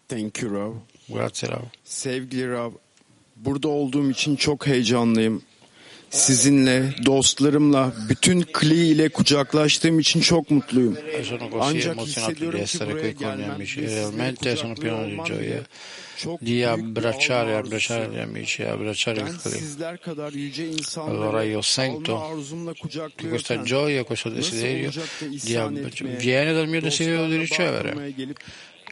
Thank 0.09 0.41
you 0.41 0.55
Rav. 0.55 0.73
Grazie 1.09 1.49
Rav. 1.49 1.61
Sevgili 1.83 2.49
Rav, 2.49 2.71
burada 3.35 3.67
olduğum 3.67 4.11
için 4.11 4.35
çok 4.35 4.67
heyecanlıyım. 4.67 5.41
Sizinle, 6.09 6.95
dostlarımla, 7.05 7.93
bütün 8.09 8.41
Kli 8.41 8.87
ile 8.87 9.09
kucaklaştığım 9.09 9.99
için 9.99 10.21
çok 10.21 10.51
mutluyum. 10.51 10.97
Così 11.51 11.59
Ancak 11.61 11.97
hissediyorum 11.99 12.65
ki 12.65 12.79
buraya 12.79 13.01
qui 13.01 13.13
con 13.15 13.37
gli 13.37 13.37
gelmem 13.37 13.61
realmente 13.87 14.55
sono 14.55 14.75
pieno 14.75 15.05
di 15.07 15.17
gioia 15.27 15.63
di 16.41 16.63
abbracciare, 16.63 17.55
abbracciare 17.55 18.09
gli 18.13 18.19
amici, 18.19 18.63
abbracciare 18.63 19.21
il 19.21 19.37
Kli. 19.37 19.59
Allora 20.95 21.43
io 21.43 21.61
sento 21.61 22.43
che 23.15 23.27
questa 23.27 23.61
gioia, 23.61 24.03
questo 24.03 24.29
desiderio 24.29 24.91
di 25.45 25.55
abbracciare 25.55 26.15
viene 26.15 26.53
dal 26.53 26.67
mio 26.67 26.81
desiderio 26.81 27.27
di 27.27 27.37
ricevere. 27.37 28.13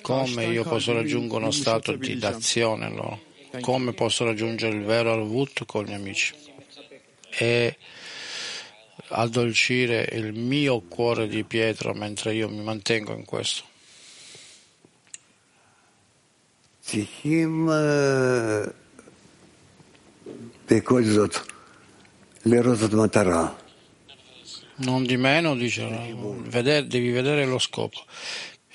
Come 0.01 0.45
io 0.45 0.63
posso 0.63 0.93
raggiungere 0.93 1.41
uno 1.41 1.51
stato 1.51 1.93
di 1.95 2.17
d'azione 2.17 2.85
allora? 2.85 3.17
Come 3.61 3.93
posso 3.93 4.23
raggiungere 4.25 4.75
il 4.75 4.83
vero 4.83 5.13
Arvut 5.13 5.65
con 5.65 5.85
gli 5.85 5.93
amici? 5.93 6.33
E 7.29 7.77
addolcire 9.09 10.09
il 10.13 10.33
mio 10.33 10.81
cuore 10.81 11.27
di 11.27 11.43
pietra 11.43 11.93
mentre 11.93 12.33
io 12.33 12.49
mi 12.49 12.61
mantengo 12.61 13.13
in 13.13 13.25
questo. 13.25 13.63
Non 24.79 25.03
di 25.03 25.17
meno, 25.17 25.55
dice, 25.55 25.87
devi 25.87 27.09
vedere 27.09 27.45
lo 27.45 27.59
scopo 27.59 28.03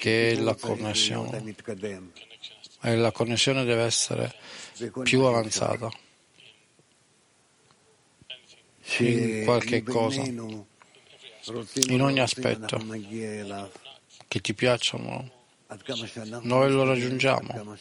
che 0.03 0.37
la 0.37 0.57
connessione, 0.57 1.55
la 2.81 3.13
connessione 3.13 3.63
deve 3.63 3.85
essere 3.85 4.35
più 5.05 5.21
avanzata. 5.21 5.89
In 8.99 9.43
qualche 9.45 9.85
cosa, 9.85 10.23
in 10.23 12.03
ogni 12.03 12.19
aspetto. 12.19 12.85
che 14.27 14.41
ti 14.41 14.55
piacciono. 14.55 15.31
Noi 16.41 16.71
lo 16.73 16.83
raggiungiamo. 16.83 17.77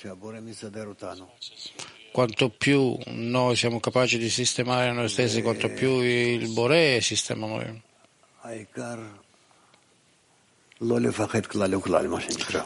Quanto 2.12 2.50
più 2.50 3.00
noi 3.08 3.56
siamo 3.56 3.80
capaci 3.80 4.20
di 4.20 4.30
sistemare 4.30 4.92
noi 4.92 5.10
stessi, 5.10 5.42
quanto 5.42 5.70
più 5.70 6.02
il 6.02 6.50
Bore 6.50 7.02
sistema 7.02 7.48
noi. 7.48 7.82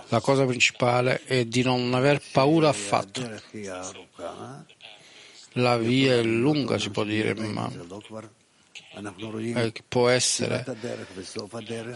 La 0.08 0.22
cosa 0.22 0.46
principale 0.46 1.22
è 1.26 1.46
di 1.46 1.64
non 1.64 1.94
aver 1.94 2.22
paura 2.32 2.70
affatto. 2.70 3.22
La 5.58 5.78
via 5.78 6.14
è 6.14 6.24
lunga, 6.24 6.78
si 6.78 6.90
può 6.90 7.04
dire, 7.04 7.34
ma 7.34 7.70
eh, 8.98 9.74
può 9.88 10.08
essere, 10.08 10.64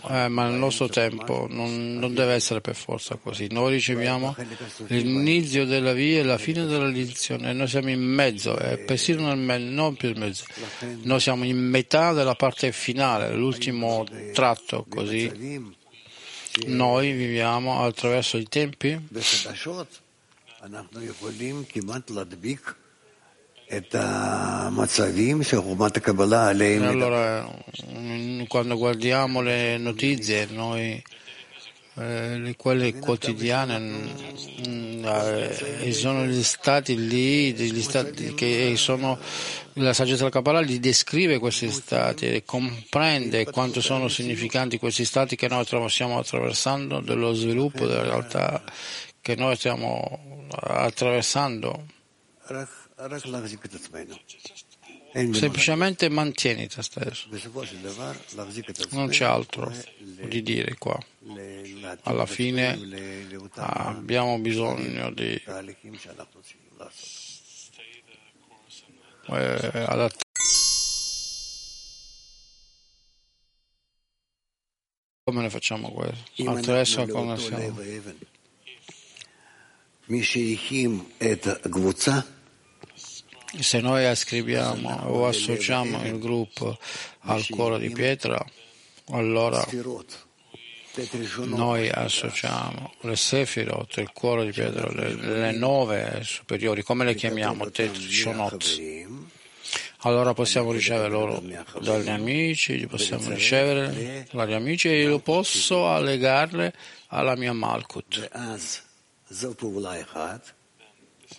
eh, 0.10 0.28
ma 0.28 0.50
nel 0.50 0.60
nostro 0.60 0.90
tempo 0.90 1.48
non, 1.50 1.98
non, 1.98 2.14
deve 2.14 2.34
essere 2.34 2.60
per 2.60 2.76
forza 2.76 3.16
così. 3.16 3.48
Noi 3.50 3.74
riceviamo 3.74 4.36
l'inizio 4.88 5.66
della 5.66 5.94
via 5.94 6.20
e 6.20 6.24
la 6.24 6.38
fine 6.38 6.66
della 6.66 6.88
lezione, 6.88 7.54
noi 7.54 7.68
siamo 7.68 7.90
in 7.90 8.02
mezzo, 8.02 8.58
eh, 8.60 8.78
persino 8.80 9.28
nel 9.28 9.38
me- 9.38 9.58
non 9.58 9.96
più 9.96 10.10
in 10.10 10.20
mezzo, 10.20 10.44
noi 11.04 11.20
siamo 11.22 11.46
in 11.46 11.58
metà 11.58 12.12
della 12.12 12.36
parte 12.36 12.74
finale, 12.74 13.34
l'ultimo 13.34 14.06
tratto 14.34 14.86
così. 14.90 15.78
Noi 16.68 17.12
viviamo 17.12 17.84
attraverso 17.84 18.38
i 18.38 18.47
tempi. 18.47 18.99
Allora, 26.88 27.47
mm, 27.93 28.43
quando 28.47 28.78
guardiamo 28.78 29.41
le 29.41 29.78
notizie, 29.78 30.47
noi 30.49 31.01
eh, 32.00 32.38
le- 32.38 32.56
quelle 32.56 32.97
quotidiane, 32.97 33.78
mm, 33.80 35.06
eh, 35.06 35.91
sono 35.91 36.26
gli 36.26 36.43
stati 36.43 36.95
lì, 37.08 37.54
degli 37.54 37.82
stati 37.82 38.34
che 38.34 38.74
sono, 38.78 39.18
la 39.74 39.93
saggezza 39.93 40.20
della 40.20 40.30
Kabbalah 40.30 40.62
li 40.62 40.80
descrive 40.80 41.39
questi 41.39 41.70
stati 41.70 42.28
e 42.28 42.43
comprende 42.45 43.45
quanto 43.45 43.82
sono 43.82 44.08
significanti 44.08 44.78
questi 44.78 45.06
stati 45.06 45.36
che 45.36 45.47
noi 45.47 45.66
stiamo 45.89 46.18
attraversando, 46.18 47.00
dello 47.02 47.34
sviluppo 47.34 47.86
della 47.86 48.04
realtà 48.04 48.64
che 49.22 49.36
noi 49.36 49.56
stiamo 49.56 50.47
attraversando. 50.52 51.86
Semplicemente 55.12 56.07
mantieni 56.10 56.68
te 56.68 56.84
stesso. 56.84 57.28
Non 58.91 59.10
c'è 59.10 59.26
altro 59.26 59.72
di 59.97 60.43
dire 60.43 60.76
qua. 60.78 60.97
Alla 62.03 62.26
fine 62.26 62.78
ah, 63.55 63.88
abbiamo 63.88 64.38
bisogno 64.39 65.12
di 65.12 65.41
eh, 69.32 69.86
adattare. 69.86 70.28
Come 75.24 75.41
ne 75.41 75.49
facciamo 75.49 75.91
questo? 75.91 76.49
Attraverso 76.49 77.05
come 77.07 77.38
siamo. 77.38 77.82
Se 83.58 83.82
noi 83.82 84.06
ascriviamo 84.06 85.08
o 85.08 85.26
associamo 85.26 86.06
il 86.06 86.20
gruppo 86.20 86.78
al 87.22 87.45
cuore 87.50 87.80
di 87.80 87.89
pietra, 87.89 88.43
allora 89.10 89.66
noi 91.45 91.89
associamo 91.89 92.93
le 93.02 93.16
Sefirot, 93.16 93.97
il 93.97 94.12
cuore 94.14 94.45
di 94.45 94.52
pietra, 94.52 94.91
le, 94.91 95.14
le 95.14 95.52
nove 95.52 96.22
superiori, 96.24 96.84
come 96.84 97.06
le 97.06 97.16
chiamiamo, 97.16 97.70
Tetrishonot. 97.70 98.82
Allora 100.04 100.34
possiamo 100.34 100.72
ricevere 100.72 101.10
loro 101.10 101.43
dagli 101.82 102.10
amici, 102.10 102.86
possiamo 102.88 103.30
ricevere 103.30 104.28
dagli 104.32 104.54
amici 104.54 104.89
e 104.89 105.02
io 105.02 105.20
posso 105.20 105.89
allegarle 105.89 106.74
alla 107.08 107.36
mia 107.36 107.52
Malkut. 107.52 108.30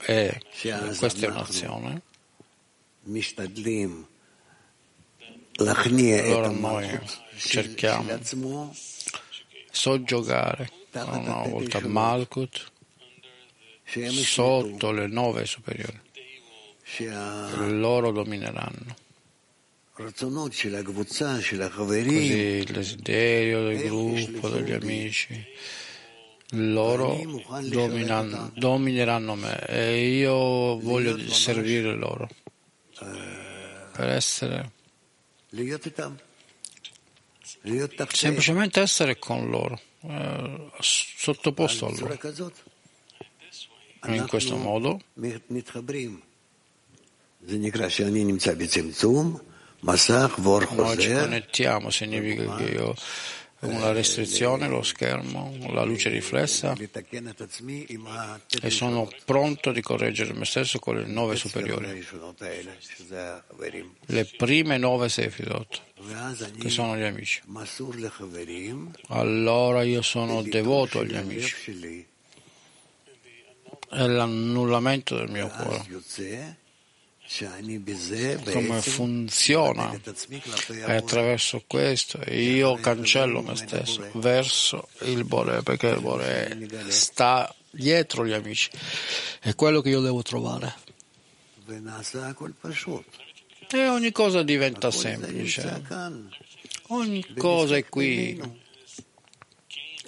E 0.06 0.40
questa 0.96 1.26
è 1.26 1.30
un'azione. 1.30 2.02
Allora 5.58 6.48
noi 6.50 7.00
cerchiamo. 7.36 8.20
Soggiogare 9.70 10.70
una 10.92 11.42
volta 11.46 11.80
Malkut 11.86 12.72
sotto 13.84 14.90
le 14.90 15.06
nove 15.06 15.44
superiori. 15.46 16.00
Loro 17.68 18.10
domineranno. 18.10 18.96
Così 22.06 22.32
il 22.34 22.64
desiderio 22.64 23.64
del 23.64 23.82
gruppo, 23.82 24.48
degli 24.48 24.72
amici, 24.72 25.46
loro 26.52 27.16
domineranno, 28.54 29.34
me 29.34 29.64
e 29.66 30.16
io 30.16 30.78
voglio 30.78 31.18
servire 31.28 31.94
loro. 31.94 32.28
Per 33.92 34.08
essere 34.08 34.72
semplicemente 38.12 38.80
essere 38.80 39.18
con 39.18 39.48
loro, 39.50 39.80
eh, 40.02 40.70
sottoposto 40.80 41.86
a 41.86 41.90
loro. 41.90 42.18
In 44.06 44.26
questo 44.28 44.56
modo? 44.56 45.00
Noi 50.86 50.98
ci 51.00 51.12
connettiamo, 51.12 51.90
significa 51.90 52.56
che 52.56 52.64
io 52.64 52.94
ho 53.62 53.66
una 53.68 53.92
restrizione, 53.92 54.68
lo 54.68 54.82
schermo, 54.82 55.54
la 55.70 55.84
luce 55.84 56.08
riflessa 56.08 56.74
e 58.62 58.70
sono 58.70 59.08
pronto 59.24 59.70
di 59.70 59.82
correggere 59.82 60.32
me 60.32 60.46
stesso 60.46 60.78
con 60.78 60.96
le 60.96 61.04
nove 61.04 61.36
superiori, 61.36 62.06
le 64.06 64.24
prime 64.36 64.78
nove 64.78 65.08
sefirot, 65.10 65.82
che 66.58 66.70
sono 66.70 66.96
gli 66.96 67.02
amici. 67.02 67.42
Allora 69.08 69.82
io 69.82 70.00
sono 70.00 70.42
devoto 70.42 71.00
agli 71.00 71.16
amici. 71.16 72.06
È 73.90 74.06
l'annullamento 74.06 75.16
del 75.16 75.30
mio 75.30 75.48
cuore 75.48 75.84
come 78.52 78.80
funziona. 78.80 79.92
E 79.94 80.92
attraverso 80.92 81.62
questo 81.66 82.20
io 82.28 82.74
cancello 82.74 83.40
me 83.40 83.54
stesso 83.54 84.08
verso 84.14 84.88
il 85.02 85.24
Bore 85.24 85.62
perché 85.62 85.88
il 85.88 86.00
Bore 86.00 86.68
sta 86.88 87.54
dietro 87.70 88.26
gli 88.26 88.32
amici. 88.32 88.70
È 89.40 89.54
quello 89.54 89.80
che 89.80 89.90
io 89.90 90.00
devo 90.00 90.22
trovare. 90.22 90.74
E 93.72 93.88
ogni 93.88 94.10
cosa 94.10 94.42
diventa 94.42 94.90
semplice. 94.90 95.82
ogni 96.88 97.24
cosa 97.36 97.76
è 97.76 97.86
qui. 97.86 98.58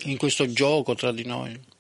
In 0.05 0.17
questo 0.17 0.51
gioco 0.51 0.97
tra 0.97 1.13
di 1.13 1.25
noi 1.25 1.71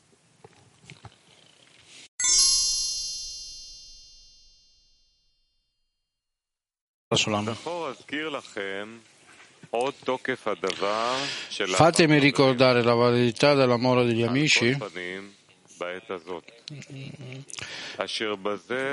Fatemi 11.67 12.19
ricordare 12.19 12.83
la 12.83 12.95
validità 12.95 13.55
dell'amore 13.55 14.05
degli 14.05 14.23
amici. 14.23 14.77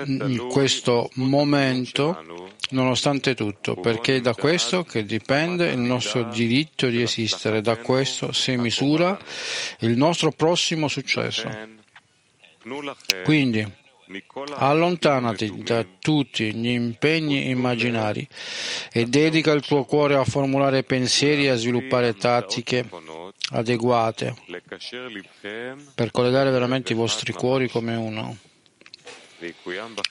in 0.06 0.48
questo 0.50 1.10
momento, 1.16 2.24
nonostante 2.70 3.36
tutto, 3.36 3.76
perché 3.76 4.16
è 4.18 4.22
da 4.22 4.34
questo 4.34 4.84
che 4.84 5.06
dipende 5.06 5.70
il 5.70 5.80
nostro 5.80 6.24
diritto 6.24 6.88
di 6.88 7.02
esistere, 7.02 7.62
da 7.62 7.78
questo 7.78 8.32
si 8.32 8.56
misura 8.56 9.20
il 9.80 9.98
nostro 9.98 10.32
prossimo 10.32 10.88
successo. 10.88 11.50
Quindi, 13.24 13.68
Allontanati 14.56 15.62
da 15.62 15.86
tutti 16.00 16.52
gli 16.56 16.70
impegni 16.70 17.50
immaginari 17.50 18.28
e 18.92 19.06
dedica 19.06 19.52
il 19.52 19.64
tuo 19.64 19.84
cuore 19.86 20.16
a 20.16 20.24
formulare 20.24 20.82
pensieri 20.82 21.46
e 21.46 21.50
a 21.50 21.56
sviluppare 21.56 22.16
tattiche 22.16 22.90
adeguate 23.52 24.34
per 25.94 26.10
collegare 26.10 26.50
veramente 26.50 26.94
i 26.94 26.96
vostri 26.96 27.34
cuori 27.34 27.70
come 27.70 27.96
uno. 27.96 28.36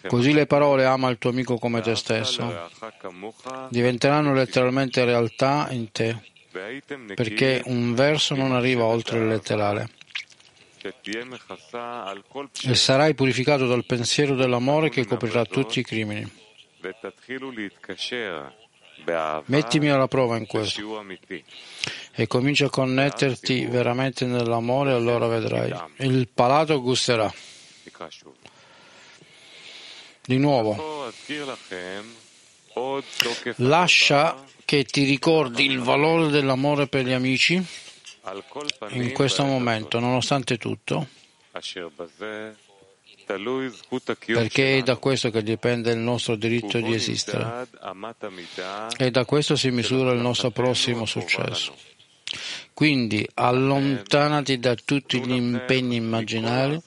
Così 0.06 0.32
le 0.32 0.46
parole 0.46 0.84
ama 0.84 1.10
il 1.10 1.18
tuo 1.18 1.30
amico 1.30 1.58
come 1.58 1.80
te 1.80 1.96
stesso 1.96 2.70
diventeranno 3.68 4.32
letteralmente 4.32 5.04
realtà 5.04 5.66
in 5.70 5.90
te, 5.90 6.16
perché 7.16 7.62
un 7.64 7.94
verso 7.94 8.36
non 8.36 8.52
arriva 8.52 8.84
oltre 8.84 9.18
il 9.18 9.26
letterale 9.26 9.90
e 12.62 12.74
sarai 12.74 13.14
purificato 13.14 13.66
dal 13.66 13.84
pensiero 13.84 14.34
dell'amore 14.34 14.88
che 14.88 15.06
coprirà 15.06 15.44
tutti 15.44 15.80
i 15.80 15.84
crimini. 15.84 16.30
Mettimi 19.46 19.90
alla 19.90 20.08
prova 20.08 20.36
in 20.36 20.46
questo. 20.46 21.04
e 22.14 22.26
comincia 22.26 22.66
a 22.66 22.70
connetterti 22.70 23.66
veramente 23.66 24.26
nell'amore, 24.26 24.92
allora 24.92 25.26
vedrai. 25.26 25.72
Il 25.98 26.28
palato 26.28 26.80
gusterà. 26.80 27.32
Di 30.24 30.36
nuovo, 30.36 31.10
lascia 33.56 34.44
che 34.64 34.84
ti 34.84 35.04
ricordi 35.04 35.64
il 35.64 35.80
valore 35.80 36.28
dell'amore 36.28 36.86
per 36.86 37.06
gli 37.06 37.12
amici 37.12 37.64
in 38.90 39.12
questo 39.12 39.44
momento, 39.44 39.98
nonostante 39.98 40.56
tutto, 40.58 41.06
perché 44.26 44.78
è 44.78 44.82
da 44.82 44.96
questo 44.96 45.30
che 45.30 45.42
dipende 45.42 45.92
il 45.92 45.98
nostro 45.98 46.34
diritto 46.36 46.80
di 46.80 46.94
esistere. 46.94 47.68
e 48.96 49.10
da 49.10 49.24
questo 49.24 49.56
si 49.56 49.70
misura 49.70 50.12
il 50.12 50.20
nostro 50.20 50.50
prossimo 50.50 51.04
successo. 51.04 51.74
Quindi 52.78 53.28
allontanati 53.34 54.60
da 54.60 54.76
tutti 54.76 55.20
gli 55.20 55.32
impegni 55.32 55.96
immaginari 55.96 56.80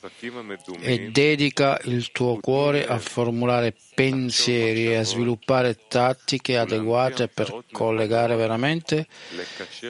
e 0.79 1.09
dedica 1.11 1.77
il 1.83 2.13
tuo 2.13 2.39
cuore 2.39 2.87
a 2.87 2.97
formulare 2.97 3.75
pensieri 3.93 4.85
e 4.85 4.95
a 4.95 5.03
sviluppare 5.03 5.77
tattiche 5.89 6.57
adeguate 6.57 7.27
per 7.27 7.65
collegare 7.73 8.37
veramente 8.37 9.05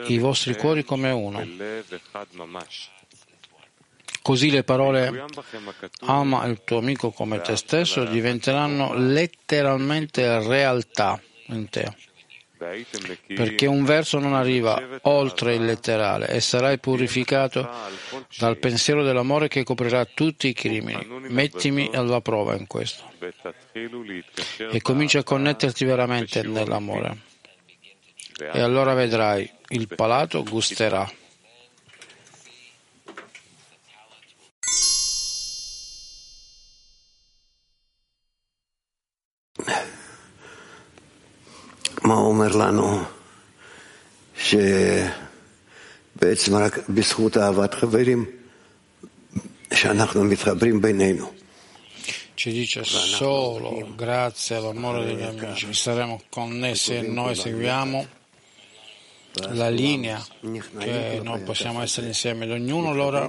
i 0.07 0.17
vostri 0.17 0.55
cuori 0.55 0.83
come 0.83 1.11
uno. 1.11 1.47
Così 4.23 4.49
le 4.49 4.63
parole 4.63 5.25
ama 6.07 6.45
il 6.45 6.63
tuo 6.63 6.79
amico 6.79 7.11
come 7.11 7.41
te 7.41 7.55
stesso 7.55 8.05
diventeranno 8.05 8.95
letteralmente 8.95 10.39
realtà 10.47 11.21
in 11.49 11.69
te 11.69 12.09
perché 13.33 13.65
un 13.65 13.83
verso 13.83 14.19
non 14.19 14.33
arriva 14.33 14.99
oltre 15.03 15.55
il 15.55 15.65
letterale 15.65 16.27
e 16.27 16.39
sarai 16.39 16.77
purificato 16.77 17.67
dal 18.37 18.57
pensiero 18.57 19.03
dell'amore 19.03 19.47
che 19.47 19.63
coprirà 19.63 20.05
tutti 20.05 20.47
i 20.47 20.53
crimini. 20.53 21.05
Mettimi 21.29 21.89
alla 21.93 22.21
prova 22.21 22.55
in 22.55 22.67
questo 22.67 23.03
e 24.71 24.81
comincia 24.81 25.19
a 25.19 25.23
connetterti 25.23 25.85
veramente 25.85 26.43
nell'amore. 26.43 27.17
E 28.53 28.59
allora 28.59 28.93
vedrai, 28.93 29.49
il 29.69 29.87
palato 29.87 30.43
gusterà. 30.43 31.09
מה 42.02 42.14
אומר 42.14 42.56
לנו 42.56 43.02
שבעצם 44.36 45.06
רק 46.56 46.78
בזכות 46.88 47.36
אהבת 47.36 47.74
חברים 47.74 48.24
שאנחנו 49.74 50.24
מתחברים 50.24 50.80
בינינו. 50.82 51.30
Ci 52.36 52.52
dice 52.52 52.84
solo 52.84 53.94
grazie 53.96 54.56
all'amore 54.56 55.06
degli 55.06 55.22
amici 55.22 55.72
saremo 55.72 56.20
connessi 56.28 56.94
e 56.94 57.00
noi 57.00 57.34
seguiamo 57.34 58.06
la 59.52 59.70
linea 59.70 60.22
che 60.78 61.20
noi 61.22 61.40
possiamo 61.40 61.82
essere 61.82 62.08
insieme 62.08 62.44
ed 62.44 62.50
ognuno 62.50 62.90
allora 62.90 63.28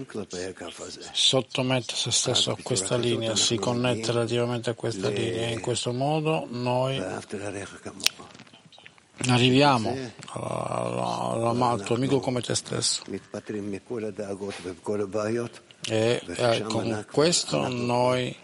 sottomette 1.12 1.96
se 1.96 2.12
stesso 2.12 2.52
a 2.52 2.58
questa 2.62 2.98
linea, 2.98 3.36
si 3.36 3.56
connette 3.58 4.12
relativamente 4.12 4.70
a 4.70 4.74
questa 4.74 5.10
linea 5.10 5.48
e 5.48 5.52
in 5.54 5.62
questo 5.62 5.92
modo 5.94 6.46
noi 6.50 7.02
arriviamo. 9.29 9.97
Al 10.33 11.83
tuo 11.85 11.97
amico 11.97 12.21
come 12.21 12.41
te 12.41 12.55
stesso. 12.55 13.03
E 15.85 16.23
eh, 16.37 16.63
con 16.63 17.07
questo 17.11 17.69
noi 17.69 18.35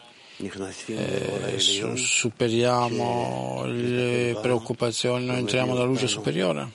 eh, 0.86 1.58
superiamo 1.96 3.64
le 3.66 4.36
preoccupazioni, 4.40 5.24
noi 5.26 5.38
entriamo 5.38 5.72
nella 5.72 5.84
luce 5.84 6.06
superiore. 6.06 6.70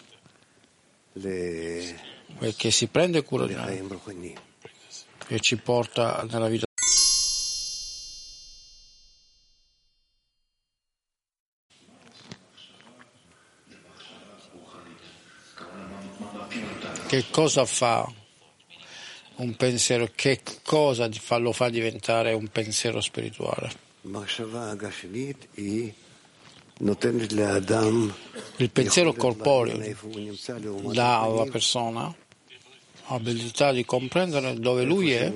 Perché 2.40 2.72
si 2.72 2.88
prende 2.88 3.24
cura 3.24 3.46
di 3.46 3.54
noi. 3.54 3.78
e 5.28 5.40
ci 5.40 5.58
porta 5.58 6.26
nella 6.30 6.48
vita. 6.48 6.66
Che 17.14 17.26
cosa 17.30 17.64
fa 17.64 18.12
un 19.36 19.56
pensiero? 19.56 20.10
Che 20.16 20.42
cosa 20.64 21.08
lo 21.38 21.52
fa 21.52 21.70
diventare 21.70 22.34
un 22.34 22.48
pensiero 22.48 23.02
spirituale? 23.02 23.72
Il 28.56 28.70
pensiero 28.72 29.14
corporeo 29.14 29.78
dà 30.92 31.22
alla 31.22 31.46
persona 31.52 32.16
l'abilità 33.08 33.72
di 33.72 33.86
comprendere 33.86 34.56
dove 34.56 34.84
lui 34.84 35.12
è 35.12 35.32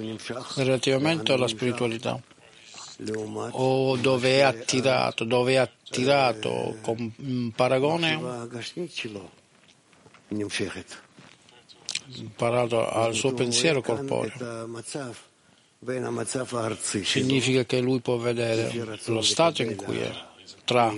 relativamente 0.55 1.31
alla 1.31 1.47
spiritualità 1.47 2.19
o 3.51 3.95
dove 3.97 4.37
è 4.37 4.41
attirato, 4.41 5.23
dove 5.25 5.53
è 5.53 5.57
attirato 5.57 6.77
con 6.81 7.13
un 7.17 7.51
paragone 7.51 8.19
parato 12.35 12.87
al 12.87 13.13
suo 13.13 13.33
pensiero 13.33 13.81
corporeo. 13.81 14.67
Significa 17.03 17.65
che 17.65 17.79
lui 17.79 18.01
può 18.01 18.17
vedere 18.17 18.99
lo 19.05 19.21
stato 19.21 19.61
in 19.61 19.75
cui 19.75 19.99
è 19.99 20.11
tra 20.63 20.91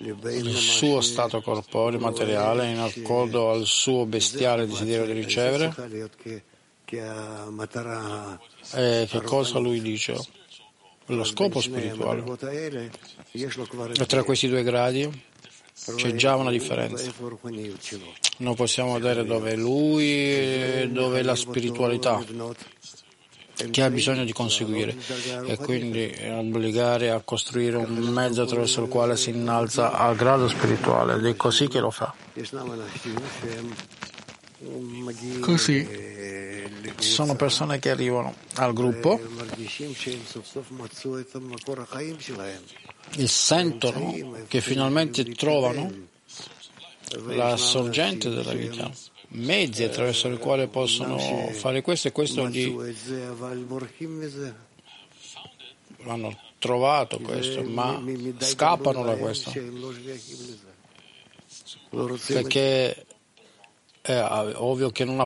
il 0.00 0.54
suo 0.54 1.00
stato 1.00 1.40
corporeo 1.42 1.98
materiale 1.98 2.70
in 2.70 2.78
accordo 2.78 3.50
al 3.50 3.66
suo 3.66 4.06
bestiale 4.06 4.66
desiderio 4.66 5.06
di 5.06 5.12
ricevere 5.12 5.74
e 8.74 9.06
che 9.10 9.22
cosa 9.22 9.58
lui 9.58 9.80
dice? 9.82 10.16
Lo 11.06 11.24
scopo 11.24 11.60
spirituale. 11.60 12.22
E 13.98 14.06
tra 14.06 14.22
questi 14.22 14.48
due 14.48 14.62
gradi 14.62 15.22
c'è 15.96 16.14
già 16.14 16.36
una 16.36 16.50
differenza. 16.50 17.12
Non 18.38 18.54
possiamo 18.54 18.94
vedere 18.94 19.24
dove 19.24 19.52
è 19.52 19.56
lui 19.56 20.06
e 20.06 20.88
dove 20.90 21.20
è 21.20 21.22
la 21.22 21.34
spiritualità 21.34 22.22
che 23.70 23.82
ha 23.82 23.90
bisogno 23.90 24.24
di 24.24 24.32
conseguire 24.32 24.96
e 25.46 25.56
quindi 25.56 26.14
obbligare 26.30 27.10
a 27.10 27.20
costruire 27.20 27.76
un 27.76 27.92
mezzo 27.92 28.42
attraverso 28.42 28.82
il 28.82 28.88
quale 28.88 29.16
si 29.16 29.30
innalza 29.30 29.92
al 29.92 30.14
grado 30.14 30.46
spirituale 30.48 31.14
ed 31.14 31.26
è 31.26 31.34
così 31.34 31.66
che 31.66 31.80
lo 31.80 31.90
fa. 31.90 32.14
Così. 35.40 35.86
ci 36.98 37.08
sono 37.08 37.36
persone 37.36 37.78
che 37.78 37.90
arrivano 37.90 38.34
al 38.54 38.72
gruppo. 38.72 39.20
E 43.16 43.26
sentono 43.26 44.36
che 44.48 44.60
finalmente 44.60 45.24
trovano 45.24 45.92
la 47.26 47.56
sorgente 47.56 48.28
della 48.28 48.52
vita. 48.52 48.90
mezzi 49.30 49.84
attraverso 49.84 50.28
i 50.28 50.38
quali 50.38 50.66
possono 50.68 51.18
fare 51.52 51.82
questo 51.82 52.08
e 52.08 52.12
questo 52.12 52.48
gli 52.48 52.74
hanno 56.04 56.38
trovato 56.58 57.18
questo, 57.18 57.62
ma 57.62 58.02
scappano 58.38 59.04
da 59.04 59.16
questo. 59.16 59.52
Perché 62.26 63.06
è 64.02 64.20
ovvio 64.56 64.90
che 64.90 65.04
non 65.04 65.20
ha 65.20 65.24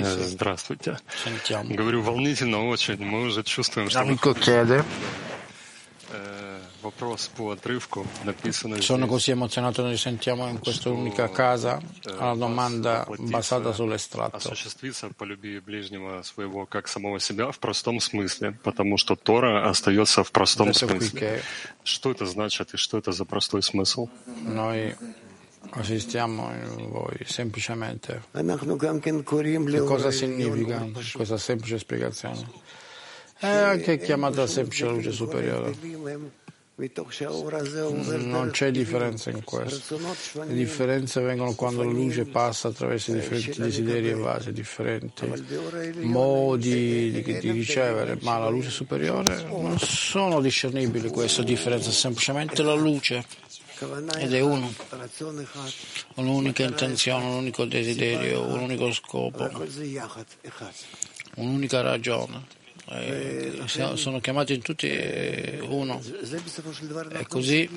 Здравствуйте. 0.00 0.98
Sentiamo. 1.24 1.74
Говорю 1.74 2.02
волнительно 2.02 2.68
очень. 2.68 2.98
Мы 2.98 3.22
уже 3.22 3.42
чувствуем, 3.42 3.90
что 3.90 3.98
L'amico 4.00 4.32
chiede, 4.32 4.84
sono 8.79 9.05
здесь. 9.05 9.09
così 9.09 9.31
emozionato, 9.31 9.81
noi 9.81 9.97
sentiamo 9.97 10.47
in 10.47 10.59
questa 10.59 10.89
unica 10.89 11.29
casa 11.29 11.79
la 12.03 12.33
domanda 12.35 13.05
basata 13.19 13.71
sull'estratto. 13.73 14.35
осуществиться 14.37 15.09
полюби 15.09 15.59
ближнего 15.59 16.21
своего 16.23 16.65
как 16.65 16.87
самого 16.87 17.19
себя 17.19 17.51
в 17.51 17.59
простом 17.59 17.99
смысле, 17.99 18.57
потому 18.63 18.97
что 18.97 19.15
Тора 19.15 19.69
остается 19.69 20.23
в 20.23 20.31
простом 20.31 20.69
Detto 20.69 20.87
qui 20.87 20.99
смысле. 20.99 21.19
che 21.19 21.41
Что 21.83 22.11
это 22.11 22.25
значит 22.25 22.73
и 22.73 22.77
что 22.77 22.97
это 22.97 23.11
за 23.11 23.25
простой 23.25 23.61
смысл? 23.61 24.07
noi 24.43 24.95
assistiamo 25.71 26.51
in 26.53 26.89
voi 26.89 27.17
semplicemente. 27.25 28.23
Che 28.31 28.43
Che 28.43 29.79
cosa 29.85 30.11
significa 30.11 30.85
questa 31.13 31.37
semplice 31.37 31.79
spiegazione? 31.79 32.47
È 33.37 33.47
anche 33.47 33.97
chiamata 33.97 34.47
semplice 34.47 34.85
luce 34.87 35.11
superiore. 35.11 35.75
Non 36.78 38.50
c'è 38.52 38.70
differenza 38.70 39.30
in 39.30 39.42
questo. 39.42 39.98
Le 40.44 40.54
differenze 40.54 41.20
vengono 41.20 41.54
quando 41.54 41.82
la 41.82 41.90
luce 41.90 42.24
passa 42.24 42.68
attraverso 42.68 43.10
i 43.10 43.14
differenti 43.14 43.60
desideri 43.60 44.10
e 44.10 44.14
vasi, 44.14 44.52
differenti. 44.52 45.26
Modi 46.02 47.10
di, 47.10 47.38
di 47.40 47.50
ricevere, 47.50 48.16
ma 48.20 48.38
la 48.38 48.48
luce 48.48 48.70
superiore 48.70 49.42
non 49.42 49.76
sono 49.80 50.40
discernibili 50.40 51.08
queste 51.10 51.42
differenze, 51.42 51.90
è 51.90 51.92
semplicemente 51.92 52.62
la 52.62 52.74
luce. 52.74 53.24
Ed 54.18 54.32
è 54.34 54.40
uno, 54.40 54.72
un'unica 56.14 56.62
intenzione, 56.64 57.24
un 57.24 57.34
unico 57.34 57.64
desiderio, 57.64 58.42
un 58.42 58.60
unico 58.60 58.92
scopo, 58.92 59.50
un'unica 61.36 61.80
ragione. 61.80 62.56
Eh, 62.90 63.62
siamo- 63.66 63.96
sono 63.96 64.20
chiamati 64.20 64.54
in 64.54 64.62
tutti 64.62 64.88
eh, 64.88 65.58
uno. 65.68 66.00
È 67.18 67.26
così, 67.26 67.68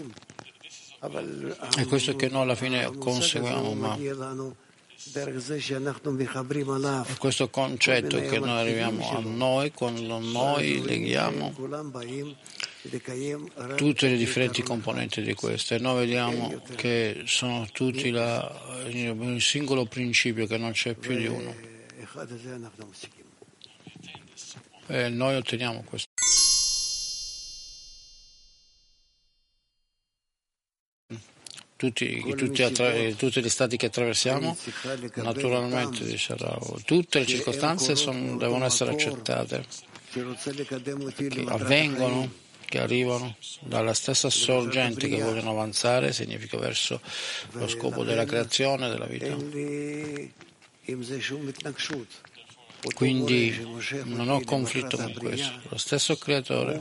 è 1.78 1.86
questo 1.86 2.16
che 2.16 2.30
noi 2.30 2.43
alla 2.43 2.55
fine 2.55 2.86
conseguiamo, 2.97 3.74
ma 3.74 3.95
è 7.07 7.18
questo 7.18 7.49
concetto 7.49 8.18
che 8.30 8.38
noi 8.39 8.59
arriviamo 8.59 9.09
a 9.09 9.20
noi 9.20 9.72
quando 9.72 10.20
noi 10.20 10.82
leghiamo 10.86 11.53
tutte 13.76 14.07
le 14.10 14.15
differenti 14.18 14.61
componenti 14.64 15.22
di 15.23 15.34
questo 15.34 15.73
e 15.76 15.80
noi 15.80 15.99
vediamo 16.06 16.61
che 16.76 17.23
sono 17.26 17.68
tutti 17.72 18.11
la- 18.11 18.60
un 18.91 19.40
singolo 19.40 19.85
principio 19.85 20.45
che 20.48 20.57
non 20.57 20.72
c'è 20.72 20.94
più 20.94 21.15
di 21.15 21.26
uno 21.27 21.53
e 24.91 25.07
noi 25.09 25.35
otteniamo 25.35 25.84
questo. 25.84 26.09
Tutti, 31.76 32.22
tutti 32.38 32.61
attra- 32.61 32.93
tutti 33.15 33.41
gli 33.41 33.49
stati 33.49 33.76
che 33.76 33.88
attraversiamo, 33.88 34.55
naturalmente, 35.15 36.15
Rav, 36.27 36.84
tutte 36.84 37.19
le 37.19 37.26
circostanze 37.26 37.95
sono- 37.95 38.38
devono 38.38 38.65
essere 38.65 38.91
accettate, 38.91 39.65
che 40.11 41.43
avvengono, 41.47 42.31
che 42.65 42.80
arrivano 42.80 43.35
dalla 43.61 43.95
stessa 43.95 44.30
sorgente 44.30 45.07
che 45.09 45.23
vogliono 45.23 45.49
avanzare, 45.51 46.13
significa 46.13 46.57
verso 46.59 47.01
lo 47.53 47.68
scopo 47.68 48.03
della 48.03 48.26
creazione 48.26 48.88
della 48.88 49.07
vita. 49.07 49.26
Quindi 52.95 53.49
non 54.06 54.30
ho 54.30 54.41
conflitto 54.44 54.98
con 54.98 55.14
questo. 55.14 55.52
Lo 55.70 55.78
stesso 55.78 56.16
creatore 56.18 56.80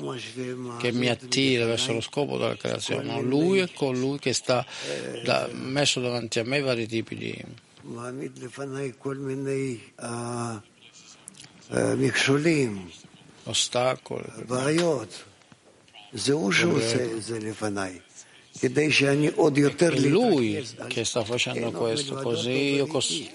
che 0.78 0.92
mi 0.92 1.08
attira 1.08 1.66
verso 1.66 1.92
lo 1.92 2.00
scopo 2.00 2.38
della 2.38 2.56
creazione, 2.56 3.20
lui 3.20 3.58
è 3.58 3.70
colui 3.72 4.18
che 4.18 4.32
sta 4.32 4.64
da- 5.24 5.48
messo 5.52 6.00
davanti 6.00 6.38
a 6.38 6.44
me 6.44 6.60
vari 6.60 6.86
tipi 6.86 7.14
di 7.16 7.44
ostacoli. 13.44 14.24
È 18.60 19.98
lui 20.00 20.62
che 20.88 21.04
sta 21.06 21.24
facendo 21.24 21.70
questo, 21.70 22.14
così 22.16 22.74
io 22.74 22.86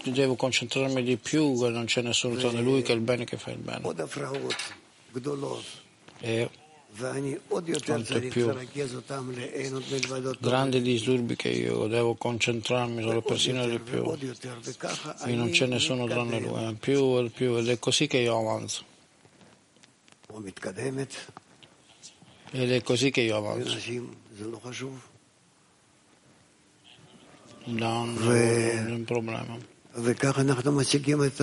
devo 0.04 0.36
concentrarmi 0.36 1.02
di 1.02 1.18
più, 1.18 1.60
che 1.60 1.70
non 1.70 1.86
c'è 1.86 2.04
nessuno 2.04 2.36
tranne 2.36 2.62
lui 2.62 2.84
che 2.84 2.92
è 2.92 2.96
il 2.96 3.02
bene 3.02 3.26
che 3.26 3.38
fa 3.38 3.50
il 3.50 3.58
bene. 3.58 3.82
E 6.20 6.50
quanto 7.84 8.20
più 8.20 8.56
grandi 10.40 10.82
disturbi 10.82 11.36
che 11.36 11.50
io 11.50 11.88
devo 11.88 12.14
concentrarmi 12.14 13.02
solo 13.02 13.22
persino 13.24 13.68
di 13.68 13.80
più. 13.80 14.16
e 15.26 15.34
non 15.34 15.50
c'è 15.50 15.66
nessuno 15.66 16.06
tranne 16.06 16.40
lui, 16.40 16.76
più 16.76 17.18
e 17.18 17.30
più 17.32 17.58
ed 17.58 17.68
è 17.68 17.80
così 17.80 18.06
che 18.06 18.20
io 18.20 18.38
avanzo. 18.38 18.84
Ed 22.52 22.72
è 22.72 22.84
così 22.84 23.10
che 23.10 23.22
io 23.22 23.38
avanzo 23.38 25.15
non, 27.65 28.15
non 28.15 28.35
è 28.35 28.91
un 28.91 29.05
problema 29.05 29.57
וכך 29.95 30.39
אנחנו 30.39 30.73
משיגים 30.73 31.25
את 31.25 31.41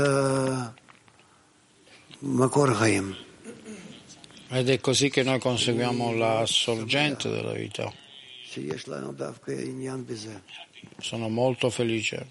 המקור 2.22 2.72
החיים. 2.72 3.14
ed 4.50 4.70
è 4.70 4.80
così 4.80 5.10
che 5.10 5.24
noi 5.24 5.40
conseguiamo 5.40 6.14
la 6.14 6.44
sorgente 6.46 7.30
della 7.30 7.54
vita 7.54 7.94
שיש 8.52 8.88
לנו 8.88 9.12
דווקא 9.14 9.52
עניין 9.52 10.06
בזה. 10.06 10.38
sono 11.02 11.30
molto 11.30 11.70
felice 11.70 12.28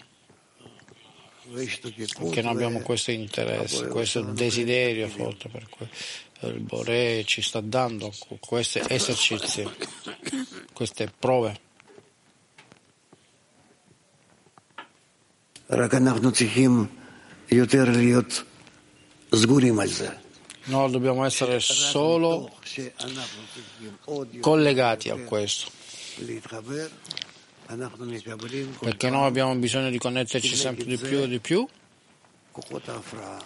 ויש 1.53 1.79
דבקות, 1.81 2.33
che 2.33 2.41
noi 2.41 2.51
abbiamo 2.51 2.79
ו- 2.79 2.83
questo 2.83 3.11
interesse, 3.11 3.87
questo 3.87 4.21
desiderio 4.21 5.07
forte 5.07 5.49
per 5.49 5.69
cui 5.69 5.87
il 6.41 6.59
Bore 6.59 7.23
ci 7.25 7.41
sta 7.41 7.61
dando 7.61 8.13
questi 8.39 8.81
esercizi, 8.87 9.67
queste 10.73 11.11
prove. 11.17 11.59
No, 20.64 20.88
dobbiamo 20.90 21.24
essere 21.24 21.60
solo 21.60 22.50
collegati 24.40 25.08
a 25.08 25.16
questo. 25.16 25.70
Perché 28.80 29.08
noi 29.08 29.26
abbiamo 29.26 29.54
bisogno 29.54 29.88
di 29.88 29.96
connetterci 29.96 30.54
sempre 30.54 30.84
di 30.84 30.98
più 30.98 31.20
e 31.20 31.28
di 31.28 31.40
più. 31.40 31.66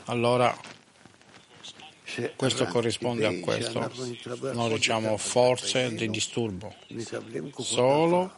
Allora 0.06 0.52
questo 2.34 2.64
corrisponde 2.66 3.26
a 3.26 3.38
questo. 3.38 3.88
Noi 4.52 4.74
diciamo 4.74 5.16
forze 5.16 5.94
di 5.94 6.10
disturbo. 6.10 6.74
Solo 7.56 8.32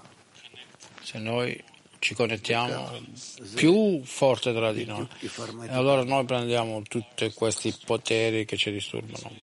se 1.02 1.19
noi 1.19 1.65
ci 1.99 2.15
connettiamo 2.15 3.01
più 3.55 4.03
forte 4.05 4.53
tra 4.53 4.73
di 4.73 4.85
noi. 4.85 5.09
E 5.20 5.73
allora 5.73 6.05
noi 6.05 6.25
prendiamo 6.25 6.83
tutti 6.83 7.33
questi 7.33 7.75
poteri 7.85 8.45
che 8.45 8.57
ci 8.57 8.70
disturbano. 8.70 9.37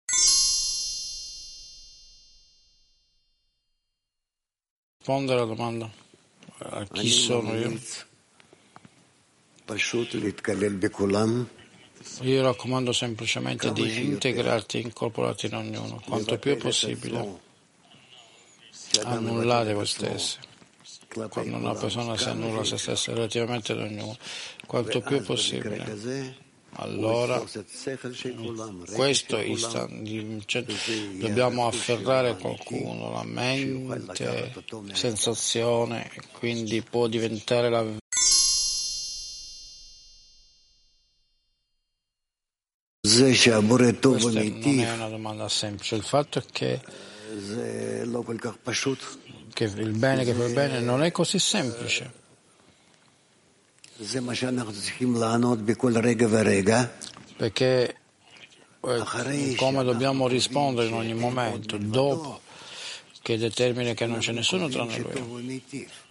Rispondere 4.99 5.41
alla 5.41 5.55
domanda. 5.55 5.91
A 6.59 6.87
chi 6.91 7.11
sono 7.11 7.55
io? 7.55 7.79
Io 12.21 12.43
raccomando 12.43 12.93
semplicemente 12.93 13.73
di 13.73 14.05
integrarti, 14.05 14.81
incorporarti 14.81 15.47
in 15.47 15.55
ognuno, 15.55 16.03
quanto 16.07 16.39
più 16.39 16.53
è 16.53 16.57
possibile. 16.57 17.41
Annullare 19.03 19.73
voi 19.73 19.87
stessi 19.87 20.39
quando 21.29 21.57
una 21.57 21.75
persona 21.75 22.17
si 22.17 22.29
annulla 22.29 22.65
se 22.65 22.77
stessa 22.77 23.13
relativamente 23.13 23.73
ad 23.73 23.81
ognuno, 23.81 24.17
quanto 24.67 25.01
più 25.01 25.23
possibile. 25.23 26.43
Allora, 26.77 27.41
in 28.23 28.85
questo 28.93 29.39
istante 29.39 30.43
dobbiamo 31.19 31.69
afferrare 31.69 32.37
qualcuno, 32.37 33.13
la 33.13 33.23
mente, 33.23 34.53
sensazione, 34.93 36.11
quindi 36.33 36.83
può 36.83 37.07
diventare 37.07 37.71
la 37.71 37.85
Questa 43.07 43.61
non 43.61 44.81
è 44.81 44.93
una 44.93 45.09
domanda 45.09 45.49
semplice, 45.49 45.95
il 45.95 46.03
fatto 46.03 46.39
è 46.41 46.43
che 46.51 46.81
che 49.55 49.65
il 49.65 49.93
bene 49.93 50.25
che 50.25 50.35
fa 50.35 50.45
il 50.45 50.53
bene 50.53 50.81
non 50.81 51.03
è 51.03 51.11
così 51.13 51.39
semplice. 51.39 52.23
Perché 57.37 57.97
come 59.57 59.85
dobbiamo 59.85 60.27
rispondere 60.29 60.89
in 60.89 60.95
ogni 60.95 61.15
momento, 61.15 61.79
dopo 61.79 62.41
che 63.23 63.39
determina 63.39 63.95
che 63.95 64.07
non 64.07 64.19
c'è 64.19 64.33
nessuno 64.33 64.69
tranne 64.69 64.99
lui, 64.99 65.63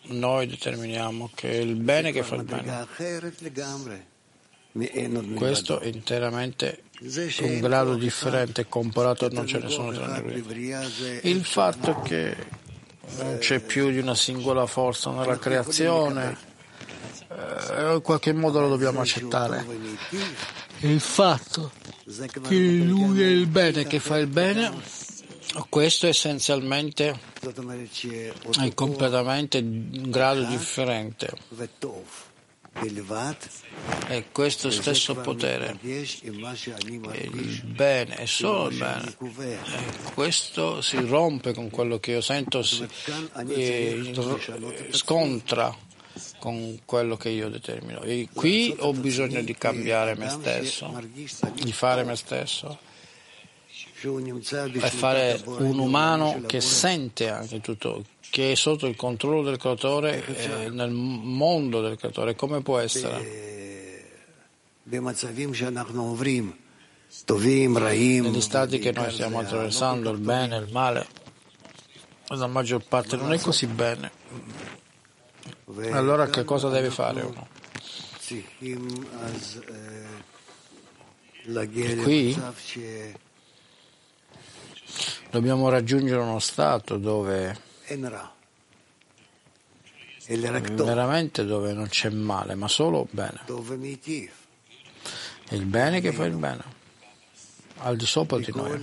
noi 0.06 0.48
determiniamo 0.48 1.30
che 1.36 1.49
il 1.49 1.76
bene 1.76 2.11
che 2.11 2.24
fa 2.24 2.36
il 2.36 2.44
bene. 2.44 2.88
Questo 5.36 5.82
è 5.82 5.88
interamente 5.88 6.84
un 7.41 7.60
grado 7.60 7.95
differente 7.95 8.68
comparato 8.68 9.26
a 9.26 9.30
non 9.32 9.45
c'è 9.45 9.60
nessuno 9.60 9.91
tranne 9.91 10.22
lui. 10.22 10.41
Il 11.24 11.44
fatto 11.45 11.99
che 12.02 12.61
non 13.18 13.38
c'è 13.40 13.60
più 13.60 13.90
di 13.92 14.00
una 14.00 14.16
singola 14.16 14.66
forza 14.66 15.12
nella 15.12 15.38
creazione, 15.38 16.38
eh, 17.30 17.94
in 17.94 18.02
qualche 18.02 18.34
modo 18.34 18.62
lo 18.62 18.70
dobbiamo 18.70 19.02
accettare. 19.02 19.66
Il 20.80 21.00
fatto 21.00 21.72
che 22.48 22.58
lui 22.58 23.22
è 23.22 23.28
il 23.28 23.48
bene 23.48 23.86
che 23.86 24.00
fa 24.00 24.18
il 24.18 24.28
bene, 24.28 24.72
questo 25.70 26.08
essenzialmente 26.08 27.18
è 28.60 28.74
completamente 28.74 29.60
un 29.60 30.10
grado 30.10 30.44
differente 30.44 31.32
è 34.08 34.26
questo 34.32 34.72
stesso 34.72 35.16
potere, 35.16 35.78
il 35.82 37.62
bene, 37.66 38.16
è 38.16 38.26
solo 38.26 38.70
il 38.70 38.78
bene. 38.78 39.16
E 39.20 39.74
eh, 39.74 40.14
questo 40.14 40.82
si 40.82 40.98
rompe 40.98 41.54
con 41.54 41.70
quello 41.70 42.00
che 42.00 42.12
io 42.12 42.22
sento, 42.22 42.64
si, 42.64 42.86
eh, 43.48 44.14
scontra 44.91 45.76
con 46.40 46.80
quello 46.86 47.16
che 47.16 47.30
io 47.30 47.50
determino. 47.50 48.02
E 48.02 48.28
qui 48.34 48.76
ho 48.80 48.91
bisogno 48.91 49.41
di 49.41 49.56
cambiare 49.56 50.16
me 50.16 50.30
stesso, 50.30 51.02
di 51.54 51.72
fare 51.72 52.04
me 52.04 52.16
stesso 52.16 52.78
e 54.04 54.90
fare 54.90 55.41
un 55.45 55.80
umano 55.80 56.41
che 56.45 56.60
sente 56.60 57.30
anche 57.30 57.62
tutto 57.62 58.04
che 58.34 58.53
è 58.53 58.55
sotto 58.55 58.88
il 58.88 58.95
controllo 58.95 59.43
del 59.43 59.57
creatore 59.57 60.26
eh, 60.26 60.64
eh 60.64 60.69
nel 60.72 60.89
mondo 60.89 61.81
del 61.81 61.97
creatore, 61.97 62.34
come 62.34 62.64
può 62.64 62.80
essere? 62.80 63.22
Negli 68.31 68.41
stati 68.41 68.80
che 68.80 68.91
noi 68.91 69.11
stiamo 69.11 69.38
attraversando, 69.38 70.10
il 70.10 70.18
bene, 70.18 70.55
e 70.55 70.60
il 70.61 70.72
male, 70.72 71.05
la 72.30 72.47
maggior 72.47 72.84
parte 72.84 73.18
non 73.18 73.34
è 73.34 73.39
così 73.39 73.68
bene. 73.68 74.11
Allora 75.91 76.27
che 76.27 76.43
cosa 76.43 76.69
deve 76.69 76.89
fare 76.89 77.22
uno? 77.22 77.47
E 81.45 81.95
qui 81.97 82.41
dobbiamo 85.30 85.69
raggiungere 85.69 86.19
uno 86.19 86.39
stato 86.39 86.97
dove 86.97 87.72
veramente 90.85 91.45
dove 91.45 91.73
non 91.73 91.88
c'è 91.88 92.10
male, 92.10 92.55
ma 92.55 92.68
solo 92.68 93.07
bene. 93.11 93.41
Il 95.49 95.65
bene 95.65 95.99
che 96.01 96.11
fa 96.14 96.26
il 96.26 96.35
bene, 96.35 96.64
al 97.80 97.95
di 97.97 98.05
sopra 98.05 98.38
di 98.38 98.51
noi. 98.53 98.80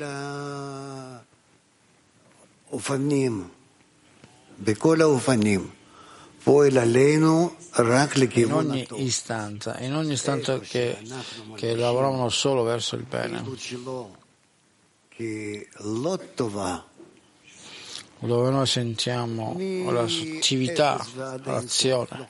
In 8.61 8.71
ogni 8.73 8.87
istanza, 9.05 9.79
in 9.81 9.95
ogni 9.95 10.13
istanza 10.13 10.59
che, 10.59 10.99
che 11.57 11.75
lavoravano 11.75 12.29
solo 12.29 12.63
verso 12.63 12.97
il 12.97 13.05
bene. 13.05 13.43
Che 15.09 15.69
lottova 15.79 16.89
dove 18.21 18.51
noi 18.51 18.67
sentiamo 18.67 19.57
l'attività, 19.91 21.05
l'azione, 21.45 22.29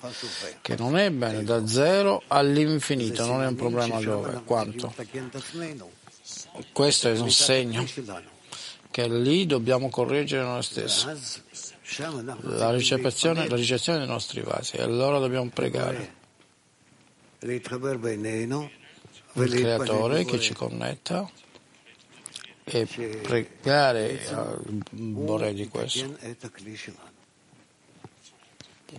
che 0.61 0.77
non 0.77 0.97
è 0.97 1.11
bene 1.11 1.43
da 1.43 1.67
zero 1.67 2.23
all'infinito, 2.29 3.27
non 3.27 3.43
è 3.43 3.47
un 3.47 3.57
problema 3.57 4.01
dove, 4.01 4.43
quanto. 4.45 4.95
Questo 6.73 7.09
è 7.09 7.19
un 7.19 7.31
segno 7.31 7.85
che 8.91 9.09
lì 9.09 9.47
dobbiamo 9.47 9.89
correggere 9.91 10.45
noi 10.45 10.62
stessi. 10.62 11.07
La 12.43 12.71
ricezione, 12.71 13.49
la 13.49 13.57
ricezione 13.57 13.99
dei 13.99 14.07
nostri 14.07 14.43
vasi, 14.43 14.77
e 14.77 14.83
allora 14.83 15.19
dobbiamo 15.19 15.51
pregare 15.53 16.15
il 17.41 17.61
Creatore 19.51 20.25
che 20.25 20.39
ci 20.39 20.55
connetta 20.55 21.29
e 22.72 22.86
pregare 22.86 24.20
al 24.28 24.62
Bore 24.90 25.52
di 25.52 25.66
questo, 25.68 26.16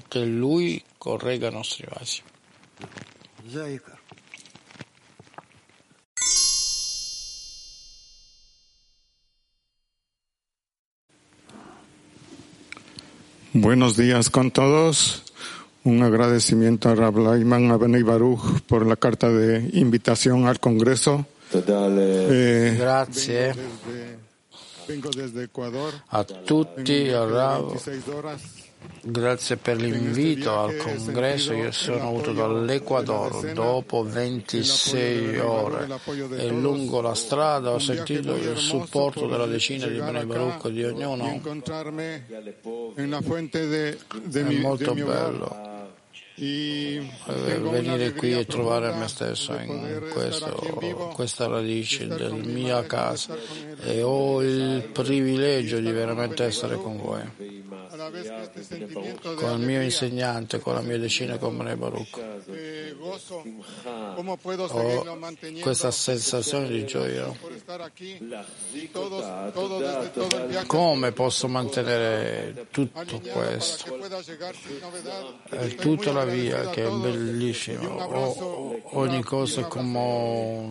che 0.08 0.26
Lui 0.26 0.84
corregga 0.98 1.50
i 1.50 1.54
nostri 1.54 1.88
vasi. 1.90 2.22
Buenos 13.54 13.98
días 13.98 14.30
con 14.30 14.52
todos. 14.52 15.24
Un 15.84 16.04
agradecimiento 16.04 16.90
a 16.90 16.96
Rablaiman 16.96 17.72
Abenei 17.72 18.04
Baruch 18.04 18.62
por 18.68 18.86
la 18.86 18.96
carta 18.96 19.30
de 19.30 19.70
invitación 19.74 20.48
al 20.48 20.60
Congreso. 20.60 21.26
Eh, 21.54 22.76
Grazie. 22.78 23.54
A 26.08 26.24
tutti, 26.24 27.10
al 27.10 27.28
Rav, 27.28 27.68
26 27.68 28.14
horas. 28.14 28.42
grazie 29.02 29.58
per 29.58 29.76
l'invito 29.76 30.58
al 30.58 30.78
congresso. 30.78 31.52
Io 31.54 31.72
sono 31.72 31.98
venuto 32.12 32.32
dall'Ecuador 32.32 33.52
dopo 33.52 34.04
26 34.04 35.40
ore. 35.40 35.88
e 36.38 36.48
lungo 36.48 37.02
la 37.02 37.16
strada 37.16 37.72
ho 37.72 37.80
sentito 37.80 38.34
il 38.36 38.58
supporto 38.58 39.28
della 39.28 39.46
decina 39.46 39.88
di 39.88 40.00
Bene 40.00 40.26
Baruch 40.26 40.70
di 40.70 40.86
ognuno. 40.86 41.42
È 44.32 44.42
molto 44.44 44.94
bello 44.94 45.72
Y 46.31 46.31
eh, 46.31 46.31
tengo 46.31 46.31
una 46.31 46.31
venire 47.60 48.14
qui 48.14 48.34
e 48.34 48.46
trovare 48.46 48.94
me 48.94 49.08
stesso 49.08 49.54
in 49.58 50.10
questo, 50.12 51.12
questa 51.14 51.48
radice 51.48 52.04
estar 52.04 52.18
del 52.18 52.30
con 52.30 52.40
mi 52.40 52.64
mia 52.64 52.84
casa. 52.86 53.38
e 53.84 54.02
ho 54.02 54.42
il 54.42 54.90
privilegio 54.92 55.80
di 55.80 55.92
veramente 55.92 56.44
essere 56.44 56.78
con 56.78 56.98
voi, 56.98 57.22
con 59.36 59.60
il 59.60 59.66
mio 59.66 59.82
insegnante, 59.82 60.60
con 60.60 60.74
la 60.74 60.82
mia 60.82 60.98
decina, 60.98 61.38
con 61.38 61.58
Bene 61.58 61.76
Baruch. 61.76 62.20
eh, 62.48 62.96
gozo, 62.98 63.44
¿cómo 64.16 64.38
puedo 64.38 64.66
Ho 64.66 65.20
questa 65.62 65.92
sensazione 65.92 66.68
di 66.70 66.86
gioia. 66.86 67.34
Come 70.68 71.12
posso 71.12 71.48
mantenere 71.48 72.68
tutto 72.72 73.20
questo? 73.20 73.98
Estoy 75.50 75.76
tutta 75.76 76.12
la 76.12 76.26
via 76.32 76.70
che 76.70 76.82
è 76.84 76.86
todos. 76.88 77.02
bellissima, 77.02 77.82
Y 77.82 77.86
un 77.86 77.92
O- 78.00 78.04
abrazo, 78.04 78.80
ogni 78.98 79.24
cosa 79.24 79.62
è 79.62 79.68
come 79.68 79.98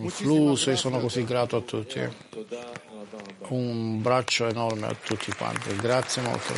un 0.01 0.09
flusso 0.09 0.71
e 0.71 0.75
sono 0.75 0.99
così 0.99 1.23
grato 1.23 1.57
a 1.57 1.61
tutti. 1.61 1.99
Un 3.49 4.01
braccio 4.01 4.47
enorme 4.47 4.87
a 4.87 4.95
tutti 5.03 5.31
quanti, 5.33 5.75
grazie 5.75 6.21
molto 6.21 6.53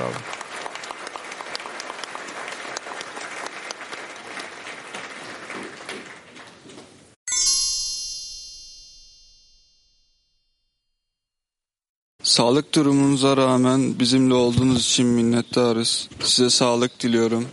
Sağlık 12.34 12.76
durumunuza 12.76 13.38
rağmen 13.38 13.99
bizimle 13.99 14.34
olduğunuz 14.34 14.85
için 14.85 15.05
minnettarız. 15.05 16.10
Size 16.19 16.49
sağlık 16.49 16.99
diliyorum. 16.99 17.47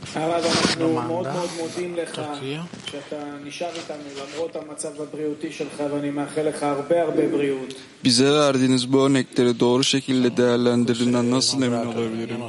Bize 8.05 8.33
verdiğiniz 8.33 8.93
bu 8.93 9.07
örnekleri 9.07 9.61
doğru 9.61 9.85
şekilde 9.85 10.37
değerlendirdiğinden 10.37 11.31
nasıl 11.31 11.63
emin 11.63 11.87
olabilirim? 11.87 12.41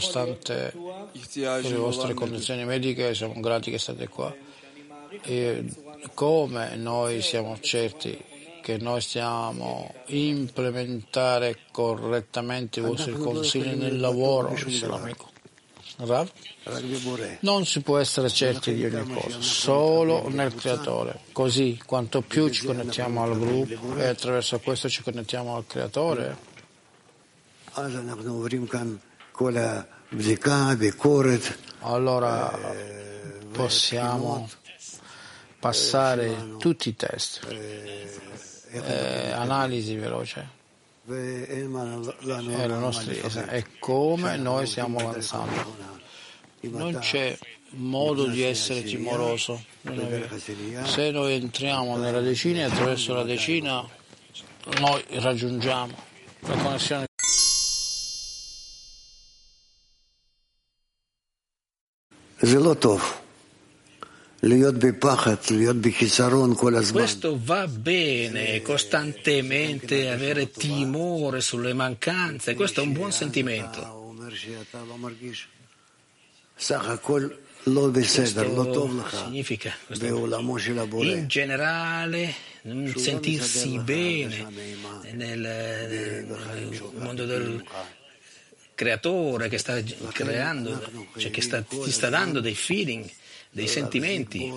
ihtiyacı 1.15 1.85
olan 1.85 2.15
e 5.29 5.63
come 6.17 6.77
noi 6.83 7.21
siamo 7.21 7.55
certi 7.61 8.30
che 8.61 8.77
noi 8.77 9.01
siamo 9.01 9.93
implementare 10.07 11.57
correttamente 11.71 12.79
i 12.79 12.83
vostri 12.83 13.13
consigli 13.13 13.75
nel 13.75 13.99
lavoro 13.99 14.53
islamico. 14.53 15.29
Non 17.41 17.65
si 17.65 17.81
può 17.81 17.97
essere 17.97 18.29
certi 18.29 18.73
di 18.73 18.85
ogni 18.85 19.13
cosa, 19.13 19.41
solo 19.41 20.29
nel 20.29 20.55
Creatore. 20.55 21.19
Così, 21.31 21.79
quanto 21.85 22.21
più 22.21 22.49
ci 22.49 22.65
connettiamo 22.65 23.21
al 23.21 23.37
gruppo 23.37 23.95
e 23.97 24.07
attraverso 24.07 24.59
questo 24.59 24.89
ci 24.89 25.03
connettiamo 25.03 25.55
al 25.55 25.65
Creatore, 25.67 26.37
allora 31.79 32.59
possiamo 33.51 34.49
passare 35.61 36.55
tutti 36.57 36.89
i 36.89 36.95
test, 36.95 37.45
eh, 37.47 38.09
eh 38.71 39.31
analisi 39.31 39.95
veloce. 39.95 40.59
E, 41.07 41.67
nostra, 41.67 43.49
e 43.49 43.65
come 43.79 44.37
noi 44.37 44.65
stiamo 44.65 44.97
avanzando. 44.99 45.99
Non 46.61 46.97
c'è 46.99 47.37
modo 47.71 48.25
di 48.25 48.41
essere 48.41 48.83
timoroso. 48.83 49.63
Se 50.83 51.11
noi 51.11 51.33
entriamo 51.33 51.95
nella 51.97 52.21
decina 52.21 52.61
e 52.61 52.63
attraverso 52.63 53.13
la 53.13 53.23
decina 53.23 53.87
noi 54.79 55.03
raggiungiamo 55.09 55.93
la 56.39 56.55
connessione. 56.55 57.05
Zelotov. 62.43 63.20
Questo 66.93 67.39
va 67.43 67.67
bene, 67.67 68.61
costantemente 68.63 70.09
avere 70.09 70.49
timore 70.49 71.41
sulle 71.41 71.73
mancanze, 71.73 72.55
questo 72.55 72.81
è 72.81 72.83
un 72.83 72.91
buon 72.93 73.11
sentimento. 73.11 73.79
Questo 79.01 79.25
significa 79.25 79.71
questo, 79.85 80.05
in 81.19 81.27
generale 81.27 82.33
sentirsi 82.95 83.77
bene 83.77 84.47
nel 85.13 86.25
mondo 86.97 87.25
del 87.25 87.63
creatore 88.73 89.49
che 89.49 89.59
sta 89.59 89.79
creando, 90.11 90.81
cioè 91.17 91.29
che 91.29 91.41
sta, 91.41 91.61
ti 91.61 91.91
sta 91.91 92.09
dando 92.09 92.39
dei 92.39 92.55
feeling 92.55 93.07
dei 93.51 93.67
sentimenti, 93.67 94.51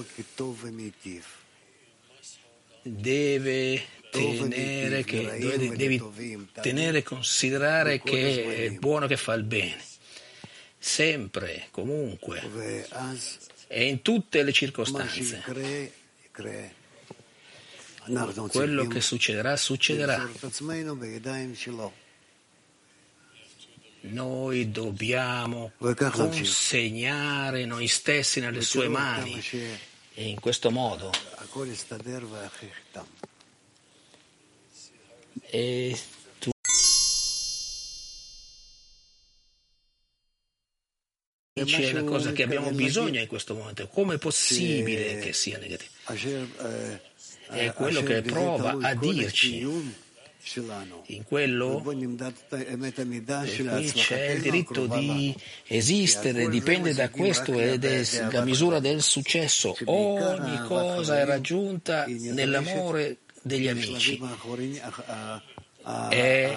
deve 2.83 3.83
tenere, 4.11 5.03
che, 5.05 5.37
deve, 5.39 5.77
devi 5.77 6.03
tenere 6.61 7.03
considerare 7.03 8.01
che 8.01 8.45
è 8.45 8.61
il 8.63 8.79
buono 8.79 9.07
che 9.07 9.17
fa 9.17 9.35
il 9.35 9.43
bene, 9.43 9.83
sempre, 10.79 11.67
comunque. 11.71 12.41
E 13.67 13.89
in 13.89 14.03
tutte 14.03 14.43
le 14.43 14.53
circostanze. 14.53 15.43
Quello 18.49 18.87
che 18.87 19.01
succederà, 19.01 19.57
succederà. 19.57 20.29
Noi 24.07 24.71
dobbiamo 24.71 25.73
consegnare 25.79 27.65
noi 27.65 27.89
stessi 27.89 28.41
nelle 28.41 28.61
sue 28.61 28.89
mani. 28.89 29.41
e 30.15 30.29
in 30.29 30.41
questo 30.41 30.71
modo. 30.71 31.11
E 35.47 35.99
tu 36.39 36.51
dici 41.53 41.93
la 41.93 42.05
cosa 42.05 42.33
che 42.33 42.43
abbiamo 42.43 42.71
bisogno 42.73 43.21
in 43.21 43.27
questo 43.27 43.55
momento. 43.55 43.89
Come 43.89 44.15
è 44.15 44.19
possibile 44.19 45.19
che 45.19 45.33
sia 45.33 45.59
negativo 45.59 45.93
è 47.49 47.73
quello 47.73 48.03
che 48.03 48.23
prova 48.23 48.77
a 48.81 48.95
dirci 48.95 50.03
in 51.07 51.25
quello 51.25 51.83
eh, 51.91 52.77
qui 52.77 53.93
c'è 53.93 54.31
il 54.33 54.43
diritto 54.43 54.87
di 54.87 55.35
esistere, 55.67 56.49
dipende 56.49 56.93
da 56.93 57.09
questo 57.09 57.59
ed 57.59 57.85
è 57.85 58.05
la 58.31 58.45
misura 58.45 58.79
del 58.79 59.03
successo. 59.03 59.77
Ogni 59.85 60.59
cosa 60.67 61.19
è 61.19 61.25
raggiunta 61.25 62.05
nell'amore 62.07 63.19
degli 63.43 63.69
amici 63.69 64.21
è 66.09 66.57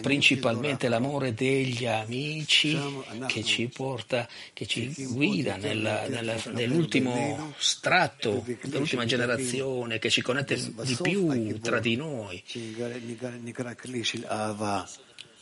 principalmente 0.00 0.88
l'amore 0.88 1.34
degli 1.34 1.84
amici 1.84 2.78
che 3.26 3.44
ci 3.44 3.68
porta, 3.68 4.26
che 4.54 4.66
ci 4.66 4.94
guida 5.10 5.56
nella, 5.56 6.08
nella, 6.08 6.34
nell'ultimo 6.52 7.52
strato, 7.58 8.44
nell'ultima 8.62 9.04
generazione, 9.04 9.98
che 9.98 10.08
ci 10.08 10.22
connette 10.22 10.56
di 10.56 10.98
più 11.00 11.60
tra 11.60 11.78
di 11.78 11.96
noi. 11.96 12.42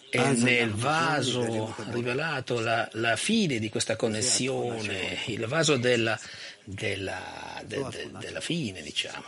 E 0.08 0.32
nel 0.34 0.70
vaso 0.70 1.74
rivelato 1.90 2.60
la, 2.60 2.88
la, 2.92 3.16
fine 3.16 3.58
di 3.58 3.68
questa 3.68 3.96
connessione, 3.96 5.18
il 5.26 5.46
vaso 5.46 5.76
della, 5.76 6.18
della, 6.64 7.62
de, 7.64 7.84
de, 7.90 8.10
della 8.18 8.40
fine, 8.40 8.82
diciamo. 8.82 9.24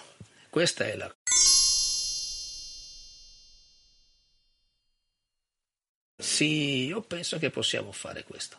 Questa 0.48 0.86
è 0.86 0.96
la 0.96 1.12
Sì, 6.37 6.85
io 6.85 7.01
penso 7.01 7.37
che 7.39 7.49
possiamo 7.49 7.91
fare 7.91 8.23
questo. 8.23 8.57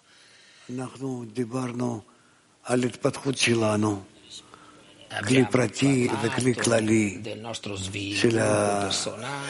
כלי 5.26 5.44
פרטי 5.50 6.08
וכלי 6.22 6.54
כללי 6.54 7.22
של 8.14 8.38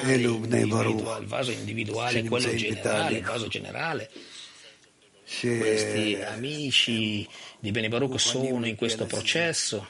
אלו 0.04 0.38
בני 0.38 0.66
ברוך 0.66 1.08
שנמצאים 1.42 2.70
בתהליך. 2.70 3.30
Questi 5.26 6.16
amici 6.22 7.26
di 7.58 7.70
Bene 7.70 7.88
Baruch 7.88 8.20
sono 8.20 8.66
in 8.66 8.76
questo 8.76 9.06
processo, 9.06 9.88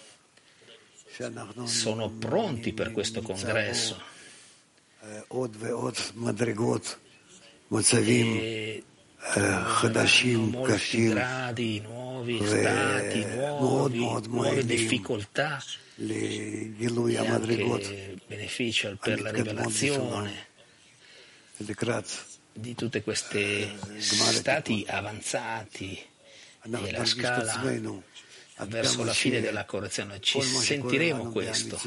sono 1.65 2.09
pronti 2.09 2.73
per 2.73 2.93
questo 2.93 3.21
congresso. 3.21 4.01
e 8.42 8.84
non 10.32 10.50
molti 10.50 11.08
gradi, 11.08 11.80
nuovi 11.82 12.44
stati, 12.44 13.26
nuovi, 13.26 14.00
nuove 14.28 14.66
difficoltà 14.66 15.64
e 15.96 16.74
per 19.00 19.22
la 19.22 19.32
rivelazione 19.32 20.48
di 22.52 22.76
tutti 22.76 23.02
questi 23.02 23.70
stati 23.98 24.86
avanzati 24.88 26.00
e 26.62 26.92
la 26.92 27.06
scala 27.06 27.62
verso 28.66 29.04
la 29.04 29.14
fine 29.14 29.42
della 29.42 29.66
correzione. 29.66 30.20
Ci 30.20 30.42
sentiremo 30.42 31.30
questo. 31.32 31.80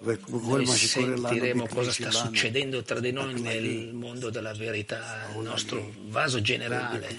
Noi 0.00 0.66
sentiremo 0.66 1.66
cosa 1.66 1.90
sta 1.90 2.10
succedendo 2.10 2.82
tra 2.82 3.00
di 3.00 3.10
noi 3.10 3.40
nel 3.40 3.92
mondo 3.92 4.30
della 4.30 4.52
verità, 4.52 5.28
il 5.34 5.42
nostro 5.42 5.92
vaso 6.06 6.40
generale. 6.40 7.14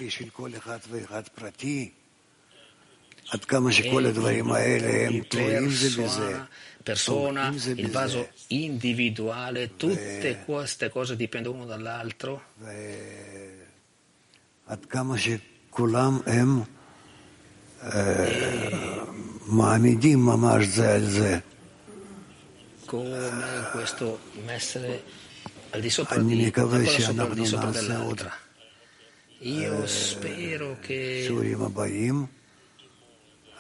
Persona, 5.30 6.50
persona, 6.82 7.54
il 7.76 7.92
vaso 7.92 8.30
individuale, 8.48 9.76
tutte 9.76 10.42
queste 10.46 10.90
cose 10.90 11.16
dipendono 11.16 11.58
l'uno 11.58 11.68
dall'altro. 11.68 12.44
E 12.66 13.68
come 22.90 23.70
questo 23.72 24.20
essere 24.48 25.04
al 25.70 25.80
di 25.80 25.92
sopra 25.92 26.18
di 26.18 26.34
una 26.34 26.52
cosa 26.52 27.00
sopra, 27.00 27.24
al 27.24 27.34
di 27.36 27.46
sopra 27.46 27.70
dell'altra. 27.70 28.34
Io 29.42 29.86
spero 29.86 30.78
che 30.82 31.28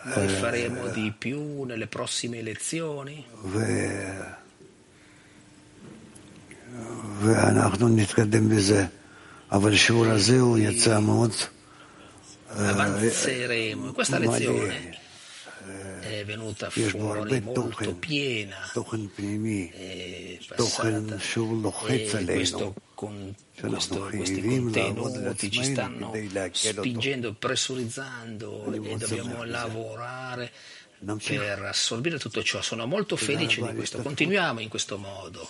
noi 0.01 0.27
faremo 0.30 0.88
di 0.88 1.14
più 1.15 1.61
nelle 1.64 1.85
prossime 1.85 2.39
elezioni. 2.39 3.23
Avanzeremo. 12.47 13.91
Questa 13.93 14.18
lezione 14.18 14.98
è 16.01 16.26
venuta 16.26 16.69
fuori 16.69 17.41
molto 17.41 17.95
piena 17.95 18.71
e 19.73 20.39
passata 20.47 21.17
e 21.88 22.26
questo, 22.26 22.73
con, 22.93 23.35
questo, 23.59 23.99
questi 24.09 24.41
contenuti 24.41 25.51
ci 25.51 25.63
stanno 25.63 26.13
spingendo, 26.51 27.34
pressurizzando 27.34 28.71
e 28.71 28.97
dobbiamo 28.97 29.43
lavorare 29.43 30.51
per 31.26 31.63
assorbire 31.63 32.19
tutto 32.19 32.43
ciò. 32.43 32.61
Sono 32.61 32.85
molto 32.85 33.15
felice 33.15 33.61
di 33.61 33.73
questo. 33.73 34.01
Continuiamo 34.01 34.59
in 34.59 34.69
questo 34.69 34.97
modo. 34.97 35.49